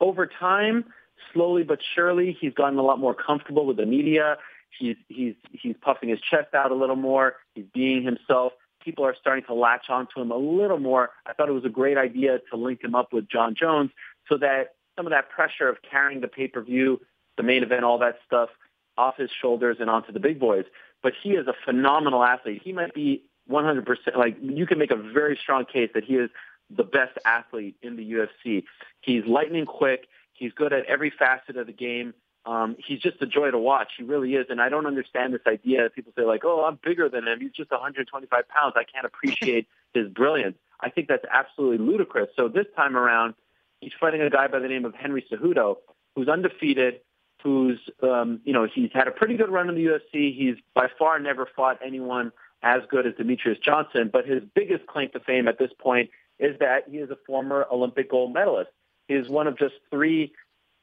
over 0.00 0.26
time, 0.26 0.84
slowly 1.32 1.62
but 1.62 1.78
surely, 1.94 2.36
he's 2.38 2.54
gotten 2.54 2.78
a 2.78 2.82
lot 2.82 2.98
more 2.98 3.14
comfortable 3.14 3.66
with 3.66 3.76
the 3.76 3.86
media. 3.86 4.36
He's 4.78 4.96
he's 5.08 5.34
he's 5.52 5.76
puffing 5.80 6.08
his 6.08 6.20
chest 6.20 6.54
out 6.54 6.70
a 6.70 6.74
little 6.74 6.96
more. 6.96 7.34
He's 7.54 7.66
being 7.72 8.02
himself. 8.02 8.52
People 8.82 9.04
are 9.04 9.14
starting 9.20 9.44
to 9.44 9.54
latch 9.54 9.86
onto 9.88 10.20
him 10.20 10.30
a 10.30 10.36
little 10.36 10.78
more. 10.78 11.10
I 11.26 11.32
thought 11.34 11.48
it 11.48 11.52
was 11.52 11.64
a 11.64 11.70
great 11.70 11.96
idea 11.98 12.40
to 12.50 12.56
link 12.56 12.82
him 12.82 12.94
up 12.94 13.12
with 13.12 13.28
Jon 13.28 13.54
Jones 13.54 13.90
so 14.28 14.38
that 14.38 14.74
some 14.96 15.06
of 15.06 15.10
that 15.10 15.30
pressure 15.30 15.68
of 15.68 15.76
carrying 15.88 16.20
the 16.20 16.28
pay-per-view, 16.28 17.00
the 17.36 17.42
main 17.42 17.62
event, 17.62 17.84
all 17.84 17.98
that 17.98 18.16
stuff 18.26 18.50
off 18.96 19.16
his 19.16 19.30
shoulders 19.30 19.78
and 19.80 19.88
onto 19.88 20.12
the 20.12 20.20
big 20.20 20.38
boys. 20.38 20.64
But 21.02 21.12
he 21.22 21.30
is 21.30 21.46
a 21.46 21.54
phenomenal 21.64 22.22
athlete. 22.22 22.62
He 22.64 22.72
might 22.72 22.94
be 22.94 23.24
100%, 23.50 23.84
like 24.16 24.36
you 24.40 24.66
can 24.66 24.78
make 24.78 24.90
a 24.90 24.96
very 24.96 25.38
strong 25.40 25.64
case 25.64 25.90
that 25.94 26.04
he 26.04 26.14
is 26.14 26.30
the 26.70 26.84
best 26.84 27.18
athlete 27.24 27.76
in 27.82 27.96
the 27.96 28.12
UFC. 28.12 28.64
He's 29.00 29.24
lightning 29.26 29.66
quick. 29.66 30.06
He's 30.32 30.52
good 30.52 30.72
at 30.72 30.84
every 30.86 31.12
facet 31.16 31.56
of 31.56 31.66
the 31.66 31.72
game. 31.72 32.14
Um, 32.44 32.76
he's 32.78 32.98
just 32.98 33.22
a 33.22 33.26
joy 33.26 33.50
to 33.50 33.58
watch. 33.58 33.92
He 33.96 34.04
really 34.04 34.34
is. 34.34 34.46
And 34.48 34.60
I 34.60 34.68
don't 34.68 34.86
understand 34.86 35.32
this 35.32 35.42
idea. 35.46 35.84
That 35.84 35.94
people 35.94 36.12
say 36.16 36.24
like, 36.24 36.42
oh, 36.44 36.64
I'm 36.64 36.78
bigger 36.82 37.08
than 37.08 37.26
him. 37.26 37.40
He's 37.40 37.52
just 37.52 37.70
125 37.70 38.48
pounds. 38.48 38.74
I 38.76 38.84
can't 38.84 39.06
appreciate 39.06 39.68
his 39.94 40.08
brilliance. 40.08 40.56
I 40.80 40.90
think 40.90 41.08
that's 41.08 41.24
absolutely 41.32 41.78
ludicrous. 41.78 42.28
So 42.36 42.48
this 42.48 42.66
time 42.74 42.96
around, 42.96 43.34
he's 43.80 43.92
fighting 44.00 44.22
a 44.22 44.30
guy 44.30 44.48
by 44.48 44.58
the 44.58 44.68
name 44.68 44.84
of 44.84 44.94
Henry 44.94 45.24
Cejudo, 45.30 45.76
who's 46.16 46.28
undefeated, 46.28 47.00
who's, 47.42 47.78
um, 48.02 48.40
you 48.44 48.52
know, 48.52 48.66
he's 48.72 48.90
had 48.92 49.08
a 49.08 49.10
pretty 49.10 49.36
good 49.36 49.50
run 49.50 49.68
in 49.68 49.74
the 49.74 49.84
UFC. 49.84 50.36
He's 50.36 50.56
by 50.74 50.88
far 50.98 51.18
never 51.18 51.48
fought 51.56 51.78
anyone 51.84 52.32
as 52.62 52.82
good 52.88 53.06
as 53.06 53.14
Demetrious 53.14 53.60
Johnson, 53.60 54.10
but 54.12 54.26
his 54.26 54.42
biggest 54.54 54.86
claim 54.86 55.10
to 55.12 55.20
fame 55.20 55.48
at 55.48 55.58
this 55.58 55.70
point 55.78 56.10
is 56.38 56.58
that 56.60 56.84
he 56.88 56.98
is 56.98 57.10
a 57.10 57.16
former 57.26 57.66
Olympic 57.70 58.10
gold 58.10 58.32
medalist. 58.32 58.70
He 59.08 59.14
is 59.14 59.28
one 59.28 59.46
of 59.46 59.58
just 59.58 59.74
three 59.90 60.32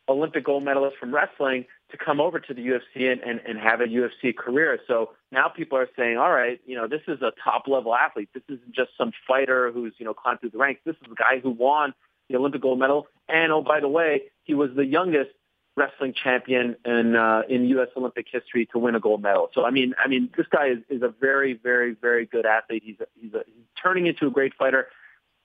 Olympic 0.10 0.44
gold 0.44 0.64
medalists 0.64 0.98
from 1.00 1.14
wrestling 1.14 1.66
to 1.92 1.98
come 1.98 2.20
over 2.20 2.40
to 2.40 2.54
the 2.54 2.62
UFC 2.62 3.12
and, 3.12 3.22
and, 3.22 3.40
and 3.48 3.60
have 3.60 3.80
a 3.80 3.86
UFC 3.86 4.36
career. 4.36 4.80
So 4.88 5.12
now 5.32 5.48
people 5.48 5.78
are 5.78 5.88
saying, 5.98 6.18
all 6.18 6.32
right, 6.32 6.60
you 6.66 6.76
know, 6.76 6.88
this 6.88 7.02
is 7.08 7.22
a 7.22 7.32
top 7.44 7.68
level 7.68 7.96
athlete. 7.96 8.30
This 8.34 8.44
isn't 8.50 8.74
just 8.74 8.92
some 8.98 9.12
fighter 9.28 9.72
who's, 9.72 9.94
you 9.98 10.06
know, 10.06 10.14
climbed 10.14 10.42
through 10.42 10.52
the 10.52 10.58
ranks. 10.58 10.82
This 10.86 10.96
is 10.96 11.12
a 11.12 11.16
guy 11.16 11.40
who 11.42 11.52
won 11.52 11.94
the 12.30 12.36
Olympic 12.36 12.62
gold 12.62 12.80
medal. 12.80 13.08
And 13.28 13.52
oh, 13.52 13.62
by 13.62 13.80
the 13.80 13.88
way, 13.88 14.24
he 14.44 14.54
was 14.54 14.72
the 14.76 14.86
youngest 14.86 15.32
wrestling 15.80 16.14
champion 16.14 16.76
in 16.86 17.16
uh, 17.16 17.44
in 17.50 17.66
U.S. 17.70 17.88
Olympic 17.96 18.28
history 18.32 18.68
to 18.74 18.80
win 18.80 18.96
a 18.96 19.00
gold 19.00 19.22
medal. 19.22 19.50
So 19.54 19.66
I 19.66 19.72
mean, 19.72 19.96
I 19.98 20.08
mean, 20.08 20.30
this 20.38 20.48
guy 20.48 20.68
is, 20.68 20.80
is 20.90 21.02
a 21.02 21.08
very, 21.08 21.54
very, 21.54 21.96
very 22.00 22.26
good 22.26 22.46
athlete. 22.46 22.84
He's 22.86 23.00
a, 23.00 23.06
he's, 23.16 23.34
a, 23.34 23.44
he's 23.46 23.66
turning 23.82 24.06
into 24.06 24.28
a 24.28 24.32
great 24.32 24.54
fighter. 24.56 24.88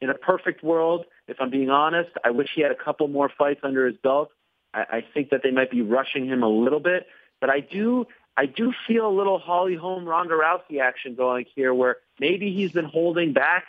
In 0.00 0.10
a 0.10 0.14
perfect 0.14 0.62
world, 0.62 1.06
if 1.28 1.36
I'm 1.40 1.50
being 1.50 1.70
honest, 1.70 2.10
I 2.22 2.30
wish 2.30 2.48
he 2.54 2.60
had 2.60 2.72
a 2.72 2.76
couple 2.76 3.08
more 3.08 3.30
fights 3.38 3.60
under 3.62 3.86
his 3.86 3.96
belt. 3.96 4.30
I, 4.74 4.80
I 4.80 5.04
think 5.14 5.30
that 5.30 5.42
they 5.42 5.52
might 5.52 5.70
be 5.70 5.82
rushing 5.82 6.26
him 6.26 6.42
a 6.42 6.48
little 6.48 6.80
bit, 6.80 7.06
but 7.40 7.48
I 7.48 7.60
do. 7.60 8.06
I 8.36 8.46
do 8.46 8.72
feel 8.88 9.06
a 9.06 9.14
little 9.14 9.38
Holly 9.38 9.76
Holm 9.76 10.04
Ronda 10.04 10.34
Rousey 10.34 10.80
action 10.80 11.14
going 11.14 11.46
here 11.54 11.72
where 11.72 11.98
maybe 12.18 12.52
he's 12.52 12.72
been 12.72 12.84
holding 12.84 13.32
back 13.32 13.66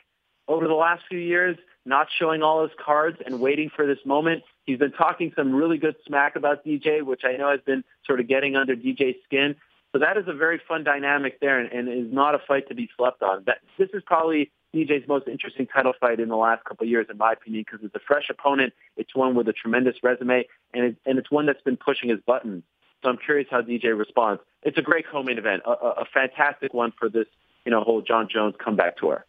over 0.47 0.67
the 0.67 0.73
last 0.73 1.03
few 1.07 1.19
years, 1.19 1.55
not 1.85 2.07
showing 2.17 2.41
all 2.41 2.63
his 2.63 2.71
cards 2.83 3.17
and 3.23 3.39
waiting 3.39 3.69
for 3.69 3.85
this 3.85 3.99
moment. 4.05 4.43
He's 4.65 4.79
been 4.79 4.91
talking 4.91 5.31
some 5.35 5.53
really 5.53 5.77
good 5.77 5.95
smack 6.07 6.35
about 6.35 6.65
DJ, 6.65 7.03
which 7.03 7.21
I 7.23 7.37
know 7.37 7.51
has 7.51 7.61
been 7.61 7.83
sort 8.05 8.19
of 8.19 8.27
getting 8.27 8.55
under 8.55 8.75
DJ's 8.75 9.17
skin. 9.25 9.55
So 9.93 9.99
that 9.99 10.17
is 10.17 10.25
a 10.27 10.33
very 10.33 10.59
fun 10.67 10.83
dynamic 10.83 11.39
there 11.39 11.59
and, 11.59 11.71
and 11.71 12.07
is 12.07 12.11
not 12.11 12.35
a 12.35 12.39
fight 12.39 12.67
to 12.67 12.75
be 12.75 12.89
slept 12.97 13.21
on. 13.21 13.43
That, 13.45 13.59
this 13.77 13.89
is 13.93 14.03
probably 14.05 14.51
DJ's 14.73 15.07
most 15.07 15.27
interesting 15.27 15.67
title 15.67 15.93
fight 15.99 16.19
in 16.19 16.27
the 16.27 16.35
last 16.35 16.65
couple 16.65 16.83
of 16.83 16.89
years, 16.89 17.07
in 17.09 17.17
my 17.17 17.33
opinion, 17.33 17.63
because 17.65 17.85
it's 17.85 17.95
a 17.95 18.05
fresh 18.05 18.29
opponent. 18.29 18.73
It's 18.97 19.15
one 19.15 19.35
with 19.35 19.47
a 19.47 19.53
tremendous 19.53 19.95
resume, 20.03 20.45
and, 20.73 20.83
it, 20.83 20.97
and 21.05 21.17
it's 21.17 21.31
one 21.31 21.45
that's 21.45 21.61
been 21.61 21.77
pushing 21.77 22.09
his 22.09 22.19
buttons. 22.25 22.63
So 23.03 23.09
I'm 23.09 23.17
curious 23.17 23.47
how 23.49 23.61
DJ 23.61 23.97
responds. 23.97 24.41
It's 24.63 24.77
a 24.77 24.81
great 24.81 25.05
co-main 25.09 25.37
event, 25.37 25.61
a, 25.65 25.69
a, 25.69 25.89
a 26.01 26.05
fantastic 26.13 26.73
one 26.73 26.91
for 26.99 27.07
this, 27.07 27.27
you 27.63 27.71
know, 27.71 27.81
whole 27.81 28.01
Jon 28.01 28.27
Jones 28.29 28.55
comeback 28.61 28.97
tour. 28.97 29.25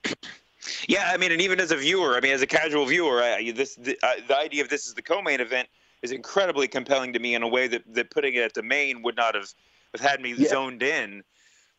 Yeah, 0.89 1.11
I 1.12 1.17
mean, 1.17 1.33
and 1.33 1.41
even 1.41 1.61
as 1.61 1.71
a 1.71 1.77
viewer, 1.77 2.17
I 2.17 2.21
mean, 2.21 2.33
as 2.33 2.43
a 2.43 2.47
casual 2.47 2.87
viewer, 2.87 3.23
I, 3.23 3.53
this 3.53 3.75
the, 3.77 3.99
uh, 4.03 4.12
the 4.29 4.37
idea 4.37 4.62
of 4.62 4.69
this 4.69 4.87
as 4.87 4.95
the 4.95 5.03
co-main 5.03 5.41
event 5.41 5.69
is 6.03 6.12
incredibly 6.12 6.69
compelling 6.69 7.12
to 7.12 7.19
me 7.19 7.35
in 7.35 7.43
a 7.43 7.49
way 7.49 7.69
that, 7.69 7.83
that 7.95 8.11
putting 8.11 8.35
it 8.35 8.43
at 8.43 8.55
the 8.55 8.62
main 8.62 9.03
would 9.03 9.17
not 9.17 9.35
have, 9.35 9.53
have 9.93 10.01
had 10.01 10.21
me 10.21 10.35
Yeah. 10.37 10.49
zoned 10.49 10.83
in. 10.83 11.23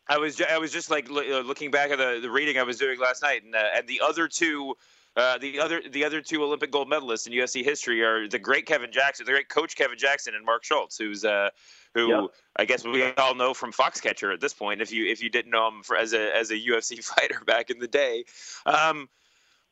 I 0.08 0.16
was 0.16 0.40
I 0.40 0.56
was 0.56 0.72
just 0.72 0.90
like 0.90 1.10
uh, 1.10 1.40
looking 1.40 1.70
back 1.70 1.90
at 1.90 1.98
the, 1.98 2.18
the 2.22 2.30
reading 2.30 2.58
I 2.58 2.62
was 2.62 2.78
doing 2.78 2.98
last 2.98 3.22
night, 3.22 3.44
and 3.44 3.54
uh, 3.54 3.62
and 3.76 3.86
the 3.86 4.00
other 4.02 4.26
two 4.26 4.74
uh, 5.18 5.36
the 5.38 5.58
other 5.58 5.82
the 5.90 6.04
other 6.04 6.20
two 6.20 6.44
Olympic 6.44 6.70
gold 6.70 6.88
medalists 6.88 7.26
in 7.26 7.32
UFC 7.32 7.64
history 7.64 8.02
are 8.02 8.28
the 8.28 8.38
great 8.38 8.66
Kevin 8.66 8.92
Jackson, 8.92 9.26
the 9.26 9.32
great 9.32 9.48
coach 9.48 9.74
Kevin 9.74 9.98
Jackson, 9.98 10.34
and 10.36 10.44
Mark 10.44 10.62
Schultz, 10.64 10.96
who's 10.96 11.24
uh, 11.24 11.50
who 11.94 12.08
yep. 12.08 12.30
I 12.56 12.64
guess 12.64 12.84
we 12.84 13.12
all 13.14 13.34
know 13.34 13.52
from 13.52 13.72
Foxcatcher 13.72 14.32
at 14.32 14.40
this 14.40 14.54
point. 14.54 14.80
If 14.80 14.92
you 14.92 15.06
if 15.06 15.20
you 15.20 15.28
didn't 15.28 15.50
know 15.50 15.66
him 15.68 15.82
for, 15.82 15.96
as 15.96 16.12
a 16.12 16.36
as 16.36 16.52
a 16.52 16.54
UFC 16.54 17.04
fighter 17.16 17.40
back 17.44 17.70
in 17.70 17.80
the 17.80 17.88
day. 17.88 18.24
Um, 18.64 19.08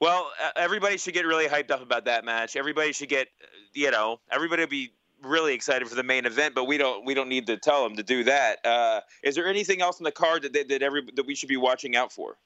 well, 0.00 0.30
everybody 0.56 0.98
should 0.98 1.14
get 1.14 1.24
really 1.24 1.46
hyped 1.46 1.70
up 1.70 1.80
about 1.80 2.04
that 2.04 2.24
match. 2.24 2.56
Everybody 2.56 2.92
should 2.92 3.08
get, 3.08 3.28
you 3.72 3.90
know, 3.90 4.20
everybody 4.30 4.62
will 4.62 4.68
be 4.68 4.92
really 5.22 5.54
excited 5.54 5.88
for 5.88 5.94
the 5.94 6.02
main 6.02 6.26
event, 6.26 6.54
but 6.54 6.64
we 6.64 6.76
don't 6.76 7.06
we 7.06 7.14
don't 7.14 7.28
need 7.28 7.46
to 7.46 7.56
tell 7.56 7.82
them 7.84 7.96
to 7.96 8.02
do 8.02 8.24
that. 8.24 8.64
Uh, 8.66 9.00
is 9.22 9.34
there 9.36 9.46
anything 9.46 9.80
else 9.80 10.00
in 10.00 10.04
the 10.04 10.12
card 10.12 10.42
that 10.42 10.52
that, 10.54 10.68
that 10.68 10.82
every 10.82 11.02
that 11.14 11.24
we 11.24 11.34
should 11.34 11.48
be 11.48 11.56
watching 11.56 11.96
out 11.96 12.12
for? 12.12 12.36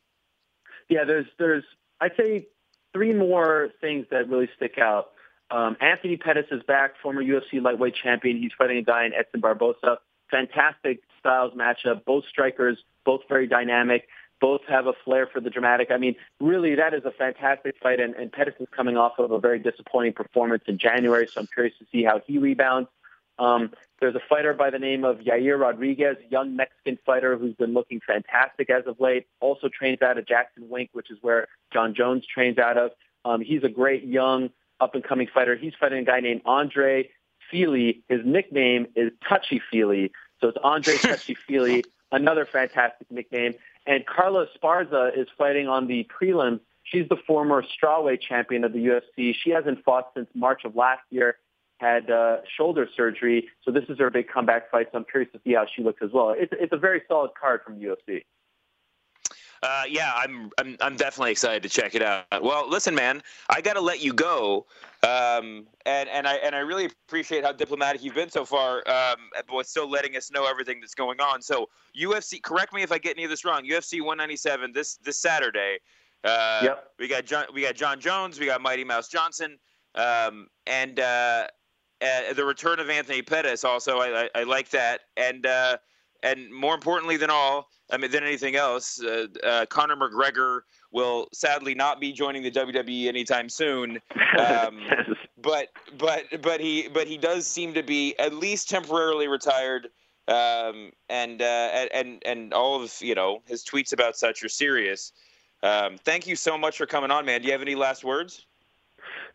Yeah, 0.89 1.05
there's 1.05 1.27
there's 1.39 1.65
I'd 2.01 2.13
say 2.17 2.47
three 2.93 3.13
more 3.13 3.71
things 3.81 4.07
that 4.11 4.29
really 4.29 4.49
stick 4.57 4.79
out. 4.79 5.11
Um, 5.51 5.77
Anthony 5.81 6.17
Pettis 6.17 6.47
is 6.51 6.63
back, 6.63 6.93
former 7.03 7.23
UFC 7.23 7.61
lightweight 7.61 7.95
champion. 7.95 8.39
He's 8.39 8.53
fighting 8.57 8.79
a 8.79 8.83
guy 8.83 9.07
in 9.07 9.13
Edson 9.13 9.41
Barboza. 9.41 9.99
Fantastic 10.31 11.01
styles 11.19 11.53
matchup. 11.55 12.05
Both 12.05 12.25
strikers, 12.29 12.79
both 13.05 13.23
very 13.29 13.47
dynamic. 13.47 14.07
Both 14.41 14.63
have 14.69 14.87
a 14.87 14.93
flair 15.05 15.27
for 15.27 15.41
the 15.41 15.51
dramatic. 15.51 15.91
I 15.91 15.99
mean, 15.99 16.15
really, 16.41 16.77
that 16.77 16.95
is 16.95 17.05
a 17.05 17.11
fantastic 17.11 17.75
fight. 17.83 18.01
And, 18.01 18.15
and 18.15 18.33
Pettis 18.33 18.55
is 18.61 18.69
coming 18.75 18.97
off 18.97 19.19
of 19.19 19.33
a 19.33 19.41
very 19.41 19.59
disappointing 19.59 20.13
performance 20.15 20.63
in 20.67 20.79
January, 20.79 21.27
so 21.31 21.41
I'm 21.41 21.49
curious 21.53 21.77
to 21.79 21.87
see 21.93 22.05
how 22.05 22.21
he 22.27 22.39
rebounds. 22.39 22.89
Um, 23.41 23.73
there's 24.01 24.15
a 24.15 24.21
fighter 24.29 24.55
by 24.55 24.71
the 24.71 24.79
name 24.79 25.05
of 25.05 25.19
Yair 25.19 25.59
Rodriguez, 25.59 26.17
young 26.31 26.55
Mexican 26.55 26.99
fighter 27.05 27.37
who's 27.37 27.55
been 27.55 27.75
looking 27.75 28.01
fantastic 28.07 28.71
as 28.71 28.87
of 28.87 29.01
late. 29.01 29.27
Also 29.41 29.69
trains 29.69 30.03
out 30.03 30.19
of 30.19 30.27
Jackson 30.27 30.69
Wink, 30.69 30.91
which 30.93 31.11
is 31.11 31.19
where 31.23 31.49
Jon 31.73 31.95
Jones 31.95 32.25
trains 32.33 32.59
out 32.59 32.77
of. 32.77 32.93
Um, 33.25 33.41
he's 33.41 33.65
a 33.65 33.69
great 33.69 34.05
young 34.05 34.51
up 34.81 34.95
and 34.95 35.03
coming 35.03 35.27
fighter. 35.33 35.57
He's 35.57 35.75
fighting 35.79 35.99
a 35.99 36.05
guy 36.05 36.21
named 36.21 36.43
Andre 36.45 37.11
Fili. 37.51 38.03
His 38.09 38.21
nickname 38.25 38.87
is 38.95 39.11
Touchy 39.29 39.61
Feely. 39.71 40.13
So 40.41 40.49
it's 40.49 40.59
Andre 40.63 40.97
Touchy 41.03 41.35
Feely, 41.35 41.85
another 42.13 42.47
fantastic 42.47 43.11
nickname. 43.11 43.55
And 43.87 44.07
Carla 44.07 44.47
Esparza 44.47 45.17
is 45.17 45.29
fighting 45.37 45.69
on 45.69 45.87
the 45.87 46.09
prelims. 46.09 46.61
She's 46.85 47.09
the 47.09 47.17
former 47.27 47.63
strawweight 47.63 48.21
champion 48.21 48.65
of 48.65 48.73
the 48.73 48.79
UFC. 48.79 49.35
She 49.35 49.51
hasn't 49.51 49.85
fought 49.85 50.11
since 50.15 50.29
March 50.35 50.65
of 50.65 50.75
last 50.75 51.03
year, 51.11 51.37
had 51.81 52.11
uh, 52.11 52.39
shoulder 52.57 52.87
surgery. 52.97 53.49
So 53.65 53.73
this 53.73 53.85
is 53.89 53.99
her 53.99 54.11
big 54.11 54.29
comeback 54.29 54.71
fight. 54.71 54.89
So 54.93 54.99
I'm 54.99 55.07
curious 55.11 55.33
to 55.33 55.41
see 55.43 55.55
how 55.55 55.65
she 55.75 55.83
looks 55.83 56.03
as 56.03 56.11
well. 56.13 56.35
It's, 56.37 56.53
it's 56.53 56.73
a 56.73 56.77
very 56.77 57.03
solid 57.09 57.31
card 57.41 57.63
from 57.65 57.81
UFC. 57.81 58.23
Uh, 59.63 59.83
yeah, 59.91 60.15
I'm, 60.17 60.51
I'm 60.59 60.77
I'm 60.81 60.97
definitely 60.97 61.33
excited 61.33 61.63
to 61.65 61.69
check 61.69 61.95
it 61.95 62.01
out. 62.01 62.25
Well, 62.43 62.67
listen, 62.67 62.95
man, 62.95 63.23
I 63.51 63.61
got 63.61 63.75
to 63.75 63.81
let 63.83 64.01
you 64.01 64.15
go, 64.15 64.65
um, 65.03 65.67
and 65.85 66.09
and 66.09 66.27
I 66.27 66.37
and 66.37 66.55
I 66.55 66.61
really 66.61 66.87
appreciate 66.87 67.45
how 67.45 67.53
diplomatic 67.53 68.03
you've 68.03 68.15
been 68.15 68.31
so 68.31 68.47
far, 68.47 68.77
um, 68.89 69.17
but 69.47 69.67
still 69.67 69.87
letting 69.87 70.17
us 70.17 70.31
know 70.31 70.47
everything 70.47 70.81
that's 70.81 70.95
going 70.95 71.21
on. 71.21 71.43
So 71.43 71.69
UFC, 71.95 72.43
correct 72.43 72.73
me 72.73 72.83
if 72.83 72.91
I 72.91 72.97
get 72.97 73.19
any 73.19 73.25
of 73.25 73.31
this 73.31 73.45
wrong. 73.45 73.69
UFC 73.69 74.01
197 74.01 74.73
this 74.73 74.97
this 74.97 75.19
Saturday. 75.19 75.77
Uh, 76.25 76.61
yep. 76.63 76.85
We 76.99 77.09
got 77.09 77.27
Jon, 77.27 77.45
we 77.53 77.61
got 77.61 77.75
Jon 77.75 78.01
Jones, 78.01 78.41
we 78.41 78.47
got 78.47 78.63
Mighty 78.63 78.85
Mouse 78.85 79.09
Johnson, 79.09 79.59
um, 79.95 80.49
and 80.67 81.01
uh, 81.01 81.49
uh, 82.03 82.33
the 82.33 82.45
return 82.45 82.81
of 82.81 82.91
Anthony 82.91 83.23
Pettis. 83.23 83.65
Also, 83.65 83.99
I, 83.99 84.23
I, 84.23 84.31
I 84.35 84.43
like 84.45 84.71
that, 84.71 85.03
and 85.17 85.47
uh, 85.47 85.77
and 86.23 86.53
more 86.53 86.75
importantly 86.75 87.17
than 87.17 87.31
all, 87.31 87.69
I 87.91 87.97
mean, 87.97 88.11
than 88.11 88.25
anything 88.25 88.57
else, 88.57 89.03
uh, 89.03 89.27
uh, 89.45 89.67
Conor 89.67 89.97
McGregor 89.97 90.61
will 90.93 91.29
sadly 91.33 91.75
not 91.75 92.01
be 92.01 92.13
joining 92.13 92.43
the 92.43 92.51
WWE 92.51 93.07
anytime 93.07 93.49
soon. 93.49 94.01
Um, 94.39 94.81
but 95.43 95.69
but 95.99 96.41
but 96.41 96.61
he 96.61 96.87
but 96.87 97.09
he 97.09 97.19
does 97.19 97.49
seem 97.49 97.75
to 97.75 97.83
be 97.83 98.17
at 98.21 98.33
least 98.33 98.71
temporarily 98.71 99.27
retired. 99.27 99.89
Um, 100.29 100.93
and 101.09 101.43
uh, 101.43 101.89
and 101.93 102.23
and 102.25 102.55
all 102.55 102.81
of 102.81 102.95
you 103.01 103.17
know 103.17 103.43
his 103.47 103.65
tweets 103.65 103.93
about 103.93 104.17
such 104.17 104.45
are 104.45 104.49
serious. 104.49 105.13
Um, 105.65 105.99
thank 106.05 106.29
you 106.29 106.37
so 106.37 106.57
much 106.57 106.79
for 106.79 106.87
coming 106.87 107.11
on, 107.11 107.27
man. 107.27 107.41
Do 107.41 107.47
you 107.47 107.53
have 107.53 107.63
any 107.63 107.75
last 107.75 108.05
words? 108.05 108.47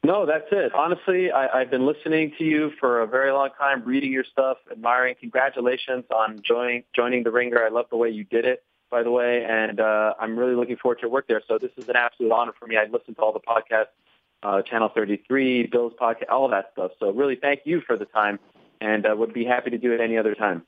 No, 0.05 0.27
that's 0.27 0.45
it. 0.51 0.71
Honestly, 0.75 1.31
I, 1.31 1.61
I've 1.61 1.71
been 1.71 1.87
listening 1.87 2.31
to 2.37 2.43
you 2.43 2.69
for 2.79 3.01
a 3.01 3.07
very 3.07 3.31
long 3.31 3.49
time, 3.57 3.83
reading 3.83 4.11
your 4.11 4.23
stuff, 4.23 4.57
admiring. 4.71 5.15
Congratulations 5.19 6.05
on 6.15 6.41
joining 6.47 6.83
joining 6.95 7.23
the 7.23 7.31
Ringer. 7.31 7.65
I 7.65 7.69
love 7.69 7.87
the 7.89 7.97
way 7.97 8.11
you 8.11 8.23
did 8.23 8.45
it, 8.45 8.63
by 8.91 9.01
the 9.01 9.09
way, 9.09 9.43
and 9.49 9.79
uh, 9.79 10.13
I'm 10.19 10.37
really 10.37 10.53
looking 10.53 10.77
forward 10.77 10.99
to 10.99 11.01
your 11.03 11.09
work 11.09 11.27
there. 11.27 11.41
So 11.47 11.57
this 11.57 11.71
is 11.75 11.89
an 11.89 11.95
absolute 11.95 12.31
honor 12.31 12.51
for 12.59 12.67
me. 12.67 12.77
I 12.77 12.83
listened 12.83 13.15
to 13.15 13.21
all 13.23 13.33
the 13.33 13.39
podcasts, 13.39 13.95
uh, 14.43 14.61
Channel 14.61 14.91
33, 14.93 15.69
Bill's 15.71 15.93
podcast, 15.99 16.29
all 16.29 16.49
that 16.49 16.69
stuff. 16.73 16.91
So 16.99 17.09
really, 17.09 17.37
thank 17.41 17.61
you 17.65 17.81
for 17.81 17.97
the 17.97 18.05
time, 18.05 18.37
and 18.79 19.07
uh, 19.07 19.15
would 19.17 19.33
be 19.33 19.43
happy 19.43 19.71
to 19.71 19.79
do 19.79 19.91
it 19.91 20.01
any 20.01 20.19
other 20.19 20.35
time. 20.35 20.67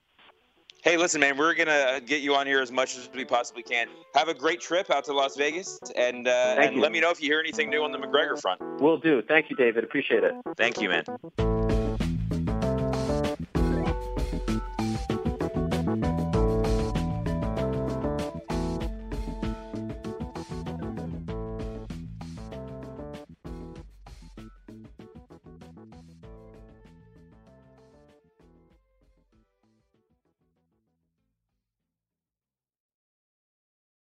Hey, 0.87 0.95
listen, 0.95 1.19
man, 1.19 1.37
we're 1.37 1.53
gonna 1.53 1.99
get 1.99 2.21
you 2.21 2.33
on 2.33 2.47
here 2.47 2.61
as 2.61 2.71
much 2.71 2.95
as 2.95 3.09
we 3.13 3.25
possibly 3.25 3.61
can. 3.61 3.89
Have 4.15 4.29
a 4.29 4.33
great 4.33 4.61
trip 4.61 4.89
out 4.89 5.03
to 5.03 5.13
Las 5.13 5.35
Vegas, 5.35 5.81
and 5.97 6.29
uh, 6.29 6.55
and 6.57 6.75
you. 6.75 6.81
let 6.81 6.93
me 6.93 7.01
know 7.01 7.11
if 7.11 7.21
you 7.21 7.29
hear 7.29 7.41
anything 7.41 7.69
new 7.69 7.83
on 7.83 7.91
the 7.91 7.97
McGregor 7.97 8.41
front. 8.41 8.61
Will 8.79 8.97
do. 8.97 9.21
Thank 9.21 9.49
you, 9.49 9.57
David. 9.57 9.83
Appreciate 9.83 10.23
it. 10.23 10.31
Thank 10.55 10.79
you, 10.79 10.87
man. 10.87 11.66